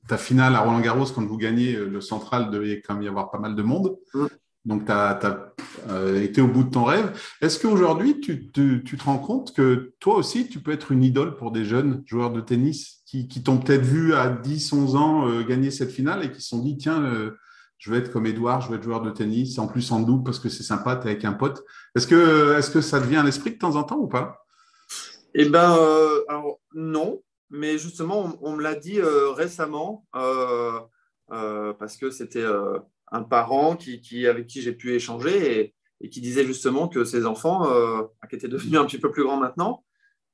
ta 0.07 0.19
finale 0.19 0.55
à 0.55 0.61
Roland 0.61 0.81
Garros, 0.81 1.07
quand 1.15 1.25
vous 1.25 1.39
gagnez 1.39 1.73
le 1.77 2.01
central, 2.01 2.51
devait 2.51 2.83
quand 2.83 2.95
même 2.95 3.03
y 3.03 3.09
avoir 3.09 3.31
pas 3.31 3.39
mal 3.39 3.55
de 3.55 3.63
monde. 3.63 3.97
Donc, 4.69 4.85
tu 4.85 4.93
as, 4.93 5.19
euh, 5.89 6.23
été 6.23 6.43
au 6.43 6.47
bout 6.47 6.63
de 6.63 6.71
ton 6.71 6.85
rêve. 6.85 7.19
Est-ce 7.41 7.59
qu'aujourd'hui, 7.59 8.21
tu, 8.21 8.51
te 8.51 9.05
rends 9.05 9.19
compte 9.19 9.55
que 9.55 9.95
toi 9.99 10.17
aussi, 10.17 10.49
tu 10.49 10.61
peux 10.61 10.73
être 10.73 10.93
une 10.93 11.03
idole 11.03 11.37
pour 11.37 11.53
des 11.53 11.65
jeunes 11.65 12.03
joueurs 12.07 12.31
de 12.33 12.43
tennis 12.43 13.01
qui, 13.07 13.27
t'ont 13.43 13.57
peut-être 13.57 13.85
vu 13.85 14.13
à 14.13 14.29
10, 14.29 14.73
11 14.75 14.97
ans 14.97 15.27
euh, 15.27 15.43
gagner 15.43 15.71
cette 15.71 15.91
finale 15.91 16.23
et 16.25 16.31
qui 16.31 16.43
se 16.43 16.49
sont 16.49 16.59
dit, 16.59 16.77
tiens, 16.77 17.03
euh, 17.03 17.39
je 17.79 17.91
vais 17.91 17.99
être 17.99 18.13
comme 18.13 18.27
Edouard, 18.27 18.61
je 18.61 18.71
vais 18.71 18.77
être 18.77 18.83
joueur 18.83 19.03
de 19.03 19.11
tennis, 19.11 19.59
en 19.59 19.69
plus 19.69 19.91
en 19.93 20.01
double 20.01 20.25
parce 20.25 20.39
que 20.39 20.49
c'est 20.49 20.63
sympa, 20.63 20.97
tu 20.97 21.07
es 21.07 21.11
avec 21.13 21.25
un 21.25 21.33
pote. 21.33 21.65
Est-ce 21.95 22.07
que, 22.07 22.59
est 22.59 22.73
que 22.73 22.81
ça 22.81 23.01
devient 23.01 23.17
un 23.17 23.27
esprit 23.27 23.53
de 23.53 23.59
temps 23.59 23.77
en 23.77 23.85
temps 23.85 23.99
ou 23.99 24.09
pas? 24.09 24.45
Eh 25.35 25.49
bien, 25.49 25.77
non. 26.75 27.23
Mais 27.51 27.79
justement, 27.79 28.37
on, 28.43 28.57
me 28.57 28.63
l'a 28.63 28.75
dit 28.75 29.01
récemment 29.01 30.05
parce 30.13 31.97
que 31.97 32.11
c'était 32.11 32.45
un 33.13 33.23
parent 33.23 33.77
qui, 33.77 34.27
avec 34.27 34.47
qui 34.47 34.63
j'ai 34.63 34.73
pu 34.73 34.95
échanger 34.95 35.75
et, 36.01 36.09
qui 36.09 36.21
disait 36.21 36.45
justement 36.45 36.89
que 36.89 37.05
ses 37.05 37.27
enfants, 37.27 37.73
euh, 37.73 38.03
qui 38.29 38.37
étaient 38.37 38.49
devenus 38.49 38.79
un 38.79 38.85
petit 38.85 38.99
peu 38.99 39.11
plus 39.11 39.25
grands 39.25 39.37
maintenant, 39.37 39.85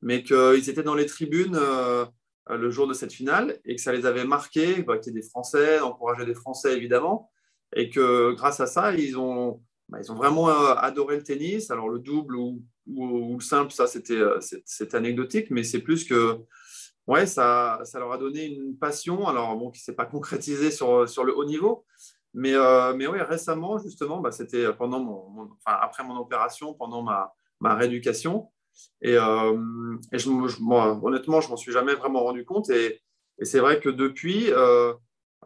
mais 0.03 0.23
qu'ils 0.23 0.69
étaient 0.69 0.83
dans 0.83 0.95
les 0.95 1.07
tribunes 1.07 1.57
euh, 1.57 2.05
le 2.51 2.71
jour 2.71 2.87
de 2.87 2.93
cette 2.93 3.13
finale 3.13 3.59
et 3.65 3.77
que 3.77 3.81
ça 3.81 3.93
les 3.93 4.05
avait 4.05 4.25
marqués, 4.25 4.83
bah, 4.83 4.99
qu'ils 4.99 5.13
étaient 5.13 5.21
des 5.21 5.27
Français, 5.27 5.81
encourageaient 5.81 6.27
des 6.27 6.35
Français 6.35 6.77
évidemment, 6.77 7.31
et 7.75 7.91
que 7.91 8.33
grâce 8.33 8.61
à 8.61 8.67
ça, 8.67 8.95
ils 8.95 9.19
ont, 9.19 9.63
bah, 9.89 9.99
ils 10.03 10.11
ont 10.11 10.17
vraiment 10.17 10.49
euh, 10.49 10.75
adoré 10.77 11.17
le 11.17 11.23
tennis. 11.23 11.71
Alors 11.71 11.89
le 11.89 11.99
double 11.99 12.37
ou, 12.37 12.63
le 12.87 13.41
simple, 13.41 13.73
ça 13.73 13.87
c'était 13.87 14.21
c'est 14.65 14.95
anecdotique, 14.95 15.51
mais 15.51 15.63
c'est 15.63 15.81
plus 15.81 16.05
que 16.05 16.39
ouais, 17.07 17.27
ça, 17.27 17.81
ça 17.85 17.99
leur 17.99 18.13
a 18.13 18.19
donné 18.19 18.47
une 18.47 18.77
passion, 18.77 19.27
alors 19.27 19.57
bon, 19.57 19.71
qui 19.71 19.81
s'est 19.81 19.95
pas 19.95 20.07
concrétisée 20.07 20.71
sur, 20.71 21.09
sur 21.09 21.25
le 21.25 21.37
haut 21.37 21.45
niveau, 21.45 21.85
mais, 22.35 22.55
euh, 22.55 22.95
mais 22.95 23.07
oui, 23.07 23.21
récemment, 23.21 23.79
justement, 23.79 24.21
bah, 24.21 24.33
c'était 24.33 24.73
pendant 24.73 25.01
mon, 25.01 25.51
enfin, 25.65 25.79
après 25.81 26.03
mon 26.03 26.17
opération, 26.17 26.75
pendant 26.75 27.03
ma, 27.03 27.33
ma 27.61 27.75
rééducation. 27.75 28.51
Et, 29.03 29.17
euh, 29.17 29.97
et 30.13 30.19
je, 30.19 30.29
moi, 30.61 30.99
honnêtement, 31.03 31.41
je 31.41 31.49
m'en 31.49 31.57
suis 31.57 31.73
jamais 31.73 31.95
vraiment 31.95 32.25
rendu 32.25 32.45
compte. 32.45 32.71
Et, 32.71 33.01
et 33.39 33.45
c'est 33.45 33.61
vrai 33.61 33.79
que 33.79 33.89
depuis, 33.89 34.51
euh, 34.51 34.93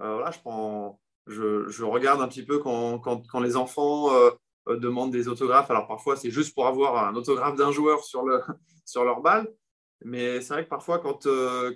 voilà, 0.01 0.31
je, 0.31 0.39
prends, 0.41 0.99
je, 1.29 1.85
regarde 1.85 2.21
un 2.21 2.29
petit 2.29 2.45
peu 2.45 2.59
quand, 2.59 3.41
les 3.41 3.57
enfants 3.57 4.11
demandent 4.69 5.13
des 5.13 5.29
autographes. 5.29 5.71
Alors 5.71 5.87
parfois, 5.87 6.17
c'est 6.17 6.31
juste 6.31 6.55
pour 6.55 6.67
avoir 6.67 7.07
un 7.07 7.15
autographe 7.15 7.57
d'un 7.57 7.73
joueur 7.73 8.05
sur, 8.05 8.25
le, 8.25 8.41
sur 8.85 9.05
leur 9.05 9.21
balle. 9.21 9.49
Mais 10.05 10.41
c'est 10.41 10.55
vrai 10.55 10.65
que 10.65 10.69
parfois, 10.69 10.99
quand, 10.99 11.27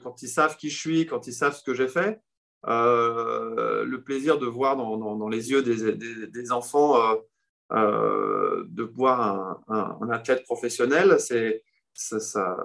quand 0.02 0.22
ils 0.22 0.28
savent 0.28 0.56
qui 0.56 0.70
je 0.70 0.78
suis, 0.78 1.06
quand 1.06 1.26
ils 1.26 1.32
savent 1.32 1.56
ce 1.56 1.62
que 1.62 1.74
j'ai 1.74 1.88
fait, 1.88 2.20
euh, 2.68 3.84
le 3.84 4.02
plaisir 4.02 4.38
de 4.38 4.46
voir 4.46 4.76
dans, 4.76 5.28
les 5.28 5.50
yeux 5.50 5.62
des, 5.62 6.52
enfants 6.52 6.96
euh, 6.96 7.16
euh, 7.72 8.64
de 8.68 8.84
voir 8.84 9.60
un, 9.68 10.10
athlète 10.10 10.44
professionnel, 10.44 11.18
ça, 11.18 12.56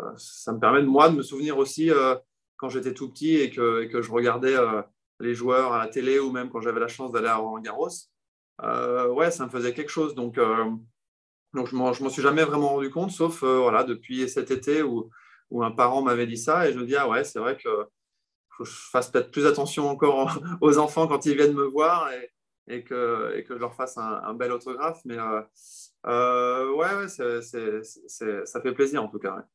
me 0.54 0.60
permet 0.60 0.82
de 0.82 0.88
moi 0.88 1.10
de 1.10 1.15
me 1.15 1.23
souvenir 1.23 1.58
aussi 1.58 1.89
quand 2.58 2.69
j'étais 2.69 2.93
tout 2.93 3.10
petit 3.10 3.38
et 3.38 3.50
que 3.50 4.02
je 4.02 4.12
regardais 4.12 4.56
les 5.19 5.34
joueurs 5.34 5.73
à 5.73 5.80
la 5.80 5.88
télé 5.88 6.19
ou 6.19 6.32
même 6.32 6.49
quand 6.49 6.62
j'avais 6.62 6.80
la 6.80 6.88
chance 6.88 7.12
d'aller 7.12 7.27
à 7.27 7.38
Roland 7.38 7.62
Garros. 7.62 7.89
ouais, 8.62 9.32
ça 9.32 9.45
me 9.45 9.49
faisait 9.49 9.73
quelque 9.73 9.91
chose. 9.91 10.15
Donc, 10.15 10.36
donc 11.53 11.67
je 11.67 11.75
ne 11.75 11.80
m'en 11.80 12.10
suis 12.10 12.21
jamais 12.21 12.43
vraiment 12.43 12.69
rendu 12.69 12.89
compte, 12.89 13.12
sauf 13.12 13.43
voilà, 13.43 13.84
depuis 13.84 14.30
cet 14.30 14.51
été 14.51 14.84
où, 14.84 15.10
où 15.49 15.63
un 15.63 15.71
parent 15.71 16.01
m'avait 16.01 16.27
dit 16.27 16.38
ça 16.38 16.69
et 16.69 16.73
je 16.73 16.80
me 16.80 16.86
dis, 16.86 16.95
ah 16.95 17.10
ouais, 17.10 17.23
c'est 17.23 17.39
vrai 17.39 17.58
que 17.58 17.88
que 18.58 18.65
je 18.65 18.71
fasse 18.71 19.10
peut-être 19.12 19.32
plus 19.32 19.45
attention 19.45 19.89
encore 19.89 20.39
aux 20.62 20.77
enfants 20.77 21.08
quand 21.08 21.25
ils 21.25 21.36
viennent 21.36 21.53
me 21.53 21.65
voir 21.65 22.10
et, 22.67 22.84
que, 22.84 23.34
et 23.36 23.43
que, 23.43 23.53
je 23.56 23.60
leur 23.60 23.73
fasse 23.73 23.97
un, 23.97 24.34
bel 24.34 24.51
autographe. 24.51 24.99
Mais 25.06 25.17
euh, 25.17 25.41
euh, 26.08 26.73
ouais, 26.75 27.08
ça 27.08 28.62
fait 28.62 28.73
plaisir 28.73 29.03
en 29.03 29.08
tout 29.08 29.19
cas. 29.19 29.45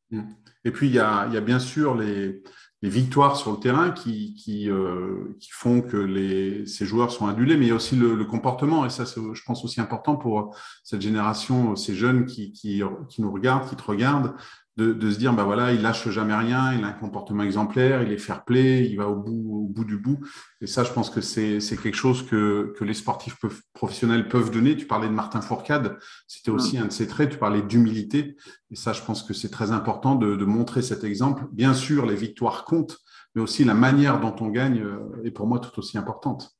Et 0.64 0.70
puis, 0.70 0.88
il 0.88 0.94
y 0.94 1.00
a, 1.00 1.26
y 1.28 1.36
a 1.36 1.40
bien 1.40 1.58
sûr 1.58 1.94
les, 1.94 2.42
les, 2.82 2.88
victoires 2.88 3.36
sur 3.36 3.52
le 3.52 3.58
terrain 3.58 3.90
qui, 3.90 4.34
qui, 4.34 4.70
euh, 4.70 5.36
qui 5.40 5.50
font 5.52 5.80
que 5.80 5.96
les, 5.96 6.66
ces 6.66 6.84
joueurs 6.84 7.10
sont 7.10 7.26
adulés, 7.26 7.56
mais 7.56 7.66
il 7.66 7.68
y 7.68 7.72
a 7.72 7.76
aussi 7.76 7.96
le, 7.96 8.24
comportement. 8.24 8.84
Et 8.84 8.90
ça, 8.90 9.06
c'est, 9.06 9.20
je 9.32 9.44
pense, 9.44 9.64
aussi 9.64 9.80
important 9.80 10.16
pour 10.16 10.54
cette 10.84 11.00
génération, 11.00 11.76
ces 11.76 11.94
jeunes 11.94 12.26
qui, 12.26 12.52
qui 12.52 12.82
nous 13.18 13.32
regardent, 13.32 13.68
qui 13.68 13.76
te 13.76 13.82
regardent, 13.82 14.34
de, 14.76 15.10
se 15.10 15.18
dire, 15.18 15.34
bah 15.34 15.44
voilà, 15.44 15.72
il 15.72 15.82
lâche 15.82 16.08
jamais 16.08 16.34
rien, 16.34 16.72
il 16.72 16.82
a 16.82 16.88
un 16.88 16.92
comportement 16.92 17.42
exemplaire, 17.42 18.02
il 18.02 18.10
est 18.10 18.18
fair 18.18 18.44
play, 18.44 18.86
il 18.86 18.96
va 18.96 19.06
au 19.06 19.16
bout, 19.16 19.64
au 19.64 19.68
bout 19.68 19.84
du 19.84 19.98
bout. 19.98 20.18
Et 20.62 20.66
ça, 20.66 20.82
je 20.82 20.92
pense 20.92 21.10
que 21.10 21.20
c'est 21.20 21.58
quelque 21.82 21.94
chose 21.94 22.24
que, 22.26 22.72
que 22.78 22.84
les 22.84 22.94
sportifs 22.94 23.36
professionnels 23.74 24.28
peuvent 24.28 24.50
donner. 24.50 24.74
Tu 24.76 24.86
parlais 24.86 25.08
de 25.08 25.12
Martin 25.12 25.42
Fourcade, 25.42 25.98
c'était 26.26 26.50
aussi 26.50 26.78
un 26.78 26.86
de 26.86 26.92
ses 26.92 27.06
traits, 27.06 27.30
tu 27.30 27.38
parlais 27.38 27.62
d'humilité. 27.62 28.36
Et 28.70 28.76
ça, 28.76 28.94
je 28.94 29.02
pense 29.02 29.22
que 29.22 29.34
c'est 29.34 29.50
très 29.50 29.72
important 29.72 30.14
de, 30.14 30.42
montrer 30.44 30.82
cet 30.82 31.04
exemple. 31.04 31.44
Bien 31.52 31.74
sûr, 31.74 32.06
les 32.06 32.16
victoires 32.16 32.64
comptent, 32.64 32.98
mais 33.34 33.42
aussi 33.42 33.64
la 33.64 33.74
manière 33.74 34.20
dont 34.20 34.34
on 34.40 34.48
gagne 34.48 34.80
euh, 34.80 35.24
est 35.24 35.30
pour 35.30 35.46
moi 35.46 35.60
tout 35.60 35.78
aussi 35.78 35.96
importante. 35.96 36.50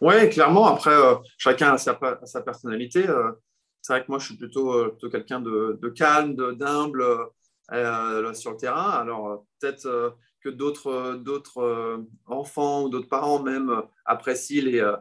Oui, 0.00 0.28
clairement. 0.30 0.66
Après, 0.66 0.94
euh, 0.94 1.14
chacun 1.38 1.72
a 1.72 1.78
sa, 1.78 1.98
sa 2.24 2.40
personnalité. 2.42 3.08
Euh, 3.08 3.30
c'est 3.82 3.92
vrai 3.92 4.02
que 4.02 4.10
moi, 4.10 4.18
je 4.18 4.26
suis 4.26 4.36
plutôt, 4.36 4.72
euh, 4.74 4.88
plutôt 4.90 5.10
quelqu'un 5.10 5.40
de, 5.40 5.88
calme, 5.94 6.34
d'humble 6.34 7.04
euh, 7.72 8.34
sur 8.34 8.52
le 8.52 8.56
terrain. 8.56 8.90
Alors, 8.90 9.30
euh, 9.30 9.36
peut-être 9.60 10.16
que 10.42 10.48
d'autres, 10.48 12.04
enfants 12.26 12.84
ou 12.84 12.88
d'autres 12.88 13.08
parents 13.08 13.42
même 13.42 13.82
apprécient 14.04 14.64
les, 14.64 14.94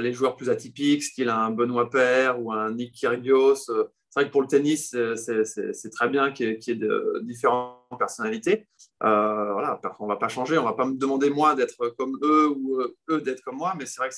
les 0.00 0.12
joueurs 0.12 0.36
plus 0.36 0.50
atypiques, 0.50 1.02
style 1.02 1.28
un 1.28 1.50
Benoît 1.50 1.88
Père 1.88 2.40
ou 2.40 2.52
un 2.52 2.72
Nick 2.72 2.94
Kyrgios. 2.94 3.54
C'est 3.56 4.20
vrai 4.20 4.26
que 4.26 4.32
pour 4.32 4.42
le 4.42 4.48
tennis, 4.48 4.96
c'est, 5.14 5.90
très 5.90 6.08
bien 6.08 6.32
qu'il 6.32 6.58
y 6.60 6.70
ait, 6.70 6.74
de 6.74 7.20
différentes 7.22 7.78
personnalités. 7.96 8.66
voilà, 9.00 9.80
on 10.00 10.04
ne 10.04 10.08
va 10.08 10.16
pas 10.16 10.28
changer, 10.28 10.58
on 10.58 10.62
ne 10.62 10.68
va 10.68 10.74
pas 10.74 10.86
me 10.86 10.96
demander 10.96 11.30
moi 11.30 11.54
d'être 11.54 11.94
comme 11.96 12.18
eux 12.22 12.48
ou 12.48 12.82
eux 13.08 13.20
d'être 13.20 13.42
comme 13.42 13.56
moi, 13.56 13.74
mais 13.78 13.86
c'est 13.86 14.00
vrai 14.00 14.08
que 14.08 14.14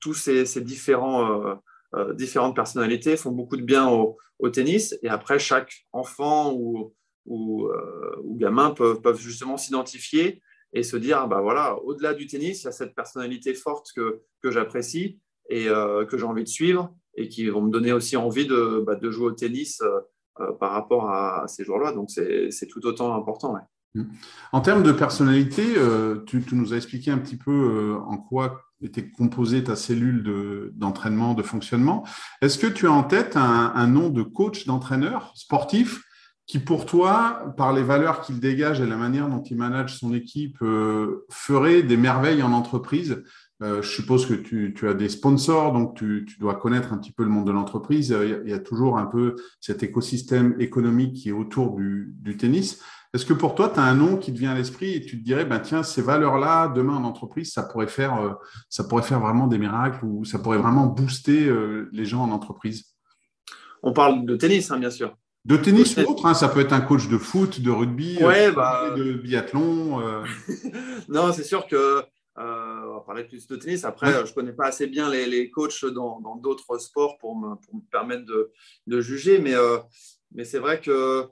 tous 0.00 0.14
ces, 0.14 0.60
différents 0.60 1.42
euh, 1.46 1.54
différentes 2.14 2.54
personnalités 2.54 3.16
font 3.16 3.32
beaucoup 3.32 3.56
de 3.56 3.62
bien 3.62 3.88
au, 3.88 4.16
tennis. 4.52 4.96
Et 5.02 5.08
après, 5.08 5.38
chaque 5.38 5.86
enfant 5.92 6.54
ou, 6.54 6.94
ou, 7.26 7.66
euh, 7.66 8.16
gamin 8.24 8.70
peuvent, 8.70 9.20
justement 9.20 9.56
s'identifier 9.56 10.42
et 10.72 10.82
se 10.82 10.96
dire, 10.96 11.26
bah 11.28 11.40
voilà, 11.40 11.76
au-delà 11.82 12.14
du 12.14 12.26
tennis, 12.26 12.62
il 12.62 12.64
y 12.66 12.68
a 12.68 12.72
cette 12.72 12.94
personnalité 12.94 13.54
forte 13.54 13.88
que, 13.94 14.22
que 14.42 14.50
j'apprécie 14.50 15.18
et 15.50 15.68
euh, 15.68 16.06
que 16.06 16.16
j'ai 16.16 16.24
envie 16.24 16.44
de 16.44 16.48
suivre 16.48 16.94
et 17.16 17.28
qui 17.28 17.48
vont 17.48 17.62
me 17.62 17.70
donner 17.70 17.92
aussi 17.92 18.16
envie 18.16 18.46
de, 18.46 18.82
bah, 18.86 18.94
de 18.94 19.10
jouer 19.10 19.26
au 19.26 19.32
tennis 19.32 19.82
par 20.58 20.70
rapport 20.72 21.10
à, 21.10 21.46
ces 21.48 21.64
joueurs-là. 21.64 21.92
Donc, 21.92 22.08
c'est 22.10 22.66
tout 22.66 22.86
autant 22.86 23.14
important. 23.14 23.58
En 24.52 24.60
termes 24.62 24.82
de 24.82 24.92
personnalité, 24.92 25.64
tu, 26.24 26.42
nous 26.52 26.72
as 26.72 26.76
expliqué 26.76 27.10
un 27.10 27.18
petit 27.18 27.36
peu 27.36 27.96
en 28.06 28.16
quoi 28.16 28.69
était 28.82 29.08
composée 29.08 29.64
ta 29.64 29.76
cellule 29.76 30.72
d'entraînement, 30.74 31.34
de, 31.34 31.42
fonctionnement. 31.42 32.04
Est-ce 32.40 32.58
que 32.58 32.66
tu 32.66 32.86
as 32.86 32.92
en 32.92 33.02
tête 33.02 33.36
un, 33.36 33.86
nom 33.86 34.08
de 34.08 34.22
coach, 34.22 34.66
d'entraîneur 34.66 35.32
sportif 35.34 36.02
qui, 36.46 36.58
pour 36.58 36.86
toi, 36.86 37.52
par 37.56 37.72
les 37.72 37.82
valeurs 37.82 38.22
qu'il 38.22 38.40
dégage 38.40 38.80
et 38.80 38.86
la 38.86 38.96
manière 38.96 39.28
dont 39.28 39.42
il 39.42 39.56
manage 39.56 39.98
son 39.98 40.12
équipe, 40.14 40.56
euh, 40.62 41.26
ferait 41.30 41.82
des 41.82 41.96
merveilles 41.96 42.42
en 42.42 42.52
entreprise? 42.52 43.22
Euh, 43.62 43.82
je 43.82 43.90
suppose 43.90 44.24
que 44.26 44.34
tu, 44.34 44.88
as 44.88 44.94
des 44.94 45.10
sponsors, 45.10 45.72
donc 45.72 45.94
tu, 45.96 46.26
dois 46.40 46.54
connaître 46.54 46.92
un 46.92 46.98
petit 46.98 47.12
peu 47.12 47.22
le 47.22 47.28
monde 47.28 47.46
de 47.46 47.52
l'entreprise. 47.52 48.16
Il, 48.44 48.50
y 48.50 48.54
a 48.54 48.58
toujours 48.58 48.98
un 48.98 49.06
peu 49.06 49.36
cet 49.60 49.82
écosystème 49.82 50.56
économique 50.58 51.14
qui 51.14 51.28
est 51.28 51.32
autour 51.32 51.76
du 51.76 52.36
tennis. 52.38 52.80
Est-ce 53.12 53.26
que 53.26 53.32
pour 53.32 53.56
toi, 53.56 53.68
tu 53.68 53.80
as 53.80 53.82
un 53.82 53.94
nom 53.94 54.16
qui 54.16 54.32
te 54.32 54.38
vient 54.38 54.52
à 54.52 54.54
l'esprit 54.54 54.94
et 54.94 55.00
tu 55.00 55.18
te 55.18 55.24
dirais, 55.24 55.44
ben, 55.44 55.58
tiens, 55.58 55.82
ces 55.82 56.00
valeurs-là, 56.00 56.68
demain 56.68 56.94
en 56.94 57.02
entreprise, 57.02 57.52
ça 57.52 57.64
pourrait, 57.64 57.88
faire, 57.88 58.20
euh, 58.20 58.34
ça 58.68 58.84
pourrait 58.84 59.02
faire 59.02 59.18
vraiment 59.18 59.48
des 59.48 59.58
miracles 59.58 60.04
ou 60.04 60.24
ça 60.24 60.38
pourrait 60.38 60.58
vraiment 60.58 60.86
booster 60.86 61.46
euh, 61.46 61.88
les 61.92 62.04
gens 62.04 62.22
en 62.22 62.30
entreprise? 62.30 62.94
On 63.82 63.92
parle 63.92 64.24
de 64.26 64.36
tennis, 64.36 64.70
hein, 64.70 64.78
bien 64.78 64.90
sûr. 64.90 65.16
De 65.44 65.56
tennis 65.56 65.96
ou 65.96 66.02
autre, 66.02 66.26
hein, 66.26 66.34
ça 66.34 66.48
peut 66.48 66.60
être 66.60 66.72
un 66.72 66.82
coach 66.82 67.08
de 67.08 67.18
foot, 67.18 67.60
de 67.60 67.70
rugby, 67.70 68.18
euh, 68.22 68.52
bah, 68.52 68.94
de 68.96 69.14
biathlon. 69.14 70.00
non, 71.08 71.32
c'est 71.32 71.44
sûr 71.44 71.66
que 71.66 72.04
on 72.36 72.94
va 72.94 73.02
parler 73.04 73.24
plus 73.24 73.46
de 73.48 73.56
tennis. 73.56 73.84
Après, 73.84 74.12
je 74.12 74.30
ne 74.30 74.34
connais 74.34 74.52
pas 74.52 74.66
assez 74.66 74.86
bien 74.86 75.10
les, 75.10 75.50
coachs 75.50 75.84
dans 75.84 76.36
d'autres 76.36 76.78
sports 76.78 77.18
pour 77.18 77.36
me, 77.36 77.56
permettre 77.90 78.24
de, 78.86 79.00
juger, 79.00 79.40
mais, 79.40 79.54
mais 80.32 80.44
c'est 80.44 80.58
vrai 80.58 80.80
que 80.80 81.26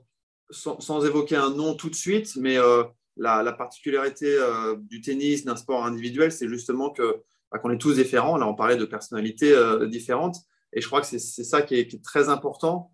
sans, 0.51 1.05
évoquer 1.05 1.35
un 1.35 1.51
nom 1.51 1.75
tout 1.75 1.89
de 1.89 1.95
suite, 1.95 2.35
mais 2.35 2.57
euh, 2.57 2.83
la, 3.17 3.51
particularité 3.53 4.27
euh, 4.27 4.75
du 4.79 5.01
tennis, 5.01 5.45
d'un 5.45 5.55
sport 5.55 5.85
individuel, 5.85 6.31
c'est 6.31 6.47
justement 6.47 6.89
que 6.89 7.21
bah, 7.51 7.59
qu'on 7.59 7.71
est 7.71 7.77
tous 7.77 7.95
différents. 7.95 8.37
Là, 8.37 8.47
on 8.47 8.55
parlait 8.55 8.77
de 8.77 8.85
personnalités 8.85 9.51
euh, 9.51 9.87
différentes, 9.87 10.37
Et 10.73 10.81
je 10.81 10.87
crois 10.87 11.01
que 11.01 11.07
c'est 11.07 11.19
ça 11.19 11.61
qui 11.61 11.75
est, 11.75 12.03
très 12.03 12.29
important, 12.29 12.91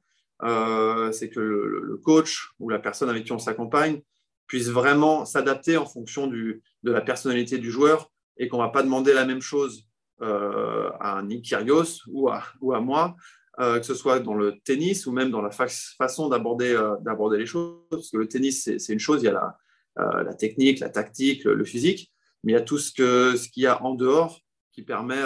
c'est 1.12 1.30
que 1.30 1.40
le, 1.40 1.98
coach 2.04 2.50
ou 2.60 2.70
la 2.70 2.80
personne 2.80 3.10
avec 3.10 3.24
qui 3.26 3.32
on 3.32 3.40
s'accompagne 3.40 4.02
puisse 4.48 4.70
vraiment 4.70 5.26
s'adapter 5.26 5.78
en 5.78 5.86
fonction 5.86 6.28
de 6.28 6.62
la 6.84 7.02
personnalité 7.02 7.58
du 7.58 7.72
joueur 7.72 8.12
et 8.38 8.48
qu'on 8.48 8.58
ne 8.58 8.64
va 8.64 8.70
pas 8.70 8.84
demander 8.84 9.14
la 9.14 9.26
même 9.26 9.42
chose 9.42 9.88
à 10.20 11.22
Nick 11.24 11.46
Kyrgios 11.46 12.02
ou 12.08 12.30
à, 12.30 12.80
moi, 12.82 13.16
que 13.58 13.84
ce 13.84 13.94
soit 13.94 14.20
dans 14.20 14.34
le 14.34 14.60
tennis 14.64 15.06
ou 15.06 15.12
même 15.12 15.32
dans 15.32 15.42
la 15.42 15.50
façon 15.50 16.30
d'aborder 16.30 16.74
d'aborder 17.02 17.38
les 17.38 17.46
choses. 17.46 17.80
Parce 17.90 18.12
que 18.12 18.18
le 18.18 18.28
tennis, 18.28 18.64
c'est 18.78 18.94
une 18.94 19.00
chose, 19.00 19.22
il 19.22 19.26
y 19.26 19.30
a 19.30 19.34
la, 19.34 20.24
la 20.24 20.34
technique, 20.34 20.80
la 20.80 20.90
tactique, 20.90 21.46
le, 21.46 21.64
physique, 21.64 22.12
mais 22.44 22.52
il 22.52 22.56
y 22.56 22.58
a 22.58 22.62
tout 22.62 22.78
ce 22.78 22.92
qu'il 22.92 23.38
ce 23.38 23.48
qu'il 23.48 23.64
y 23.64 23.68
a 23.68 23.82
en 23.84 23.96
dehors 23.96 24.42
qui 24.74 24.82
permet 24.82 25.22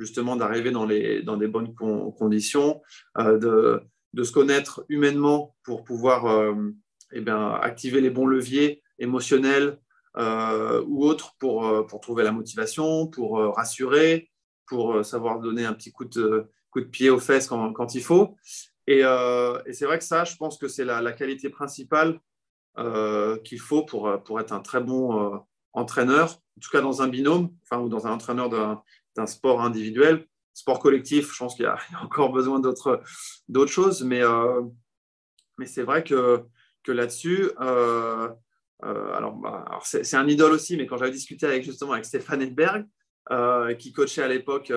justement 0.00 0.34
d'arriver 0.34 0.70
dans, 0.70 0.86
dans 0.86 1.36
des 1.36 1.46
bonnes 1.46 1.74
conditions, 1.74 2.80
euh, 3.18 3.38
de, 3.38 3.82
de, 4.14 4.24
se 4.24 4.32
connaître 4.32 4.84
humainement 4.88 5.54
pour 5.62 5.84
pouvoir 5.84 6.26
euh, 6.26 6.54
eh 7.12 7.20
bien, 7.20 7.52
activer 7.52 8.00
les 8.00 8.10
bons 8.10 8.26
leviers 8.26 8.82
émotionnels 8.98 9.78
euh, 10.16 10.82
ou 10.88 11.04
autres 11.04 11.36
pour, 11.38 11.86
pour 11.86 12.00
trouver 12.00 12.24
la 12.24 12.32
motivation, 12.32 13.06
pour 13.06 13.38
rassurer, 13.54 14.30
pour 14.66 15.04
savoir 15.04 15.38
donner 15.38 15.64
un 15.66 15.74
petit 15.74 15.92
coup 15.92 16.06
de, 16.06 16.46
coup 16.70 16.80
de 16.80 16.86
pied 16.86 17.10
aux 17.10 17.20
fesses 17.20 17.48
quand, 17.48 17.94
il 17.94 18.02
faut. 18.02 18.36
Et, 18.86 19.00
et 19.00 19.72
c'est 19.72 19.84
vrai 19.84 19.98
que 19.98 20.04
ça, 20.04 20.24
je 20.24 20.36
pense 20.36 20.58
que 20.58 20.68
c'est 20.68 20.84
la, 20.84 21.12
qualité 21.12 21.48
principale 21.50 22.20
qu'il 23.44 23.60
faut 23.60 23.84
pour, 23.84 24.22
pour 24.24 24.40
être 24.40 24.52
un 24.52 24.60
très 24.60 24.80
bon 24.80 25.42
entraîneur, 25.72 26.30
en 26.56 26.60
tout 26.60 26.70
cas 26.70 26.80
dans 26.80 27.02
un 27.02 27.08
binôme, 27.08 27.50
enfin, 27.62 27.80
ou 27.80 27.88
dans 27.88 28.06
un 28.06 28.12
entraîneur 28.12 28.48
d'un 29.16 29.26
sport 29.26 29.62
individuel. 29.62 30.26
Sport 30.52 30.80
collectif, 30.80 31.32
je 31.32 31.38
pense 31.38 31.54
qu'il 31.54 31.64
y, 31.64 31.68
a 31.68 31.78
encore 32.02 32.32
besoin 32.32 32.60
d'autres 32.60 33.02
choses, 33.66 34.02
mais, 34.02 34.22
euh, 34.22 34.62
mais 35.58 35.66
c'est 35.66 35.82
vrai 35.82 36.02
que, 36.04 36.42
que 36.82 36.92
là-dessus, 36.92 37.50
euh, 37.60 38.28
euh, 38.84 39.12
alors, 39.14 39.34
bah, 39.36 39.78
c'est 39.82 40.16
un 40.16 40.28
idole 40.28 40.52
aussi, 40.52 40.76
mais 40.76 40.86
quand 40.86 40.96
j'avais 40.96 41.10
discuté 41.10 41.46
avec 41.46 41.64
justement 41.64 41.92
avec 41.92 42.04
Stéphane 42.04 42.42
Edberg, 42.42 42.86
qui 43.78 43.92
coachait 43.92 44.22
à 44.22 44.28
l'époque 44.28 44.72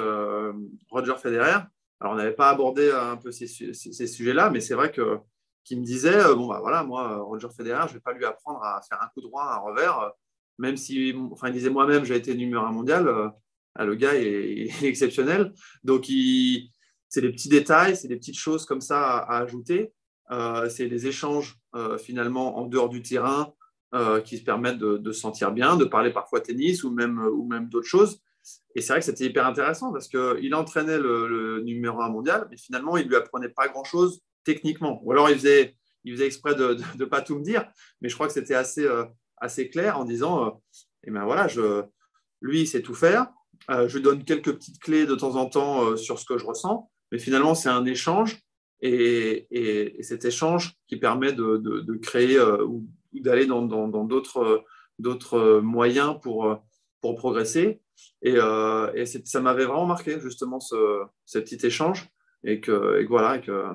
Roger 0.90 1.16
Federer, 1.18 1.60
alors 2.04 2.14
on 2.14 2.18
n'avait 2.18 2.36
pas 2.36 2.50
abordé 2.50 2.92
un 2.92 3.18
peu 3.18 3.32
ces, 3.32 3.48
ces, 3.48 4.08
sujets-là, 4.08 4.52
mais 4.52 4.60
c'est 4.60 4.76
vrai 4.76 4.92
que 4.92 5.18
qui 5.64 5.78
me 5.78 5.84
disait 5.84 6.22
bon 6.36 6.48
bah 6.48 6.60
voilà 6.60 6.84
moi 6.84 7.20
Roger 7.20 7.48
Federer 7.56 7.88
je 7.88 7.94
vais 7.94 8.02
pas 8.02 8.12
lui 8.12 8.26
apprendre 8.26 8.62
à 8.62 8.82
faire 8.82 9.02
un 9.02 9.08
coup 9.08 9.22
droit 9.22 9.46
un 9.46 9.60
revers 9.60 10.12
même 10.58 10.76
si 10.76 11.16
enfin 11.32 11.48
il 11.48 11.54
disait 11.54 11.70
moi-même 11.70 12.04
j'ai 12.04 12.18
été 12.18 12.36
numéro 12.36 12.66
un 12.66 12.72
mondial 12.72 13.34
ah, 13.76 13.86
le 13.86 13.96
gars 13.96 14.16
est, 14.16 14.84
exceptionnel. 14.84 15.54
Donc, 15.84 16.06
c'est 17.10 17.22
des 17.22 17.32
petits 17.32 17.50
détails, 17.50 17.96
c'est 17.96 18.08
des 18.08 18.18
petites 18.18 18.38
choses 18.38 18.66
comme 18.66 18.82
ça 18.82 19.18
à, 19.18 19.38
ajouter. 19.40 19.94
Euh, 20.32 20.70
c'est 20.70 20.88
des 20.88 21.08
échanges 21.08 21.60
euh, 21.76 21.98
finalement 21.98 22.58
en 22.58 22.66
dehors 22.66 22.90
du 22.90 23.02
terrain 23.02 23.54
euh, 23.94 24.22
qui 24.22 24.38
se 24.38 24.44
permettent 24.44 24.78
de, 24.78 25.12
se 25.12 25.20
sentir 25.20 25.52
bien, 25.52 25.76
de 25.76 25.86
parler 25.86 26.12
parfois 26.12 26.40
tennis 26.40 26.84
ou 26.84 26.92
même, 26.92 27.20
ou 27.20 27.46
même 27.46 27.70
d'autres 27.70 27.88
choses. 27.88 28.22
Et 28.76 28.82
c'est 28.82 28.94
vrai 28.94 29.00
que 29.00 29.06
c'était 29.06 29.26
hyper 29.26 29.46
intéressant 29.46 29.92
parce 29.92 30.08
qu'il 30.08 30.56
entraînait 30.56 31.00
le, 31.00 31.62
numéro 31.62 32.02
un 32.02 32.10
mondial, 32.10 32.48
mais 32.50 32.58
finalement, 32.58 32.98
il 32.98 33.06
ne 33.06 33.10
lui 33.10 33.16
apprenait 33.16 33.50
pas 33.50 33.68
grand-chose 33.68 34.22
techniquement. 34.44 35.02
Ou 35.04 35.12
alors, 35.12 35.30
il 35.30 35.36
faisait, 35.36 35.76
il 36.04 36.14
faisait 36.14 36.26
exprès 36.26 36.56
de 36.56 36.78
ne 36.98 37.06
pas 37.06 37.22
tout 37.22 37.38
me 37.38 37.44
dire, 37.44 37.66
mais 38.02 38.10
je 38.10 38.16
crois 38.16 38.28
que 38.28 38.34
c'était 38.34 38.56
assez, 38.56 38.88
assez 39.38 39.70
clair 39.70 39.98
en 39.98 40.06
disant, 40.06 40.62
eh 41.06 41.12
ben 41.12 41.24
voilà, 41.24 41.48
lui, 42.42 42.62
il 42.62 42.68
sait 42.68 42.82
tout 42.82 42.96
faire, 42.96 43.28
euh, 43.70 43.88
je 43.88 43.98
donne 43.98 44.24
quelques 44.24 44.54
petites 44.54 44.80
clés 44.80 45.06
de 45.06 45.16
temps 45.16 45.36
en 45.36 45.46
temps 45.46 45.86
euh, 45.86 45.96
sur 45.96 46.20
ce 46.20 46.26
que 46.26 46.38
je 46.38 46.46
ressens, 46.46 46.90
mais 47.12 47.20
finalement, 47.20 47.56
c'est 47.56 47.70
un 47.70 47.86
échange 47.86 48.40
et, 48.82 49.48
cet 50.02 50.26
échange 50.26 50.74
qui 50.88 50.98
permet 50.98 51.32
de, 51.32 51.98
créer 52.02 52.38
euh, 52.38 52.66
ou, 52.66 52.86
d'aller 53.14 53.46
dans 53.46 53.64
d'autres 53.64 55.60
moyens 55.62 56.20
pour 56.22 56.60
progresser. 57.16 57.80
Et, 58.22 58.38
ça 59.26 59.40
m'avait 59.42 59.66
vraiment 59.66 59.86
marqué, 59.86 60.20
justement, 60.20 60.60
ce, 60.60 61.06
petit 61.34 61.66
échange. 61.66 62.08
Et 62.46 62.60
que, 62.60 63.06
voilà, 63.08 63.38
et 63.38 63.42
que 63.42 63.66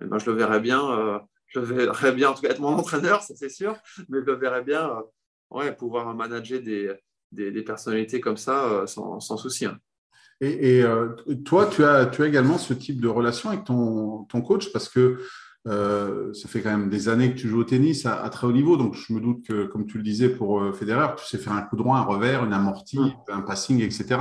eh 0.00 0.04
ben, 0.04 0.18
je 0.18 0.30
le 0.30 0.36
verrais 0.36 0.60
bien, 0.60 1.20
je 1.48 1.60
le 1.60 1.66
verrais 1.66 2.12
bien, 2.12 2.30
en 2.30 2.34
tout 2.34 2.42
cas, 2.42 2.50
être 2.50 2.60
mon 2.60 2.68
entraîneur, 2.78 3.22
c'est 3.22 3.48
sûr, 3.48 3.76
mais 4.08 4.20
je 4.20 4.26
le 4.26 4.34
verrais 4.34 4.62
bien 4.62 5.02
ouais, 5.50 5.74
pouvoir 5.74 6.14
manager 6.14 6.60
des, 6.60 6.94
des, 7.32 7.62
personnalités 7.62 8.20
comme 8.20 8.36
ça 8.36 8.64
euh, 8.66 8.86
sans, 8.86 9.36
souci. 9.36 9.66
Hein. 9.66 9.78
Et, 10.40 10.82
euh, 10.82 11.10
toi, 11.44 11.66
tu 11.66 11.84
as, 11.84 12.06
tu 12.06 12.22
as 12.22 12.26
également 12.26 12.58
ce 12.58 12.74
type 12.74 13.00
de 13.00 13.08
relation 13.08 13.50
avec 13.50 13.64
ton, 13.64 14.24
ton 14.24 14.42
coach 14.42 14.72
parce 14.72 14.88
que 14.88 15.20
euh, 15.68 16.32
ça 16.34 16.48
fait 16.48 16.60
quand 16.60 16.70
même 16.70 16.88
des 16.88 17.08
années 17.08 17.32
que 17.32 17.38
tu 17.38 17.48
joues 17.48 17.60
au 17.60 17.64
tennis 17.64 18.06
à, 18.06 18.28
très 18.30 18.46
haut 18.46 18.52
niveau. 18.52 18.76
Donc, 18.76 18.94
je 18.94 19.12
me 19.12 19.20
doute 19.20 19.46
que, 19.46 19.66
comme 19.66 19.86
tu 19.86 19.98
le 19.98 20.02
disais 20.02 20.28
pour 20.28 20.74
Federer, 20.74 21.14
tu 21.16 21.24
sais 21.24 21.38
faire 21.38 21.52
un 21.52 21.62
coup 21.62 21.76
droit, 21.76 21.96
un 21.96 22.02
revers, 22.02 22.44
une 22.44 22.52
amortie, 22.52 23.00
un 23.28 23.42
passing, 23.42 23.80
etc. 23.80 24.20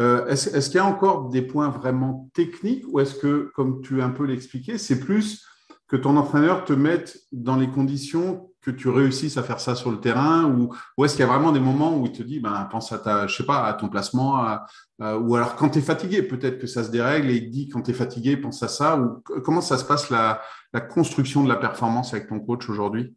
est-ce, 0.00 0.56
est-ce 0.56 0.70
qu'il 0.70 0.76
y 0.76 0.80
a 0.80 0.86
encore 0.86 1.28
des 1.28 1.42
points 1.42 1.68
vraiment 1.68 2.30
techniques 2.34 2.84
ou 2.88 3.00
est-ce 3.00 3.14
que, 3.14 3.50
comme 3.54 3.80
tu 3.82 4.00
as 4.00 4.04
un 4.04 4.10
peu 4.10 4.24
l'expliqué, 4.24 4.78
c'est 4.78 5.00
plus 5.00 5.44
que 5.88 5.96
ton 5.96 6.16
entraîneur 6.16 6.64
te 6.64 6.72
mette 6.72 7.18
dans 7.32 7.56
les 7.56 7.68
conditions 7.68 8.50
que 8.60 8.70
tu 8.70 8.88
réussisses 8.88 9.38
à 9.38 9.42
faire 9.42 9.60
ça 9.60 9.74
sur 9.74 9.90
le 9.90 10.00
terrain 10.00 10.44
ou, 10.44 11.04
est-ce 11.04 11.14
qu'il 11.14 11.24
y 11.24 11.28
a 11.28 11.32
vraiment 11.32 11.52
des 11.52 11.60
moments 11.60 11.96
où 11.96 12.06
il 12.06 12.12
te 12.12 12.22
dit 12.22 12.40
ben, 12.40 12.68
pense 12.70 12.92
à 12.92 12.98
ta 12.98 13.26
je 13.26 13.34
sais 13.34 13.46
pas 13.46 13.64
à 13.64 13.72
ton 13.72 13.88
placement 13.88 14.58
ou 14.98 15.36
alors 15.36 15.56
quand 15.56 15.70
tu 15.70 15.78
es 15.78 15.82
fatigué 15.82 16.22
peut-être 16.22 16.58
que 16.58 16.66
ça 16.66 16.84
se 16.84 16.90
dérègle 16.90 17.30
et 17.30 17.36
il 17.36 17.50
dit 17.50 17.68
quand 17.68 17.82
tu 17.82 17.92
es 17.92 17.94
fatigué 17.94 18.36
pense 18.36 18.62
à 18.62 18.68
ça 18.68 18.98
ou 18.98 19.22
comment 19.42 19.60
ça 19.60 19.78
se 19.78 19.84
passe 19.84 20.10
la, 20.10 20.42
la 20.72 20.80
construction 20.80 21.42
de 21.42 21.48
la 21.48 21.56
performance 21.56 22.12
avec 22.12 22.28
ton 22.28 22.40
coach 22.40 22.68
aujourd'hui? 22.68 23.14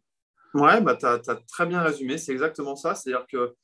Ouais, 0.54 0.80
bah, 0.80 0.96
tu 0.96 1.06
as, 1.06 1.18
très 1.48 1.66
bien 1.66 1.82
résumé, 1.82 2.18
c'est 2.18 2.32
exactement 2.32 2.76
ça. 2.76 2.94
C'est-à-dire 2.94 3.26
que 3.26 3.54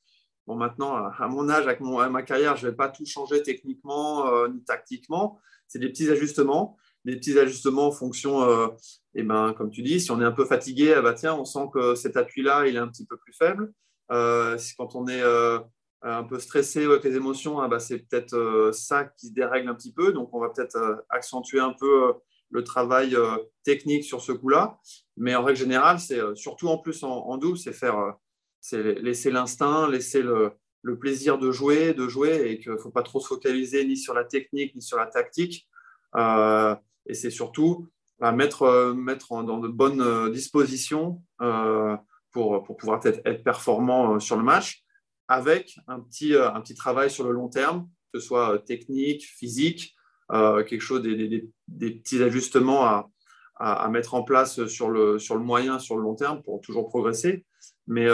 bon, 0.47 0.57
maintenant, 0.57 0.97
à 0.97 1.29
mon 1.29 1.49
âge, 1.49 1.67
avec 1.67 1.81
mon, 1.81 2.09
ma 2.11 2.23
carrière, 2.23 2.57
je 2.57 2.67
ne 2.67 2.71
vais 2.71 2.77
pas 2.77 2.89
tout 2.89 3.05
changer 3.05 3.43
techniquement 3.43 4.33
euh, 4.33 4.49
ni 4.49 4.63
tactiquement. 4.63 5.39
C'est 5.67 5.79
des 5.79 5.89
petits 5.89 6.11
ajustements 6.11 6.77
des 7.05 7.17
petits 7.17 7.39
ajustements 7.39 7.89
en 7.89 7.93
fonction, 7.93 8.43
et 8.43 8.53
euh, 8.53 8.69
eh 9.15 9.23
ben, 9.23 9.53
comme 9.55 9.71
tu 9.71 9.83
dis, 9.83 10.01
si 10.01 10.11
on 10.11 10.21
est 10.21 10.25
un 10.25 10.33
peu 10.33 10.45
fatigué, 10.45 10.95
ah 10.95 11.03
bah, 11.03 11.15
tiens, 11.15 11.35
on 11.35 11.45
sent 11.45 11.71
que 11.73 11.95
cet 11.95 12.17
appui-là, 12.17 12.67
il 12.67 12.77
est 12.77 12.81
un 12.81 12.89
petit 12.89 13.07
peu 13.07 13.17
plus 13.17 13.33
faible. 13.33 13.73
Euh, 14.11 14.59
quand 14.77 14.95
on 14.95 15.07
est 15.07 15.23
euh, 15.23 15.59
un 16.03 16.25
peu 16.25 16.39
stressé 16.39 16.85
avec 16.85 17.05
les 17.05 17.17
émotions, 17.17 17.61
ah 17.61 17.69
bah, 17.69 17.81
c'est 17.81 17.99
peut-être 17.99 18.71
ça 18.73 19.05
qui 19.05 19.29
se 19.29 19.33
dérègle 19.33 19.69
un 19.69 19.75
petit 19.75 19.93
peu. 19.93 20.13
Donc, 20.13 20.35
on 20.35 20.41
va 20.41 20.51
peut-être 20.51 21.05
accentuer 21.09 21.61
un 21.61 21.73
peu 21.79 22.15
le 22.51 22.65
travail 22.65 23.17
technique 23.65 24.05
sur 24.05 24.21
ce 24.21 24.33
coup-là. 24.33 24.79
Mais 25.17 25.35
en 25.35 25.43
règle 25.43 25.59
générale, 25.59 26.01
c'est 26.01 26.21
surtout 26.35 26.69
en 26.69 26.79
plus 26.79 27.03
en, 27.03 27.37
double, 27.37 27.59
c'est 27.59 27.73
faire, 27.73 28.15
c'est 28.61 29.01
laisser 29.01 29.31
l'instinct, 29.31 29.89
laisser 29.89 30.23
le, 30.23 30.53
plaisir 31.01 31.39
de 31.39 31.53
jouer, 31.53 31.93
de 31.93 32.09
jouer, 32.09 32.51
et 32.51 32.59
qu'il 32.59 32.73
ne 32.73 32.79
faut 32.79 32.91
pas 32.91 33.03
trop 33.03 33.21
se 33.21 33.27
focaliser 33.27 33.85
ni 33.85 33.97
sur 33.97 34.15
la 34.15 34.25
technique 34.25 34.75
ni 34.75 34.83
sur 34.83 34.97
la 34.97 35.07
tactique. 35.07 35.69
Euh, 36.17 36.75
et 37.09 37.15
c'est 37.15 37.31
surtout 37.31 37.89
mettre, 38.21 38.63
euh, 38.63 38.95
mettre 38.95 39.43
dans 39.43 39.59
de 39.59 39.69
bonnes 39.69 40.01
euh, 40.01 40.31
dispositions 40.31 41.23
euh, 41.41 41.97
pour, 42.33 42.63
pour 42.65 42.77
pouvoir 42.77 43.05
être, 43.07 43.21
être, 43.25 43.43
performant 43.43 44.21
sur 44.21 44.37
le 44.37 44.43
match, 44.43 44.85
avec 45.29 45.79
un 45.87 46.01
petit, 46.01 46.35
un 46.35 46.61
petit 46.61 46.75
travail 46.75 47.11
sur 47.11 47.25
le 47.25 47.33
long 47.33 47.49
terme, 47.49 47.89
que 48.13 48.21
ce 48.21 48.27
soit 48.27 48.59
technique, 48.61 49.25
physique, 49.25 49.95
quelque 50.31 50.81
chose, 50.81 51.03
des, 51.03 51.51
des, 51.69 51.91
petits 51.91 52.23
ajustements 52.23 52.85
à, 52.85 53.11
à, 53.57 53.89
mettre 53.89 54.15
en 54.15 54.23
place 54.23 54.67
sur 54.67 54.89
le, 54.91 55.19
sur 55.19 55.37
le 55.37 55.43
moyen, 55.43 55.79
sur 55.79 55.97
le 55.97 56.03
long 56.03 56.15
terme 56.15 56.43
pour 56.43 56.61
toujours 56.61 56.89
progresser. 56.89 57.45
Mais, 57.87 58.09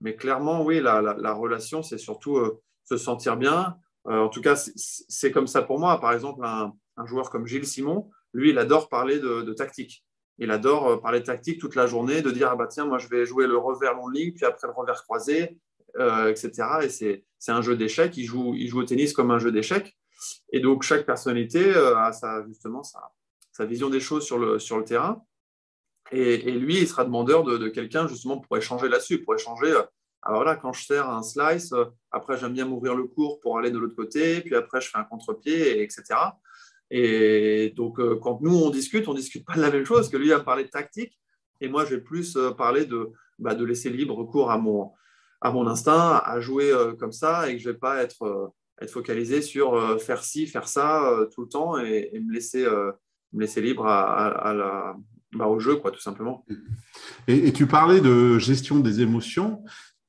mais 0.00 0.14
clairement, 0.14 0.64
oui, 0.64 0.80
la, 0.80 1.00
la, 1.00 1.32
relation, 1.32 1.82
c'est 1.82 1.98
surtout 1.98 2.40
se 2.84 2.96
sentir 2.96 3.36
bien. 3.36 3.76
en 4.04 4.28
tout 4.28 4.40
cas, 4.40 4.54
c'est 4.56 5.32
comme 5.32 5.48
ça 5.48 5.62
pour 5.62 5.80
moi. 5.80 6.00
Par 6.00 6.12
exemple, 6.12 6.44
un, 6.44 6.72
un 6.98 7.06
joueur 7.06 7.30
comme 7.30 7.46
Gilles 7.46 7.66
Simon, 7.66 8.10
lui, 8.34 8.50
il 8.50 8.58
adore 8.58 8.88
parler 8.88 9.18
de, 9.18 9.52
tactique. 9.54 10.04
Il 10.38 10.50
adore 10.50 10.88
euh, 10.88 10.96
parler 10.98 11.20
de 11.20 11.24
tactique 11.24 11.60
toute 11.60 11.74
la 11.74 11.86
journée, 11.86 12.22
de 12.22 12.30
dire 12.30 12.48
ah 12.50 12.56
bah 12.56 12.66
tiens, 12.68 12.84
moi 12.84 12.98
je 12.98 13.08
vais 13.08 13.26
jouer 13.26 13.46
le 13.46 13.56
revers 13.56 13.94
long 13.94 14.08
ligne, 14.08 14.32
puis 14.32 14.44
après 14.44 14.68
le 14.68 14.72
revers 14.72 15.02
croisé, 15.02 15.58
euh, 15.98 16.28
etc. 16.28 16.52
Et 16.82 16.88
c'est 17.38 17.52
un 17.52 17.62
jeu 17.62 17.76
d'échecs. 17.76 18.16
Il 18.16 18.24
joue, 18.24 18.54
il 18.54 18.68
joue 18.68 18.80
au 18.80 18.84
tennis 18.84 19.12
comme 19.12 19.30
un 19.30 19.38
jeu 19.38 19.50
d'échecs. 19.50 19.96
Et 20.52 20.60
donc 20.60 20.82
chaque 20.82 21.06
personnalité 21.06 21.74
euh, 21.74 21.96
a 21.96 22.12
sa, 22.12 22.44
justement 22.46 22.82
sa, 22.82 23.00
vision 23.64 23.90
des 23.90 23.98
choses 23.98 24.24
sur 24.24 24.38
le, 24.38 24.60
sur 24.60 24.78
le 24.78 24.84
terrain. 24.84 25.24
Et, 26.12 26.52
lui, 26.52 26.78
il 26.78 26.88
sera 26.88 27.04
demandeur 27.04 27.42
de, 27.42 27.68
quelqu'un 27.68 28.06
justement 28.06 28.38
pour 28.38 28.56
échanger 28.56 28.88
là-dessus, 28.88 29.22
pour 29.24 29.34
échanger. 29.34 29.74
alors 30.22 30.44
là, 30.44 30.54
quand 30.56 30.72
je 30.72 30.86
sers 30.86 31.10
un 31.10 31.22
slice, 31.22 31.74
après 32.12 32.38
j'aime 32.38 32.52
bien 32.52 32.64
m'ouvrir 32.64 32.94
le 32.94 33.04
cours 33.04 33.40
pour 33.40 33.58
aller 33.58 33.70
de 33.70 33.78
l'autre 33.78 33.96
côté, 33.96 34.40
puis 34.40 34.54
après 34.54 34.80
je 34.80 34.88
fais 34.88 34.96
un 34.96 35.04
contre-pied, 35.04 35.82
etc. 35.82 36.14
Et 36.90 37.72
donc, 37.76 38.00
euh, 38.00 38.18
quand 38.20 38.40
nous, 38.40 38.54
on 38.54 38.70
discute, 38.70 39.08
on 39.08 39.12
ne 39.12 39.18
discute 39.18 39.44
pas 39.44 39.54
de 39.54 39.60
la 39.60 39.70
même 39.70 39.84
chose, 39.84 40.08
que 40.08 40.16
lui 40.16 40.28
va 40.28 40.38
me 40.38 40.44
parler 40.44 40.64
de 40.64 40.70
tactique, 40.70 41.18
et 41.60 41.68
moi, 41.68 41.84
je 41.84 41.96
vais 41.96 42.00
plus 42.00 42.36
euh, 42.36 42.52
parler 42.52 42.86
de, 42.86 43.10
bah, 43.38 43.54
de 43.54 43.64
laisser 43.64 43.90
libre 43.90 44.24
cours 44.24 44.50
à 44.50 44.58
mon, 44.58 44.92
à 45.40 45.50
mon 45.50 45.66
instinct, 45.66 46.22
à 46.24 46.40
jouer 46.40 46.70
euh, 46.72 46.94
comme 46.94 47.12
ça, 47.12 47.48
et 47.48 47.56
que 47.56 47.62
je 47.62 47.68
ne 47.68 47.72
vais 47.74 47.78
pas 47.78 48.02
être 48.02 48.52
être 48.80 48.92
focalisé 48.92 49.42
sur 49.42 50.00
faire 50.00 50.22
ci, 50.22 50.46
faire 50.46 50.68
ça 50.68 51.26
tout 51.34 51.42
le 51.42 51.48
temps 51.48 51.78
et, 51.78 52.12
me, 52.24 52.32
laisser, 52.32 52.64
me 52.64 53.40
laisser 53.40 53.60
libre 53.60 53.84
à, 53.88 54.54
la, 54.54 54.96
bah, 55.32 55.48
au 55.48 55.58
jeu, 55.58 55.74
quoi, 55.74 55.90
tout 55.90 56.00
simplement. 56.00 56.46
Et, 57.26 57.52
tu 57.52 57.66
parlais 57.66 58.00
de 58.00 58.38
gestion 58.38 58.78
des 58.78 59.00
émotions. 59.00 59.64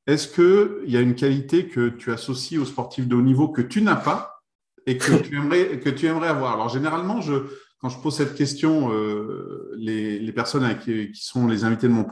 Est-ce 0.06 0.28
qu'il 0.28 0.88
y 0.88 0.98
a 0.98 1.02
une 1.02 1.16
qualité 1.16 1.68
que 1.68 1.90
tu 1.90 2.12
associes 2.12 2.60
aux 2.60 2.66
sportifs 2.66 3.08
de 3.08 3.16
haut 3.16 3.24
niveau 3.24 3.50
que 3.50 3.64
tu 3.64 3.82
n'as 3.82 3.96
pas 3.96 4.39
et 4.86 4.98
que 4.98 5.16
tu 5.22 5.36
aimerais, 5.38 5.80
que 5.80 5.90
tu 5.90 6.08
aimerais 6.08 6.28
avoir 6.28 6.54
Alors, 6.54 6.70
généralement, 6.70 7.22
je, 7.22 7.34
quand 7.80 7.90
je 7.90 8.00
pose 8.00 8.16
cette 8.16 8.36
question, 8.36 8.92
euh, 8.94 9.72
les, 9.78 10.32
personnes 10.34 10.78
qui, 10.80 11.12
sont 11.14 11.48
les 11.48 11.64
invités 11.64 11.88
de 11.88 11.94
mon 11.94 12.04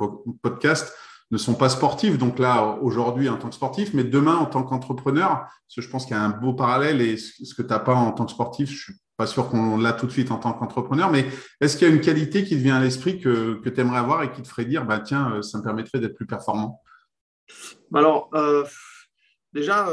podcast 0.42 0.94
ne 1.30 1.38
sont 1.38 1.56
pas 1.56 1.68
sportifs. 1.70 2.18
Donc 2.18 2.40
là, 2.40 2.78
aujourd'hui, 2.82 3.28
en 3.28 3.38
tant 3.38 3.50
que 3.50 3.56
sportif, 3.56 3.94
mais 3.94 4.06
demain, 4.06 4.36
en 4.36 4.46
tant 4.46 4.64
qu'entrepreneur, 4.64 5.30
parce 5.30 5.76
que 5.76 5.82
je 5.82 5.90
pense 5.90 6.06
qu'il 6.06 6.16
y 6.16 6.20
a 6.20 6.24
un 6.24 6.30
beau 6.30 6.54
parallèle 6.54 7.02
et 7.02 7.18
ce 7.18 7.54
que 7.54 7.62
tu 7.62 7.68
n'as 7.68 7.80
pas 7.80 7.96
en 7.96 8.14
tant 8.14 8.26
que 8.26 8.32
sportif, 8.32 8.70
je 8.70 8.84
suis 8.84 8.94
pas 9.18 9.28
sûr 9.28 9.50
qu'on 9.50 9.78
l'a 9.78 9.94
tout 9.94 10.06
de 10.06 10.12
suite 10.12 10.32
en 10.32 10.38
tant 10.38 10.54
qu'entrepreneur, 10.54 11.12
mais 11.12 11.26
est-ce 11.60 11.76
qu'il 11.76 11.88
y 11.88 11.92
a 11.92 11.94
une 11.94 12.02
qualité 12.02 12.44
qui 12.44 12.56
te 12.56 12.62
vient 12.62 12.78
à 12.78 12.82
l'esprit 12.82 13.20
que, 13.20 13.56
que 13.56 13.70
tu 13.70 13.82
aimerais 13.82 13.98
avoir 13.98 14.24
et 14.24 14.32
qui 14.32 14.44
te 14.44 14.48
ferait 14.48 14.66
dire, 14.66 14.86
bah, 14.86 15.00
tiens, 15.00 15.34
euh, 15.34 15.42
ça 15.42 15.58
me 15.58 15.64
permettrait 15.64 16.00
d'être 16.00 16.16
plus 16.16 16.28
performant? 16.28 16.82
Alors, 17.94 18.30
euh, 18.36 18.64
déjà, 19.54 19.90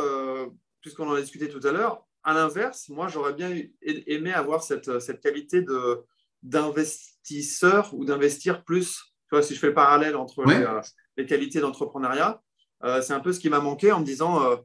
puisqu'on 0.82 1.08
en 1.08 1.14
a 1.14 1.20
discuté 1.20 1.48
tout 1.48 1.66
à 1.66 1.72
l'heure, 1.72 2.04
à 2.24 2.34
l'inverse, 2.34 2.88
moi, 2.88 3.08
j'aurais 3.08 3.34
bien 3.34 3.54
aimé 3.82 4.32
avoir 4.32 4.62
cette, 4.62 4.98
cette 5.00 5.20
qualité 5.20 5.62
de, 5.62 6.04
d'investisseur 6.44 7.92
ou 7.94 8.04
d'investir 8.04 8.62
plus. 8.62 9.14
Tu 9.28 9.30
vois, 9.32 9.42
si 9.42 9.54
je 9.54 9.58
fais 9.58 9.68
le 9.68 9.74
parallèle 9.74 10.14
entre 10.14 10.40
euh, 10.40 10.80
les, 11.16 11.26
qualités 11.26 11.60
d'entrepreneuriat, 11.60 12.40
euh, 12.84 13.02
c'est 13.02 13.14
un 13.14 13.20
peu 13.20 13.32
ce 13.32 13.40
qui 13.40 13.48
m'a 13.48 13.60
manqué 13.60 13.90
en 13.90 14.00
me 14.00 14.04
disant, 14.04 14.42
euh, 14.42 14.56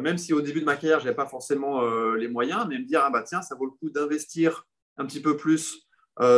même 0.00 0.18
si 0.18 0.32
au 0.32 0.40
début 0.40 0.60
de 0.60 0.64
ma 0.64 0.76
carrière, 0.76 1.00
je 1.00 1.04
n'avais 1.04 1.16
pas 1.16 1.26
forcément 1.26 1.82
les 2.14 2.28
moyens, 2.28 2.66
mais 2.68 2.78
me 2.78 2.84
dire, 2.84 3.02
ah 3.04 3.10
bah 3.10 3.22
tiens, 3.22 3.42
ça 3.42 3.54
vaut 3.54 3.66
le 3.66 3.70
coup 3.70 3.90
d'investir 3.90 4.66
un 4.96 5.06
petit 5.06 5.20
peu 5.20 5.36
plus 5.36 5.88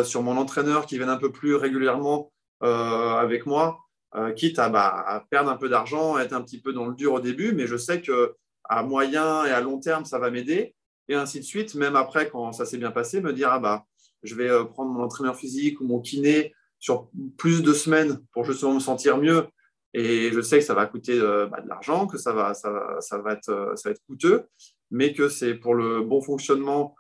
sur 0.05 0.23
mon 0.23 0.37
entraîneur 0.37 0.87
qui 0.87 0.99
vienne 0.99 1.09
un 1.09 1.17
peu 1.17 1.33
plus 1.33 1.57
régulièrement 1.57 2.33
avec 2.61 3.47
moi, 3.47 3.81
quitte 4.37 4.61
à, 4.61 4.69
bah, 4.69 4.87
à, 4.87 5.21
perdre 5.31 5.51
un 5.51 5.57
peu 5.57 5.69
d'argent, 5.69 6.17
être 6.17 6.33
un 6.33 6.43
petit 6.43 6.61
peu 6.61 6.73
dans 6.73 6.87
le 6.87 6.95
dur 6.95 7.15
au 7.15 7.21
début, 7.21 7.53
mais 7.53 7.67
je 7.67 7.77
sais 7.77 8.01
que 8.01 8.37
à 8.71 8.85
moyen 8.85 9.45
et 9.45 9.51
à 9.51 9.61
long 9.61 9.81
terme, 9.81 10.05
ça 10.05 10.19
va 10.19 10.31
m'aider. 10.31 10.75
Et 11.09 11.15
ainsi 11.15 11.41
de 11.41 11.45
suite, 11.45 11.75
même 11.75 11.97
après, 11.97 12.31
quand 12.31 12.53
ça 12.53 12.65
s'est 12.65 12.79
bien 12.79 12.93
passé, 12.93 13.21
me 13.21 13.33
dire, 13.33 13.51
ah 13.51 13.59
bah, 13.59 13.85
je 14.23 14.37
vais 14.37 14.49
euh, 14.49 14.65
prendre 14.65 14.93
mon 14.93 15.03
entraîneur 15.03 15.37
physique 15.37 15.81
ou 15.81 15.85
mon 15.85 16.01
kiné 16.01 16.55
sur 16.79 17.11
plus 17.37 17.63
de 17.63 17.73
semaines 17.73 18.21
pour 18.33 18.45
justement 18.45 18.75
me 18.75 18.81
sentir 18.81 19.19
mieux. 19.19 19.49
Et 19.93 20.31
je 20.31 20.41
sais 20.41 20.61
que 20.61 20.65
ça 20.65 20.75
va 20.75 20.87
coûter 20.87 21.19
euh, 21.19 21.47
bah, 21.47 21.61
de 21.61 21.69
l'argent, 21.69 22.07
que 22.07 22.17
ça 22.17 22.33
va, 22.33 22.55
ça, 22.55 22.71
va, 22.71 23.33
être, 23.33 23.49
euh, 23.49 23.75
ça 23.75 23.89
va 23.89 23.91
être 23.91 24.03
coûteux, 24.07 24.47
mais 24.93 25.13
que 25.15 25.29
c'est 25.29 25.55
pour 25.55 25.75
le 25.75 26.03
bon 26.03 26.23
fonctionnement 26.23 26.95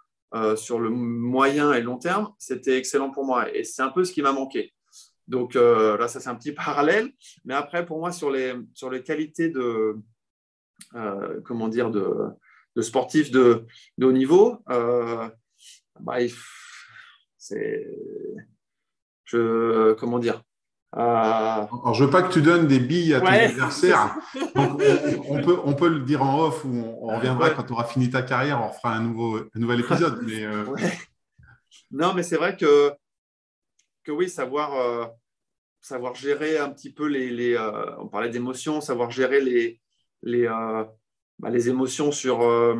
sur 0.54 0.78
le 0.78 0.90
moyen 0.90 1.72
et 1.72 1.82
long 1.82 1.98
terme, 1.98 2.32
c'était 2.38 2.78
excellent 2.78 3.10
pour 3.10 3.24
moi. 3.24 3.52
Et 3.52 3.64
c'est 3.64 3.82
un 3.82 3.88
peu 3.88 4.04
ce 4.04 4.12
qui 4.12 4.22
m'a 4.22 4.30
manqué. 4.30 4.72
Donc 5.26 5.54
là, 5.54 6.06
ça 6.06 6.20
c'est 6.20 6.28
un 6.28 6.36
petit 6.36 6.52
parallèle. 6.66 7.10
Mais 7.44 7.54
après, 7.54 7.84
pour 7.84 7.98
moi, 7.98 8.12
sur 8.12 8.30
les, 8.30 8.54
sur 8.72 8.90
les 8.90 9.02
qualités 9.02 9.48
de, 9.48 9.96
comment 11.44 11.68
dire, 11.68 11.90
de, 11.90 12.32
de 12.76 12.82
sportifs 12.82 13.30
de, 13.30 13.66
haut 14.00 14.12
niveau, 14.12 14.58
euh, 14.70 15.28
bah, 16.00 16.16
c'est. 17.38 17.86
Je, 19.24 19.92
comment 19.94 20.18
dire 20.18 20.42
euh, 20.96 21.00
Alors, 21.00 21.94
je 21.94 22.04
veux 22.04 22.10
pas 22.10 22.22
que 22.22 22.32
tu 22.32 22.42
donnes 22.42 22.66
des 22.66 22.80
billes 22.80 23.14
à 23.14 23.20
ton 23.20 23.26
adversaire. 23.26 24.16
on, 24.56 24.76
peut, 25.42 25.58
on 25.64 25.74
peut 25.74 25.88
le 25.88 26.00
dire 26.00 26.22
en 26.22 26.46
off 26.46 26.64
ou 26.64 26.96
on, 27.00 27.16
reviendra 27.16 27.50
quand 27.50 27.62
tu 27.62 27.72
auras 27.72 27.84
fini 27.84 28.10
ta 28.10 28.22
carrière, 28.22 28.60
on 28.62 28.72
fera 28.72 28.94
un, 28.94 29.02
nouveau, 29.02 29.38
un 29.38 29.58
nouvel 29.58 29.80
épisode. 29.80 30.20
Mais, 30.26 30.46
Non, 31.92 32.14
mais 32.14 32.22
c'est 32.22 32.36
vrai 32.36 32.56
que, 32.56 32.92
que 34.04 34.12
oui, 34.12 34.28
savoir, 34.28 35.10
savoir 35.80 36.14
gérer 36.14 36.58
un 36.58 36.70
petit 36.70 36.92
peu 36.92 37.06
les. 37.06 37.30
les 37.30 37.58
on 37.98 38.08
parlait 38.08 38.30
d'émotions, 38.30 38.80
savoir 38.80 39.10
gérer 39.10 39.40
les, 39.40 39.80
les, 40.22 40.46
euh, 40.46 40.84
bah, 41.38 41.50
les 41.50 41.68
émotions 41.68 42.12
sur, 42.12 42.42
euh, 42.42 42.76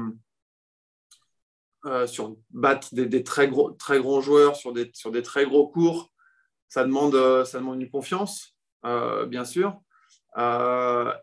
euh, 1.87 2.07
sur 2.07 2.37
battre 2.51 2.95
des, 2.95 3.25
très, 3.25 3.49
gros, 3.49 3.71
très 3.73 3.99
grands 4.01 4.21
joueurs 4.21 4.57
sur 4.57 4.73
des, 4.73 4.91
sur 4.95 5.11
des 5.11 5.23
très 5.23 5.47
gros 5.47 5.69
cours. 5.69 6.13
Ça 6.69 6.85
demande, 6.85 7.45
ça 7.45 7.59
demande 7.59 7.81
une 7.81 7.91
confiance, 7.91 8.57
bien 8.85 9.45
sûr. 9.45 9.81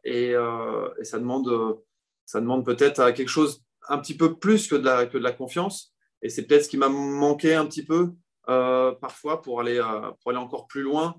Et, 0.03 0.31
et, 0.31 1.03
ça 1.03 1.19
demande, 1.19 1.79
ça 2.25 2.41
demande 2.41 2.65
peut-être 2.65 3.11
quelque 3.11 3.29
chose 3.29 3.63
un 3.87 3.97
petit 3.99 4.17
peu 4.17 4.37
plus 4.37 4.67
que 4.67 4.75
de 4.75 4.83
la, 4.83 5.05
que 5.05 5.17
de 5.17 5.23
la 5.23 5.31
confiance. 5.31 5.95
Et 6.21 6.27
c'est 6.27 6.45
peut-être 6.45 6.65
ce 6.65 6.69
qui 6.69 6.75
m'a 6.75 6.89
manqué 6.89 7.55
un 7.55 7.65
petit 7.65 7.85
peu 7.85 8.11
parfois 8.45 9.41
pour 9.41 9.61
aller, 9.61 9.81
pour 10.21 10.31
aller 10.31 10.39
encore 10.39 10.67
plus 10.67 10.81
loin, 10.81 11.15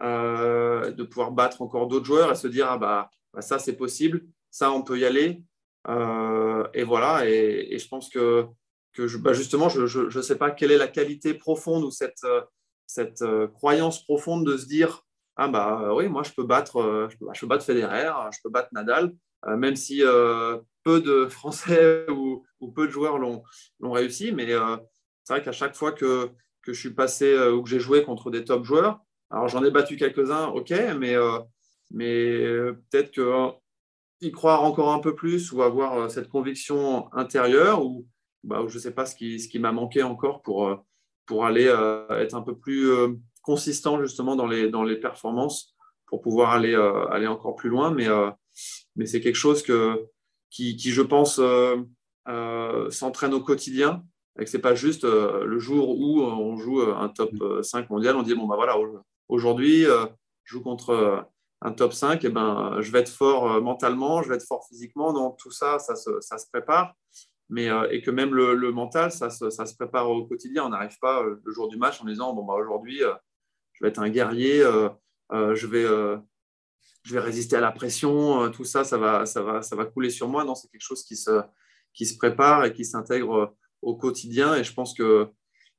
de 0.00 1.02
pouvoir 1.02 1.32
battre 1.32 1.60
encore 1.60 1.86
d'autres 1.86 2.06
joueurs 2.06 2.32
et 2.32 2.36
se 2.36 2.48
dire 2.48 2.68
ah 2.70 2.78
bah, 2.78 3.10
bah 3.34 3.42
ça 3.42 3.58
c'est 3.58 3.76
possible 3.76 4.26
ça, 4.56 4.72
on 4.72 4.82
peut 4.82 4.98
y 4.98 5.04
aller. 5.04 5.42
Euh, 5.88 6.66
et 6.72 6.82
voilà, 6.82 7.28
et, 7.28 7.78
je 7.78 7.88
pense 7.88 8.08
que, 8.08 8.46
je, 8.94 9.18
bah, 9.18 9.34
justement, 9.34 9.68
je 9.68 10.16
ne 10.16 10.22
sais 10.22 10.38
pas 10.38 10.50
quelle 10.50 10.72
est 10.72 10.78
la 10.78 10.88
qualité 10.88 11.34
profonde 11.34 11.84
ou 11.84 11.90
cette, 11.90 12.24
euh, 12.24 12.40
euh, 13.20 13.48
croyance 13.48 14.02
profonde 14.02 14.46
de 14.46 14.56
se 14.56 14.66
dire 14.66 15.02
Ah, 15.36 15.48
bah 15.48 15.92
oui, 15.94 16.08
moi, 16.08 16.22
je 16.22 16.32
peux 16.32 16.44
battre, 16.44 17.08
je 17.10 17.16
peux, 17.18 17.26
je 17.34 17.40
peux 17.40 17.46
battre 17.46 17.66
Federer, 17.66 18.10
je 18.32 18.38
peux 18.42 18.48
battre 18.48 18.70
Nadal, 18.72 19.12
même 19.46 19.76
si 19.76 20.02
peu 20.84 21.00
de 21.02 21.26
Français 21.38 22.06
ou, 22.10 22.42
ou 22.60 22.72
peu 22.72 22.86
de 22.86 22.92
joueurs 22.92 23.18
l'ont 23.18 23.42
réussi. 23.82 24.32
Mais 24.32 24.46
c'est 25.24 25.34
vrai 25.34 25.42
qu'à 25.42 25.52
chaque 25.52 25.76
fois 25.76 25.92
que, 25.92 26.30
que, 26.62 26.72
je 26.72 26.80
suis 26.80 26.94
passé 26.94 27.38
ou 27.50 27.62
que 27.62 27.68
j'ai 27.68 27.80
joué 27.80 28.02
contre 28.04 28.30
des 28.30 28.44
top 28.44 28.64
joueurs, 28.64 29.00
alors 29.28 29.48
j'en 29.48 29.62
ai 29.62 29.70
battu 29.70 29.96
quelques-uns, 29.96 30.46
ok, 30.46 30.72
mais, 30.98 31.14
mais 31.90 32.72
peut-être 32.90 33.10
que 33.10 33.52
y 34.20 34.32
croire 34.32 34.62
encore 34.62 34.92
un 34.92 34.98
peu 34.98 35.14
plus 35.14 35.52
ou 35.52 35.62
avoir 35.62 35.98
euh, 35.98 36.08
cette 36.08 36.28
conviction 36.28 37.12
intérieure 37.12 37.84
ou, 37.84 38.06
bah, 38.44 38.64
je 38.66 38.74
ne 38.74 38.80
sais 38.80 38.92
pas 38.92 39.06
ce 39.06 39.14
qui, 39.14 39.40
ce 39.40 39.48
qui 39.48 39.58
m'a 39.58 39.72
manqué 39.72 40.02
encore 40.02 40.42
pour, 40.42 40.68
euh, 40.68 40.76
pour 41.26 41.44
aller 41.44 41.66
euh, 41.66 42.08
être 42.20 42.34
un 42.34 42.42
peu 42.42 42.56
plus 42.56 42.90
consistant 43.42 44.00
justement 44.02 44.36
dans 44.36 44.46
les, 44.46 44.70
dans 44.70 44.82
les 44.82 44.96
performances 44.96 45.74
pour 46.06 46.20
pouvoir 46.20 46.50
aller, 46.52 46.74
aller 47.10 47.26
encore 47.26 47.56
plus 47.56 47.68
loin. 47.68 47.90
Mais, 47.90 48.06
mais 48.94 49.06
c'est 49.06 49.20
quelque 49.20 49.36
chose 49.36 49.62
que, 49.62 50.06
qui, 50.50 50.76
qui 50.76 50.90
je 50.90 51.02
pense, 51.02 51.40
s'entraîne 52.90 53.34
au 53.34 53.40
quotidien 53.40 54.04
et 54.38 54.44
que 54.44 54.50
ce 54.50 54.56
n'est 54.56 54.60
pas 54.60 54.74
juste 54.74 55.04
le 55.04 55.58
jour 55.58 55.98
où 55.98 56.22
on 56.22 56.56
joue 56.56 56.80
un 56.80 57.08
top 57.08 57.30
5 57.62 57.90
mondial, 57.90 58.16
on 58.16 58.22
dit, 58.22 58.34
bon, 58.34 58.46
bah 58.46 58.56
voilà, 58.56 58.76
aujourd'hui, 59.28 59.82
je 59.82 60.08
joue 60.44 60.62
contre 60.62 61.26
un 61.62 61.72
top 61.72 61.92
5, 61.92 62.22
et 62.22 62.26
eh 62.26 62.30
ben, 62.30 62.78
je 62.80 62.90
vais 62.90 63.00
être 63.00 63.10
fort 63.10 63.50
euh, 63.50 63.60
mentalement, 63.60 64.22
je 64.22 64.28
vais 64.28 64.36
être 64.36 64.46
fort 64.46 64.66
physiquement. 64.68 65.12
Donc, 65.12 65.38
tout 65.38 65.50
ça, 65.50 65.78
ça 65.78 65.96
se, 65.96 66.20
ça 66.20 66.38
se 66.38 66.46
prépare. 66.50 66.94
Mais, 67.48 67.68
euh, 67.68 67.88
et 67.90 68.02
que 68.02 68.10
même 68.10 68.34
le, 68.34 68.72
mental, 68.72 69.12
ça 69.12 69.30
se, 69.30 69.50
ça 69.50 69.66
se, 69.66 69.74
prépare 69.74 70.10
au 70.10 70.26
quotidien. 70.26 70.64
On 70.66 70.68
n'arrive 70.70 70.98
pas 71.00 71.22
euh, 71.22 71.40
le 71.42 71.52
jour 71.52 71.68
du 71.68 71.76
match 71.76 72.00
en 72.00 72.04
disant 72.04 72.34
bon, 72.34 72.44
bah, 72.44 72.54
aujourd'hui, 72.54 73.00
je 73.72 73.84
vais 73.84 73.88
être 73.88 74.00
un 74.00 74.10
guerrier, 74.10 74.60
je, 75.30 75.66
vais, 75.66 75.84
je 77.02 77.14
vais 77.14 77.20
résister 77.20 77.56
à 77.56 77.60
la 77.60 77.72
pression, 77.72 78.50
tout 78.50 78.64
ça, 78.64 78.84
ça 78.84 78.98
va, 78.98 79.26
ça, 79.26 79.42
va, 79.42 79.62
ça 79.62 79.76
va 79.76 79.84
couler 79.84 80.10
sur 80.10 80.28
moi. 80.28 80.44
Non, 80.44 80.54
c'est 80.54 80.68
quelque 80.68 80.80
chose 80.80 81.04
qui 81.04 81.16
se, 81.16 81.42
qui 81.94 82.06
se 82.06 82.16
prépare 82.16 82.64
et 82.64 82.72
qui 82.72 82.84
s'intègre 82.84 83.54
au 83.82 83.96
quotidien. 83.96 84.54
Et 84.54 84.64
je 84.64 84.72
pense 84.72 84.94
que 84.94 85.28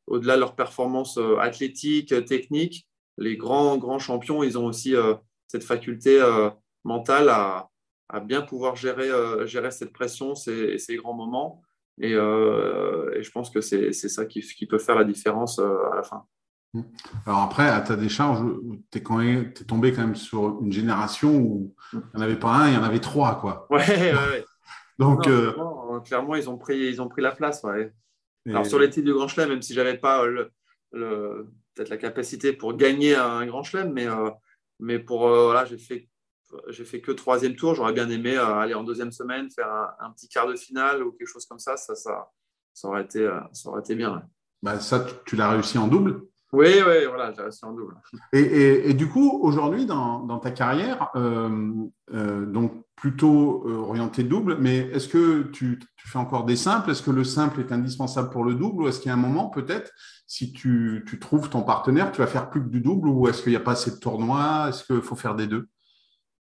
au-delà 0.06 0.36
de 0.36 0.42
leur 0.42 0.56
performance 0.56 1.20
athlétique, 1.40 2.14
technique, 2.26 2.88
les 3.18 3.36
grands, 3.36 3.78
grands 3.78 4.00
champions, 4.00 4.44
ils 4.44 4.58
ont 4.58 4.66
aussi 4.66 4.96
cette 5.48 5.64
faculté 5.64 6.22
euh, 6.22 6.50
mentale 6.84 7.30
à, 7.30 7.70
bien 8.24 8.42
pouvoir 8.42 8.76
gérer, 8.76 9.10
euh, 9.10 9.46
gérer 9.46 9.72
cette 9.72 9.92
pression, 9.92 10.36
ces, 10.36 10.78
ces 10.78 10.96
grands 10.96 11.14
moments. 11.14 11.62
Et, 12.00 12.14
euh, 12.14 13.22
je 13.22 13.32
pense 13.32 13.50
que 13.50 13.60
c'est 13.60 13.92
ça 13.92 14.26
qui, 14.26 14.66
peut 14.68 14.78
faire 14.78 14.96
la 14.96 15.04
différence 15.04 15.60
à 15.60 15.96
la 15.96 16.04
fin. 16.04 16.24
Mmh. 16.74 16.82
Alors 17.26 17.42
après, 17.42 17.68
à 17.68 17.82
ta 17.82 17.96
décharge, 17.96 18.44
tu 18.92 19.00
es, 19.00 19.02
es, 19.02 19.66
tombé 19.66 19.92
quand 19.92 20.02
même 20.02 20.16
sur 20.16 20.62
une 20.62 20.72
génération 20.72 21.36
où 21.36 21.76
il 21.94 22.00
n'y 22.00 22.22
en 22.22 22.22
avait 22.22 22.40
pas 22.40 22.50
un, 22.50 22.68
il 22.68 22.76
y 22.76 22.78
en 22.78 22.84
avait 22.84 23.00
trois. 23.00 23.40
Quoi. 23.40 23.68
Ouais, 23.70 23.78
ouais, 24.14 24.46
Donc, 25.00 25.30
clairement, 26.06 26.36
ils, 26.36 26.50
ont 26.50 26.58
pris, 26.58 26.78
ils 26.78 27.02
ont 27.02 27.08
pris 27.08 27.22
la 27.22 27.32
place. 27.32 27.64
Ouais. 27.64 27.94
Alors 28.48 28.66
sur 28.66 28.80
les 28.80 28.90
titres 28.90 29.06
du 29.06 29.14
Grand 29.14 29.28
Chelem, 29.28 29.50
même 29.50 29.62
si 29.62 29.74
je 29.74 29.82
n'avais 29.82 29.98
pas 29.98 30.26
le, 30.26 30.52
peut-être 30.92 31.90
la 31.90 31.98
capacité 31.98 32.54
pour 32.54 32.76
gagner 32.76 33.16
un 33.16 33.46
Grand 33.46 33.64
Chelem, 33.64 33.92
mais 33.92 34.08
mais 34.80 35.00
pour 35.00 35.28
euh, 35.28 35.46
voilà, 35.46 35.66
j'ai 35.66 35.78
fait 36.86 37.02
que 37.02 37.12
troisième 37.12 37.56
tour. 37.56 37.76
J'aurais 37.76 37.94
bien 37.94 38.10
aimé 38.10 38.38
euh, 38.38 38.56
aller 38.56 38.74
en 38.74 38.84
deuxième 38.84 39.12
semaine, 39.12 39.50
faire 39.50 39.70
un, 40.00 40.12
petit 40.12 40.28
quart 40.28 40.48
de 40.48 40.56
finale 40.56 41.04
ou 41.04 41.12
quelque 41.12 41.28
chose 41.28 41.46
comme 41.46 41.60
ça. 41.60 41.78
Ça, 41.78 41.96
ça, 41.96 42.32
ça 42.74 42.88
aurait 42.88 43.04
été, 43.04 43.26
euh, 43.26 43.40
ça 43.54 43.70
aurait 43.70 43.82
été 43.82 43.96
bien. 43.96 44.22
Bah, 44.62 44.80
ça, 44.80 45.06
tu, 45.26 45.36
l'as 45.36 45.50
réussi 45.50 45.78
en 45.78 45.88
double? 45.88 46.22
Oui, 46.54 46.68
oui, 46.76 47.06
voilà, 47.08 47.34
j'ai 47.34 47.42
resté 47.42 47.66
en 47.66 47.74
double. 47.74 47.96
Et, 48.32 48.94
du 48.94 49.10
coup, 49.10 49.40
aujourd'hui, 49.44 49.86
dans, 49.86 50.40
ta 50.40 50.52
carrière, 50.52 51.10
euh, 51.16 51.74
euh, 52.14 52.46
donc 52.46 52.86
plutôt 52.96 53.68
euh, 53.68 53.76
orienté 53.76 54.24
double, 54.24 54.58
mais 54.60 54.78
est-ce 54.78 55.10
que 55.10 55.44
tu, 55.52 55.80
fais 55.98 56.18
encore 56.18 56.46
des 56.46 56.56
simples? 56.56 56.92
Est-ce 56.92 57.04
que 57.04 57.12
le 57.12 57.26
simple 57.26 57.60
est 57.60 57.74
indispensable 57.74 58.30
pour 58.30 58.46
le 58.46 58.54
double? 58.54 58.84
Ou 58.84 58.88
est-ce 58.88 59.00
qu'il 59.00 59.10
y 59.10 59.12
a 59.12 59.16
un 59.16 59.18
moment, 59.18 59.50
peut-être, 59.50 59.92
si 60.26 60.54
tu, 60.54 61.04
trouves 61.20 61.50
ton 61.50 61.64
partenaire, 61.64 62.14
tu 62.14 62.20
vas 62.20 62.28
faire 62.28 62.50
plus 62.50 62.62
que 62.64 62.70
du 62.70 62.80
double? 62.80 63.10
Ou 63.10 63.28
est-ce 63.28 63.44
qu'il 63.44 63.52
n'y 63.52 63.58
a 63.58 63.62
pas 63.62 63.74
assez 63.74 63.92
de 63.92 64.00
tournois? 64.00 64.68
Est-ce 64.70 64.86
qu'il 64.86 65.02
faut 65.02 65.16
faire 65.16 65.36
des 65.36 65.48
deux? 65.48 65.68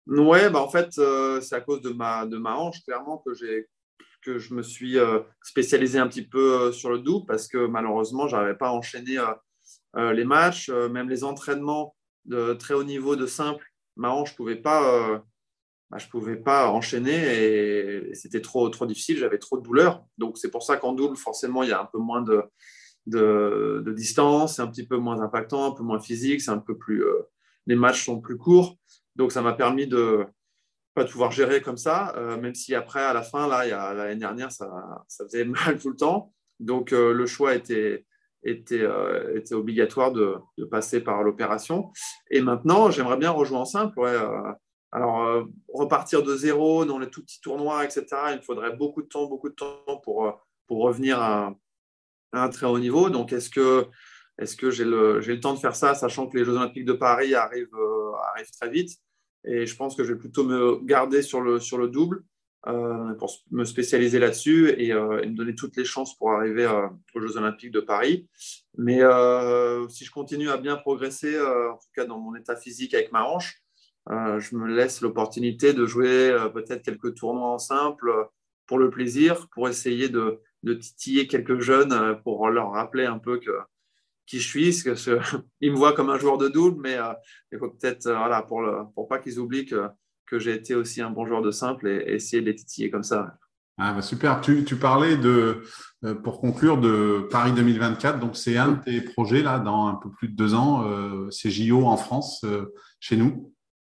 Ouais, 0.05 0.49
bah 0.49 0.59
en 0.59 0.67
fait, 0.67 0.91
c'est 0.91 1.55
à 1.55 1.61
cause 1.61 1.81
de 1.81 1.91
ma, 1.91 2.25
de 2.25 2.37
ma 2.37 2.57
hanche, 2.57 2.83
clairement, 2.83 3.23
que 3.25 3.33
j'ai 3.33 3.67
que 4.21 4.37
je 4.37 4.53
me 4.53 4.63
suis 4.63 4.95
spécialisé 5.41 5.99
un 5.99 6.07
petit 6.07 6.25
peu 6.25 6.71
sur 6.71 6.89
le 6.89 6.99
double 6.99 7.25
parce 7.25 7.47
que 7.47 7.67
malheureusement, 7.67 8.27
je 8.27 8.35
n'arrivais 8.35 8.57
pas 8.57 8.69
à 8.69 8.71
enchaîner 8.71 9.17
les 9.95 10.25
matchs, 10.25 10.69
euh, 10.69 10.89
même 10.89 11.09
les 11.09 11.23
entraînements 11.23 11.95
de 12.25 12.53
très 12.53 12.73
haut 12.73 12.83
niveau 12.83 13.15
de 13.15 13.25
simple, 13.25 13.65
ma 13.95 14.09
hanche, 14.09 14.29
je 14.29 14.33
ne 14.33 14.37
pouvais 14.37 14.55
pas 14.55 15.11
euh, 15.11 15.19
bah, 15.89 15.97
pouvais 16.09 16.35
pas 16.35 16.69
enchaîner 16.69 18.07
et, 18.09 18.15
c'était 18.15 18.41
trop, 18.41 18.67
trop 18.69 18.85
difficile, 18.85 19.17
j'avais 19.17 19.37
trop 19.37 19.57
de 19.57 19.63
douleurs. 19.63 20.03
Donc 20.17 20.37
c'est 20.37 20.49
pour 20.49 20.63
ça 20.63 20.77
qu'en 20.77 20.93
double, 20.93 21.17
forcément, 21.17 21.63
il 21.63 21.69
y 21.69 21.73
a 21.73 21.81
un 21.81 21.85
peu 21.85 21.99
moins 21.99 22.21
de, 22.21 22.43
de, 23.05 23.91
distance, 23.91 24.55
c'est 24.55 24.61
un 24.61 24.67
petit 24.67 24.87
peu 24.87 24.97
moins 24.97 25.21
impactant, 25.21 25.71
un 25.71 25.75
peu 25.75 25.83
moins 25.83 25.99
physique, 25.99 26.41
c'est 26.41 26.51
un 26.51 26.57
peu 26.57 26.77
plus, 26.77 27.03
les 27.67 27.75
matchs 27.75 28.05
sont 28.05 28.19
plus 28.19 28.37
courts. 28.37 28.77
Donc 29.15 29.31
ça 29.31 29.41
m'a 29.41 29.53
permis 29.53 29.85
de 29.85 30.25
pas 30.95 31.05
pouvoir 31.05 31.31
gérer 31.31 31.61
comme 31.61 31.77
ça, 31.77 32.15
même 32.41 32.55
si 32.55 32.73
après, 32.73 33.03
à 33.03 33.13
la 33.13 33.21
fin, 33.21 33.47
là, 33.47 33.93
l'année 33.93 34.15
dernière, 34.15 34.51
ça, 34.51 34.71
ça, 35.07 35.25
faisait 35.25 35.45
mal 35.45 35.77
tout 35.79 35.89
le 35.89 35.95
temps. 35.95 36.33
Donc 36.59 36.91
le 36.91 37.25
choix 37.27 37.53
était, 37.53 38.05
était, 38.43 38.81
euh, 38.81 39.37
était 39.37 39.55
obligatoire 39.55 40.11
de, 40.11 40.37
passer 40.69 41.01
par 41.01 41.23
l'opération. 41.23 41.91
Et 42.29 42.41
maintenant, 42.41 42.91
j'aimerais 42.91 43.17
bien 43.17 43.31
rejouer 43.31 43.57
en 43.57 43.65
simple. 43.65 43.99
Euh, 43.99 44.51
alors, 44.91 45.23
euh, 45.23 45.43
repartir 45.73 46.23
de 46.23 46.35
zéro 46.35 46.85
dans 46.85 46.99
les 46.99 47.09
tout 47.09 47.21
petits 47.23 47.41
tournois, 47.41 47.83
etc., 47.83 48.05
il 48.31 48.37
me 48.37 48.41
faudrait 48.41 48.75
beaucoup 48.75 49.01
de 49.01 49.07
temps, 49.07 49.25
beaucoup 49.27 49.49
de 49.49 49.55
temps 49.55 50.01
pour, 50.03 50.39
pour 50.67 50.83
revenir 50.83 51.19
à, 51.19 51.53
un 52.33 52.49
très 52.49 52.65
haut 52.65 52.79
niveau. 52.79 53.09
Donc, 53.09 53.33
est-ce 53.33 53.49
que, 53.49 53.85
est-ce 54.39 54.55
que 54.55 54.71
j'ai 54.71 54.85
le, 54.85 55.19
le 55.19 55.39
temps 55.39 55.53
de 55.53 55.59
faire 55.59 55.75
ça, 55.75 55.93
sachant 55.93 56.27
que 56.27 56.37
les 56.37 56.45
Jeux 56.45 56.55
Olympiques 56.55 56.85
de 56.85 56.93
Paris 56.93 57.35
arrivent, 57.35 57.77
arrivent 58.33 58.51
très 58.51 58.69
vite? 58.69 58.97
Et 59.45 59.65
je 59.65 59.75
pense 59.75 59.95
que 59.95 60.03
je 60.03 60.13
vais 60.13 60.19
plutôt 60.19 60.43
me 60.43 60.79
garder 60.83 61.21
sur 61.21 61.41
le, 61.41 61.59
sur 61.59 61.77
le 61.77 61.89
double 61.89 62.23
pour 62.63 63.43
me 63.51 63.65
spécialiser 63.65 64.19
là-dessus 64.19 64.69
et, 64.77 64.93
euh, 64.93 65.21
me 65.25 65.35
donner 65.35 65.55
toutes 65.55 65.75
les 65.75 65.83
chances 65.83 66.17
pour 66.17 66.31
arriver 66.31 66.63
euh, 66.63 66.87
aux 67.13 67.19
Jeux 67.19 67.37
Olympiques 67.37 67.71
de 67.71 67.81
Paris. 67.81 68.27
Mais 68.77 69.01
si 69.89 70.05
je 70.05 70.11
continue 70.11 70.49
à 70.49 70.57
bien 70.57 70.77
progresser, 70.77 71.39
en 71.39 71.75
tout 71.75 71.89
cas 71.95 72.05
dans 72.05 72.19
mon 72.19 72.35
état 72.35 72.55
physique 72.55 72.93
avec 72.93 73.11
ma 73.11 73.23
hanche, 73.25 73.61
je 74.09 74.55
me 74.55 74.67
laisse 74.67 75.01
l'opportunité 75.01 75.73
de 75.73 75.85
jouer 75.85 76.35
peut-être 76.53 76.83
quelques 76.83 77.15
tournois 77.15 77.49
en 77.49 77.59
simple 77.59 78.11
pour 78.65 78.79
le 78.79 78.89
plaisir, 78.89 79.47
pour 79.49 79.69
essayer 79.69 80.09
de, 80.09 80.41
titiller 80.63 81.27
quelques 81.27 81.59
jeunes, 81.59 82.19
pour 82.23 82.49
leur 82.49 82.71
rappeler 82.71 83.05
un 83.05 83.19
peu 83.19 83.39
qui 84.25 84.39
je 84.39 84.47
suis. 84.47 84.83
Que 84.83 84.95
ils 85.61 85.71
me 85.71 85.77
voient 85.77 85.93
comme 85.93 86.09
un 86.09 86.17
joueur 86.17 86.39
de 86.39 86.47
double, 86.47 86.81
mais 86.81 86.97
il 87.51 87.59
faut 87.59 87.69
peut-être, 87.69 88.09
voilà, 88.09 88.41
pour, 88.41 88.63
le, 88.63 88.85
pour 88.95 89.07
pas 89.07 89.19
qu'ils 89.19 89.39
oublient 89.39 89.65
que 89.65 89.87
que 90.25 90.39
j'ai 90.39 90.53
été 90.53 90.75
aussi 90.75 91.01
un 91.01 91.09
bon 91.09 91.25
joueur 91.25 91.41
de 91.41 91.51
simple 91.51 91.87
et, 91.87 92.13
essayer 92.13 92.41
de 92.41 92.47
les 92.47 92.55
titiller 92.55 92.89
comme 92.89 93.03
ça. 93.03 93.37
Ah 93.77 93.93
bah 93.93 94.01
super. 94.03 94.39
Tu, 94.41 94.63
tu 94.65 94.75
parlais 94.75 95.17
de, 95.17 95.63
euh, 96.03 96.13
pour 96.13 96.39
conclure, 96.39 96.77
de 96.77 97.27
Paris 97.31 97.53
2024. 97.53 98.19
Donc, 98.19 98.35
c'est 98.35 98.55
un 98.55 98.73
de 98.73 98.83
tes 98.83 99.01
projets 99.01 99.41
là, 99.41 99.57
dans 99.57 99.87
un 99.87 99.95
peu 99.95 100.11
plus 100.11 100.27
de 100.27 100.35
deux 100.35 100.53
ans. 100.53 100.87
Euh, 100.87 101.29
c'est 101.31 101.49
JO 101.49 101.85
en 101.85 101.97
France, 101.97 102.43
euh, 102.43 102.73
chez 102.99 103.17
nous. 103.17 103.51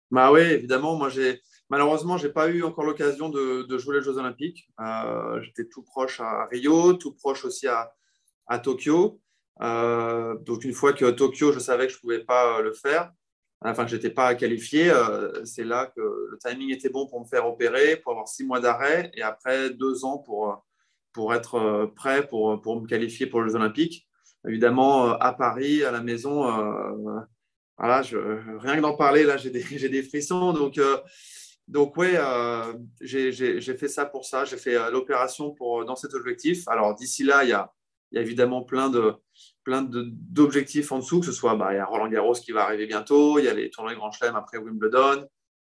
Bah 0.09 0.31
oui, 0.31 0.41
évidemment. 0.41 0.95
Moi, 0.95 1.09
j'ai 1.09 1.41
malheureusement, 1.69 2.17
j'ai 2.17 2.29
pas 2.29 2.49
eu 2.49 2.63
encore 2.63 2.85
l'occasion 2.85 3.29
de, 3.29 3.63
de, 3.63 3.77
jouer 3.77 3.97
les 3.97 4.03
Jeux 4.03 4.17
Olympiques. 4.17 4.67
J'étais 5.41 5.65
tout 5.65 5.83
proche 5.83 6.21
à 6.21 6.45
Rio, 6.45 6.93
tout 6.93 7.13
proche 7.13 7.45
aussi 7.45 7.67
à, 7.67 7.91
à 8.47 8.57
Tokyo. 8.57 9.19
donc, 9.59 10.63
une 10.63 10.73
fois 10.73 10.93
que 10.93 11.11
Tokyo, 11.11 11.51
je 11.51 11.59
savais 11.59 11.85
que 11.87 11.93
je 11.93 11.99
pouvais 11.99 12.23
pas 12.23 12.61
le 12.61 12.73
faire 12.73 13.11
enfin 13.61 13.85
que 13.85 13.91
je 13.91 13.95
n'étais 13.95 14.09
pas 14.09 14.35
qualifié, 14.35 14.89
euh, 14.89 15.43
c'est 15.45 15.63
là 15.63 15.91
que 15.95 16.01
le 16.01 16.37
timing 16.37 16.71
était 16.71 16.89
bon 16.89 17.07
pour 17.07 17.19
me 17.19 17.25
faire 17.25 17.47
opérer, 17.47 17.97
pour 17.97 18.11
avoir 18.11 18.27
six 18.27 18.45
mois 18.45 18.59
d'arrêt 18.59 19.11
et 19.15 19.21
après 19.21 19.71
deux 19.71 20.05
ans 20.05 20.19
pour, 20.19 20.65
pour 21.13 21.33
être 21.33 21.55
euh, 21.55 21.87
prêt 21.87 22.27
pour, 22.27 22.61
pour 22.61 22.79
me 22.79 22.87
qualifier 22.87 23.25
pour 23.25 23.41
les 23.41 23.55
Olympiques. 23.55 24.07
Évidemment, 24.47 25.09
euh, 25.09 25.13
à 25.19 25.33
Paris, 25.33 25.83
à 25.83 25.91
la 25.91 26.01
maison, 26.01 26.43
voilà, 27.77 28.01
rien 28.01 28.75
que 28.75 28.81
d'en 28.81 28.95
parler, 28.95 29.23
là, 29.23 29.37
j'ai 29.37 29.49
des, 29.49 29.63
des, 29.89 30.03
frissons. 30.03 30.53
Donc, 30.53 30.79
donc 31.67 31.97
oui, 31.97 32.13
j'ai 33.01 33.77
fait 33.77 33.87
ça 33.87 34.05
pour 34.05 34.25
ça. 34.25 34.45
J'ai 34.45 34.57
fait 34.57 34.91
l'opération 34.91 35.55
dans 35.59 35.95
cet 35.95 36.13
objectif. 36.13 36.67
Alors, 36.67 36.95
d'ici 36.95 37.23
là, 37.23 37.43
il 37.43 37.49
y 37.49 37.53
a, 37.53 37.71
il 38.11 38.15
y 38.15 38.19
a 38.19 38.21
évidemment 38.21 38.63
plein 38.63 38.89
de, 38.89 39.15
plein 39.63 39.81
d'objectifs 39.83 40.91
en 40.91 40.99
dessous, 40.99 41.19
que 41.19 41.25
ce 41.25 41.31
soit, 41.31 41.55
bah, 41.55 41.73
il 41.73 41.75
y 41.75 41.79
a 41.79 41.85
Roland 41.85 42.07
Garros 42.07 42.33
qui 42.33 42.51
va 42.51 42.63
arriver 42.63 42.85
bientôt, 42.85 43.39
il 43.39 43.45
y 43.45 43.49
a 43.49 43.53
les 43.53 43.69
tournois 43.69 43.95
Grand 43.95 44.11
Chelem 44.11 44.35
après 44.35 44.57
Wimbledon, 44.57 45.27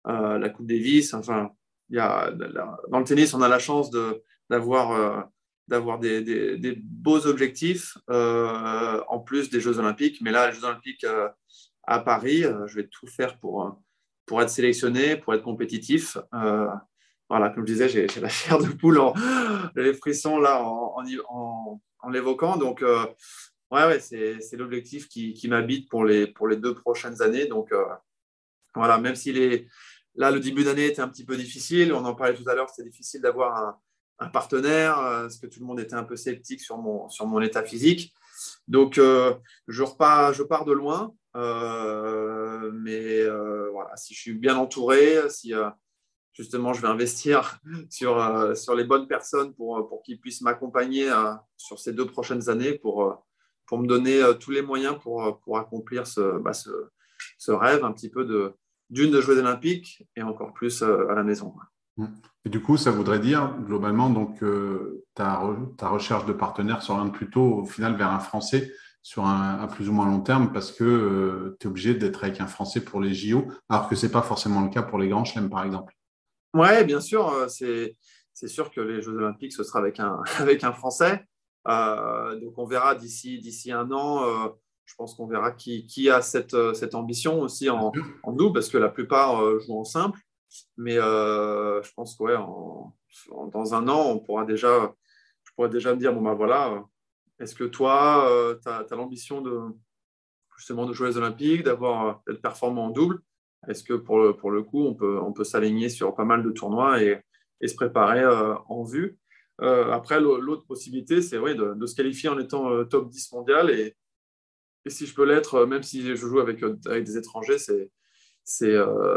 euh, 0.08 0.38
la 0.38 0.48
Coupe 0.48 0.66
Davis, 0.66 1.14
enfin, 1.14 1.50
il 1.90 1.96
y 1.96 2.00
a, 2.00 2.30
dans 2.30 2.98
le 2.98 3.04
tennis, 3.04 3.34
on 3.34 3.42
a 3.42 3.48
la 3.48 3.58
chance 3.58 3.90
d'avoir 4.48 4.92
euh, 4.92 5.20
d'avoir 5.68 5.98
des, 5.98 6.22
des, 6.22 6.74
beaux 6.76 7.26
objectifs 7.26 7.96
euh, 8.10 9.00
en 9.08 9.20
plus 9.20 9.48
des 9.48 9.60
Jeux 9.60 9.78
Olympiques. 9.78 10.20
Mais 10.20 10.30
là, 10.30 10.48
les 10.48 10.54
Jeux 10.54 10.64
Olympiques 10.64 11.06
à 11.84 12.00
Paris, 12.00 12.42
je 12.66 12.74
vais 12.74 12.88
tout 12.88 13.06
faire 13.06 13.38
pour, 13.38 13.80
pour 14.26 14.42
être 14.42 14.50
sélectionné, 14.50 15.16
pour 15.16 15.34
être 15.34 15.42
compétitif. 15.42 16.18
voilà, 16.32 17.50
comme 17.50 17.66
je 17.66 17.72
disais, 17.72 17.88
j'ai 17.88 18.20
la 18.20 18.28
chair 18.28 18.58
de 18.58 18.68
poule, 18.68 18.98
en, 18.98 19.14
les 19.76 19.94
frissons 19.94 20.38
là 20.38 20.62
en, 20.62 21.04
en, 21.28 21.80
en 22.02 22.10
l'évoquant. 22.10 22.56
Donc, 22.56 22.84
ouais, 23.72 23.86
ouais 23.86 24.00
c'est 24.00 24.56
l'objectif 24.56 25.08
qui, 25.08 25.48
m'habite 25.48 25.88
pour 25.88 26.04
les, 26.04 26.26
pour 26.26 26.46
les 26.48 26.56
deux 26.56 26.74
prochaines 26.74 27.20
années. 27.22 27.46
Donc, 27.46 27.72
euh, 27.72 27.84
voilà, 28.74 28.98
même 28.98 29.16
si 29.16 29.32
les, 29.32 29.68
là, 30.14 30.30
le 30.30 30.40
début 30.40 30.64
d'année 30.64 30.86
était 30.86 31.02
un 31.02 31.08
petit 31.08 31.24
peu 31.24 31.36
difficile, 31.36 31.92
on 31.92 32.04
en 32.04 32.14
parlait 32.14 32.34
tout 32.34 32.48
à 32.48 32.54
l'heure, 32.54 32.70
c'était 32.70 32.88
difficile 32.88 33.22
d'avoir 33.22 33.56
un, 33.56 33.78
un, 34.18 34.28
partenaire, 34.28 34.98
euh, 34.98 35.22
parce 35.22 35.38
que 35.38 35.46
tout 35.46 35.60
le 35.60 35.66
monde 35.66 35.80
était 35.80 35.94
un 35.94 36.04
peu 36.04 36.16
sceptique 36.16 36.60
sur 36.60 36.78
mon, 36.78 37.08
sur 37.08 37.26
mon 37.26 37.40
état 37.40 37.62
physique. 37.62 38.14
Donc, 38.68 38.98
euh, 38.98 39.34
je, 39.68 39.82
repars, 39.82 40.32
je 40.32 40.42
pars 40.42 40.64
de 40.64 40.72
loin, 40.72 41.14
mais 41.34 43.24
voilà, 43.72 43.96
si 43.96 44.14
je 44.14 44.20
suis 44.20 44.34
bien 44.34 44.56
entouré, 44.56 45.18
si 45.30 45.52
justement 46.32 46.72
je 46.72 46.80
vais 46.82 46.88
investir 46.88 47.60
sur, 47.90 48.56
sur 48.56 48.74
les 48.74 48.84
bonnes 48.84 49.06
personnes 49.06 49.54
pour, 49.54 49.88
pour 49.88 50.02
qu'ils 50.02 50.20
puissent 50.20 50.42
m'accompagner 50.42 51.10
sur 51.56 51.78
ces 51.78 51.92
deux 51.92 52.06
prochaines 52.06 52.48
années 52.48 52.72
pour, 52.72 53.24
me 53.78 53.86
donner 53.86 54.22
euh, 54.22 54.34
tous 54.34 54.50
les 54.50 54.62
moyens 54.62 54.96
pour, 55.00 55.24
euh, 55.24 55.58
accomplir 55.58 56.06
ce, 56.06 56.38
bah, 56.38 56.52
ce, 56.52 57.50
rêve 57.50 57.84
un 57.84 57.92
petit 57.92 58.10
peu 58.10 58.24
de 58.24 58.54
d'une 58.90 59.10
de 59.10 59.22
jouer 59.22 59.38
olympiques 59.38 60.06
et 60.16 60.22
encore 60.22 60.52
plus 60.52 60.82
euh, 60.82 61.08
à 61.08 61.14
la 61.14 61.22
maison. 61.22 61.54
Mmh. 61.96 62.06
Et 62.44 62.50
du 62.50 62.60
coup, 62.60 62.76
ça 62.76 62.90
voudrait 62.90 63.20
dire 63.20 63.54
globalement 63.64 64.10
donc 64.10 64.44
ta, 65.14 65.42
ta, 65.78 65.88
recherche 65.88 66.26
de 66.26 66.32
partenaire 66.32 66.82
s'oriente 66.82 67.14
plutôt 67.14 67.60
au 67.60 67.64
final 67.64 67.96
vers 67.96 68.10
un 68.10 68.18
Français 68.18 68.70
sur 69.00 69.24
un, 69.24 69.58
à 69.60 69.66
plus 69.66 69.88
ou 69.88 69.92
moins 69.92 70.06
long 70.06 70.20
terme 70.20 70.52
parce 70.52 70.72
que 70.72 71.56
tu 71.58 71.66
es 71.66 71.70
obligé 71.70 71.94
d'être 71.94 72.24
avec 72.24 72.40
un 72.40 72.46
Français 72.46 72.84
pour 72.84 73.00
les 73.00 73.14
JO, 73.14 73.46
alors 73.70 73.88
que 73.88 73.94
ce 73.94 74.04
n'est 74.04 74.12
pas 74.12 74.22
forcément 74.22 74.60
le 74.60 74.68
cas 74.68 74.82
pour 74.82 74.98
les 74.98 75.08
grands 75.08 75.24
chelems, 75.24 75.48
par 75.48 75.64
exemple. 75.64 75.94
Oui, 76.54 76.84
bien 76.84 77.00
sûr. 77.00 77.46
C'est 77.48 78.48
sûr 78.48 78.70
que 78.70 78.80
les 78.80 79.02
Jeux 79.02 79.14
olympiques, 79.16 79.52
ce 79.52 79.62
sera 79.62 79.78
avec 79.78 80.00
un, 80.00 80.22
avec 80.38 80.64
un 80.64 80.72
Français. 80.72 81.24
Euh, 81.68 82.38
donc 82.40 82.58
on 82.58 82.64
verra 82.64 82.94
d'ici 82.94 83.38
d'ici 83.38 83.72
un 83.72 83.90
an. 83.92 84.24
Euh, 84.24 84.48
je 84.84 84.94
pense 84.96 85.14
qu'on 85.14 85.26
verra 85.26 85.52
qui, 85.52 85.86
qui, 85.86 86.10
a 86.10 86.20
cette, 86.20 86.54
euh, 86.54 86.74
cette 86.74 86.94
ambition 86.94 87.40
aussi 87.40 87.70
en, 87.70 87.92
en 88.24 88.32
double, 88.32 88.54
parce 88.54 88.68
que 88.68 88.78
la 88.78 88.88
plupart 88.88 89.60
jouent 89.60 89.78
en 89.78 89.84
simple. 89.84 90.20
Mais 90.76 90.96
je 90.96 91.92
pense 91.94 92.16
que 92.16 92.24
ouais, 92.24 92.36
dans 93.50 93.74
un 93.74 93.88
an, 93.88 94.10
on 94.10 94.18
pourra 94.18 94.44
déjà, 94.44 94.94
je 95.44 95.50
pourrais 95.54 95.70
déjà 95.70 95.94
me 95.94 95.98
dire 95.98 96.12
bon 96.12 96.20
ben 96.20 96.34
voilà, 96.34 96.84
est-ce 97.38 97.54
que 97.54 97.64
toi, 97.64 98.28
tu 98.62 98.68
as, 98.68 98.86
l'ambition 98.90 99.40
de 99.40 99.60
justement 100.58 100.84
de 100.84 100.92
jouer 100.92 101.08
les 101.08 101.16
Olympiques, 101.16 101.62
d'avoir 101.62 102.22
d'être 102.26 102.42
performant 102.42 102.86
en 102.86 102.90
double? 102.90 103.22
Est-ce 103.68 103.84
que 103.84 103.94
pour 103.94 104.18
le, 104.18 104.36
pour 104.36 104.50
le 104.50 104.62
coup, 104.62 104.84
on 104.84 104.94
peut, 104.94 105.18
on 105.20 105.32
peut 105.32 105.44
s'aligner 105.44 105.88
sur 105.88 106.14
pas 106.14 106.24
mal 106.24 106.42
de 106.42 106.50
tournois 106.50 107.02
et, 107.02 107.20
et 107.60 107.68
se 107.68 107.74
préparer 107.74 108.24
en 108.68 108.82
vue? 108.82 109.18
Euh, 109.60 109.90
après, 109.92 110.20
l'autre 110.20 110.64
possibilité, 110.66 111.22
c'est 111.22 111.38
de, 111.38 111.86
se 111.86 111.94
qualifier 111.94 112.28
en 112.28 112.38
étant 112.38 112.72
euh, 112.72 112.84
top 112.84 113.10
10 113.10 113.32
mondial. 113.32 113.70
Et, 113.70 113.96
si 114.88 115.06
je 115.06 115.14
peux 115.14 115.24
l'être, 115.24 115.54
euh, 115.54 115.66
même 115.66 115.82
si 115.82 116.02
je 116.02 116.14
joue 116.14 116.40
avec, 116.40 116.62
avec 116.86 117.04
des 117.04 117.16
étrangers, 117.16 117.58
c'est, 117.58 117.90
c'est, 118.44 118.74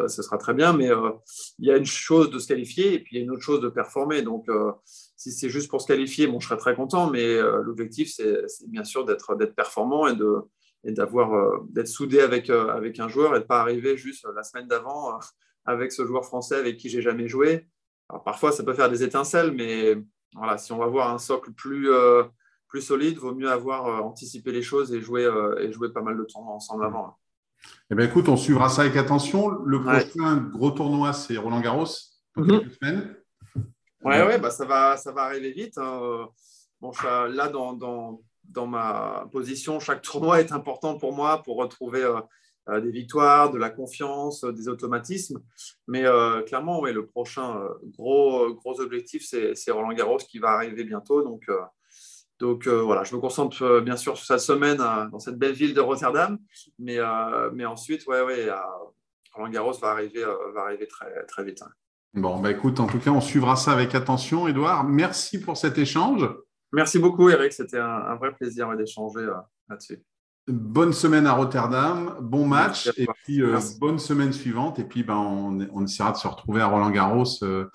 ce 0.07 0.21
sera 0.21 0.37
très 0.37 0.53
bien. 0.53 0.73
Mais 0.73 0.89
il 1.57 1.65
y 1.65 1.71
a 1.71 1.77
une 1.77 1.85
chose 1.85 2.29
de 2.29 2.37
se 2.37 2.47
qualifier 2.47 2.93
et 2.93 2.99
puis 2.99 3.15
il 3.15 3.19
y 3.19 3.21
a 3.21 3.23
une 3.23 3.31
autre 3.31 3.41
chose 3.41 3.61
de 3.61 3.69
performer. 3.69 4.21
Donc, 4.21 4.45
si 5.15 5.31
c'est 5.31 5.49
juste 5.49 5.69
pour 5.69 5.81
se 5.81 5.87
qualifier, 5.87 6.27
bon, 6.27 6.39
je 6.39 6.47
serais 6.47 6.57
très 6.57 6.75
content. 6.75 7.09
Mais 7.09 7.41
l'objectif, 7.63 8.13
c'est, 8.13 8.45
bien 8.67 8.83
sûr 8.83 9.03
d'être, 9.03 9.35
d'être 9.35 9.55
performant 9.55 10.05
et 10.05 10.15
de, 10.15 10.41
et 10.85 10.91
d'avoir 10.91 11.61
d'être 11.69 11.87
soudé 11.87 12.21
avec, 12.21 12.49
avec 12.49 12.99
un 12.99 13.07
joueur 13.07 13.35
et 13.35 13.39
de 13.39 13.45
pas 13.45 13.59
arriver 13.59 13.97
juste 13.97 14.25
la 14.35 14.43
semaine 14.43 14.67
d'avant 14.67 15.19
avec 15.65 15.91
ce 15.91 16.05
joueur 16.05 16.25
français 16.25 16.55
avec 16.55 16.77
qui 16.77 16.89
j'ai 16.89 17.01
jamais 17.01 17.27
joué. 17.27 17.67
Alors, 18.09 18.23
parfois, 18.23 18.51
ça 18.51 18.63
peut 18.63 18.73
faire 18.73 18.89
des 18.89 19.03
étincelles, 19.03 19.51
mais 19.51 19.97
voilà, 20.35 20.57
si 20.57 20.71
on 20.71 20.77
va 20.77 20.85
avoir 20.85 21.11
un 21.11 21.17
socle 21.17 21.51
plus, 21.53 21.89
plus 22.67 22.81
solide, 22.81 23.17
vaut 23.17 23.33
mieux 23.33 23.49
avoir 23.49 24.05
anticipé 24.05 24.51
les 24.51 24.61
choses 24.61 24.93
et 24.93 25.01
jouer, 25.01 25.27
et 25.59 25.71
jouer 25.71 25.91
pas 25.91 26.01
mal 26.01 26.17
de 26.17 26.23
temps 26.23 26.47
ensemble 26.47 26.85
avant. 26.85 27.17
Eh 27.89 27.95
bien, 27.95 28.05
écoute, 28.05 28.29
on 28.29 28.37
suivra 28.37 28.69
ça 28.69 28.81
avec 28.81 28.95
attention. 28.95 29.49
Le 29.49 29.81
prochain 29.81 30.37
gros 30.37 30.71
tournoi, 30.71 31.13
c'est 31.13 31.37
Roland 31.37 31.61
Garros, 31.61 31.87
dans 32.35 32.45
quelques 32.45 32.73
semaines. 32.73 33.15
Ouais, 34.03 34.23
ouais, 34.23 34.37
bah, 34.37 34.51
ça, 34.51 34.65
va, 34.65 34.97
ça 34.97 35.11
va 35.11 35.23
arriver 35.23 35.51
vite. 35.51 35.77
Hein. 35.77 36.27
Bon, 36.79 36.91
là, 37.03 37.47
dans, 37.47 37.73
dans, 37.73 38.21
dans, 38.49 38.67
ma 38.67 39.27
position, 39.31 39.79
chaque 39.79 40.01
tournoi 40.01 40.39
est 40.39 40.51
important 40.51 40.97
pour 40.97 41.13
moi 41.13 41.43
pour 41.43 41.57
retrouver 41.57 42.03
euh, 42.03 42.19
euh, 42.69 42.81
des 42.81 42.91
victoires, 42.91 43.51
de 43.51 43.57
la 43.57 43.69
confiance, 43.69 44.43
euh, 44.43 44.51
des 44.51 44.67
automatismes. 44.67 45.41
Mais 45.87 46.03
clairement, 46.45 46.79
ouais, 46.79 46.93
le 46.93 47.05
prochain 47.05 47.59
gros, 47.97 48.53
gros 48.53 48.79
objectif, 48.79 49.23
c'est 49.25 49.71
Roland 49.71 49.93
Garros 49.93 50.17
qui 50.17 50.39
va 50.39 50.51
arriver 50.51 50.83
bientôt. 50.83 51.21
Donc, 51.21 51.49
donc 52.39 52.67
voilà, 52.67 53.03
je 53.03 53.15
me 53.15 53.21
concentre 53.21 53.79
bien 53.79 53.97
sûr 53.97 54.17
sur 54.17 54.25
sa 54.25 54.39
semaine 54.39 54.77
dans 54.77 55.19
cette 55.19 55.37
belle 55.37 55.53
ville 55.53 55.73
de 55.73 55.81
Rotterdam. 55.81 56.37
Mais, 56.79 56.97
mais 57.53 57.65
ensuite, 57.65 58.05
ouais, 58.07 58.49
Roland 59.33 59.49
Garros 59.49 59.73
va 59.73 59.89
arriver, 59.89 60.25
va 60.53 60.61
arriver 60.61 60.87
très, 60.87 61.25
très 61.27 61.43
vite. 61.43 61.61
Hein. 61.61 61.69
Bon, 62.15 62.39
bah 62.39 62.49
écoute, 62.49 62.79
en 62.79 62.87
tout 62.87 62.99
cas, 62.99 63.11
on 63.11 63.19
suivra 63.19 63.57
ça 63.57 63.73
avec 63.73 63.93
attention. 63.93 64.47
Edouard, 64.47 64.85
merci 64.85 65.37
pour 65.37 65.57
cet 65.57 65.77
échange. 65.77 66.25
Merci 66.75 66.99
beaucoup, 66.99 67.29
Eric. 67.29 67.53
C'était 67.53 67.79
un, 67.79 68.15
vrai 68.15 68.33
plaisir 68.33 68.75
d'échanger 68.75 69.21
euh, 69.21 69.35
là-dessus. 69.69 70.03
Bonne 70.47 70.91
semaine 70.91 71.25
à 71.25 71.31
Rotterdam, 71.31 72.17
bon 72.21 72.45
match 72.45 72.91
et 72.97 73.07
puis 73.23 73.41
euh, 73.41 73.57
bonne 73.79 73.97
semaine 73.97 74.33
suivante. 74.33 74.77
Et 74.77 74.83
puis, 74.83 75.01
ben, 75.01 75.15
on, 75.15 75.85
essaiera 75.85 76.11
de 76.11 76.17
se 76.17 76.27
retrouver 76.27 76.59
à 76.61 76.67
Roland 76.67 76.91
Garros 76.91 77.43
euh, 77.43 77.69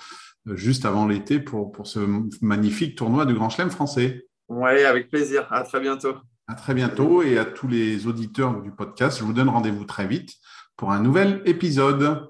juste 0.46 0.84
avant 0.84 1.06
l'été 1.06 1.40
pour, 1.40 1.72
pour 1.72 1.86
ce 1.86 2.00
magnifique 2.42 2.94
tournoi 2.94 3.24
du 3.24 3.32
Grand 3.32 3.48
Chelem 3.48 3.70
français. 3.70 4.26
Oui, 4.48 4.84
avec 4.84 5.08
plaisir. 5.08 5.50
À 5.50 5.62
très 5.62 5.80
bientôt. 5.80 6.16
À 6.46 6.54
très 6.54 6.74
bientôt. 6.74 7.22
Et 7.22 7.38
à 7.38 7.46
tous 7.46 7.68
les 7.68 8.06
auditeurs 8.06 8.60
du 8.60 8.70
podcast, 8.70 9.18
je 9.18 9.24
vous 9.24 9.32
donne 9.32 9.48
rendez-vous 9.48 9.86
très 9.86 10.06
vite 10.06 10.34
pour 10.76 10.92
un 10.92 11.00
nouvel 11.00 11.40
épisode. 11.46 12.18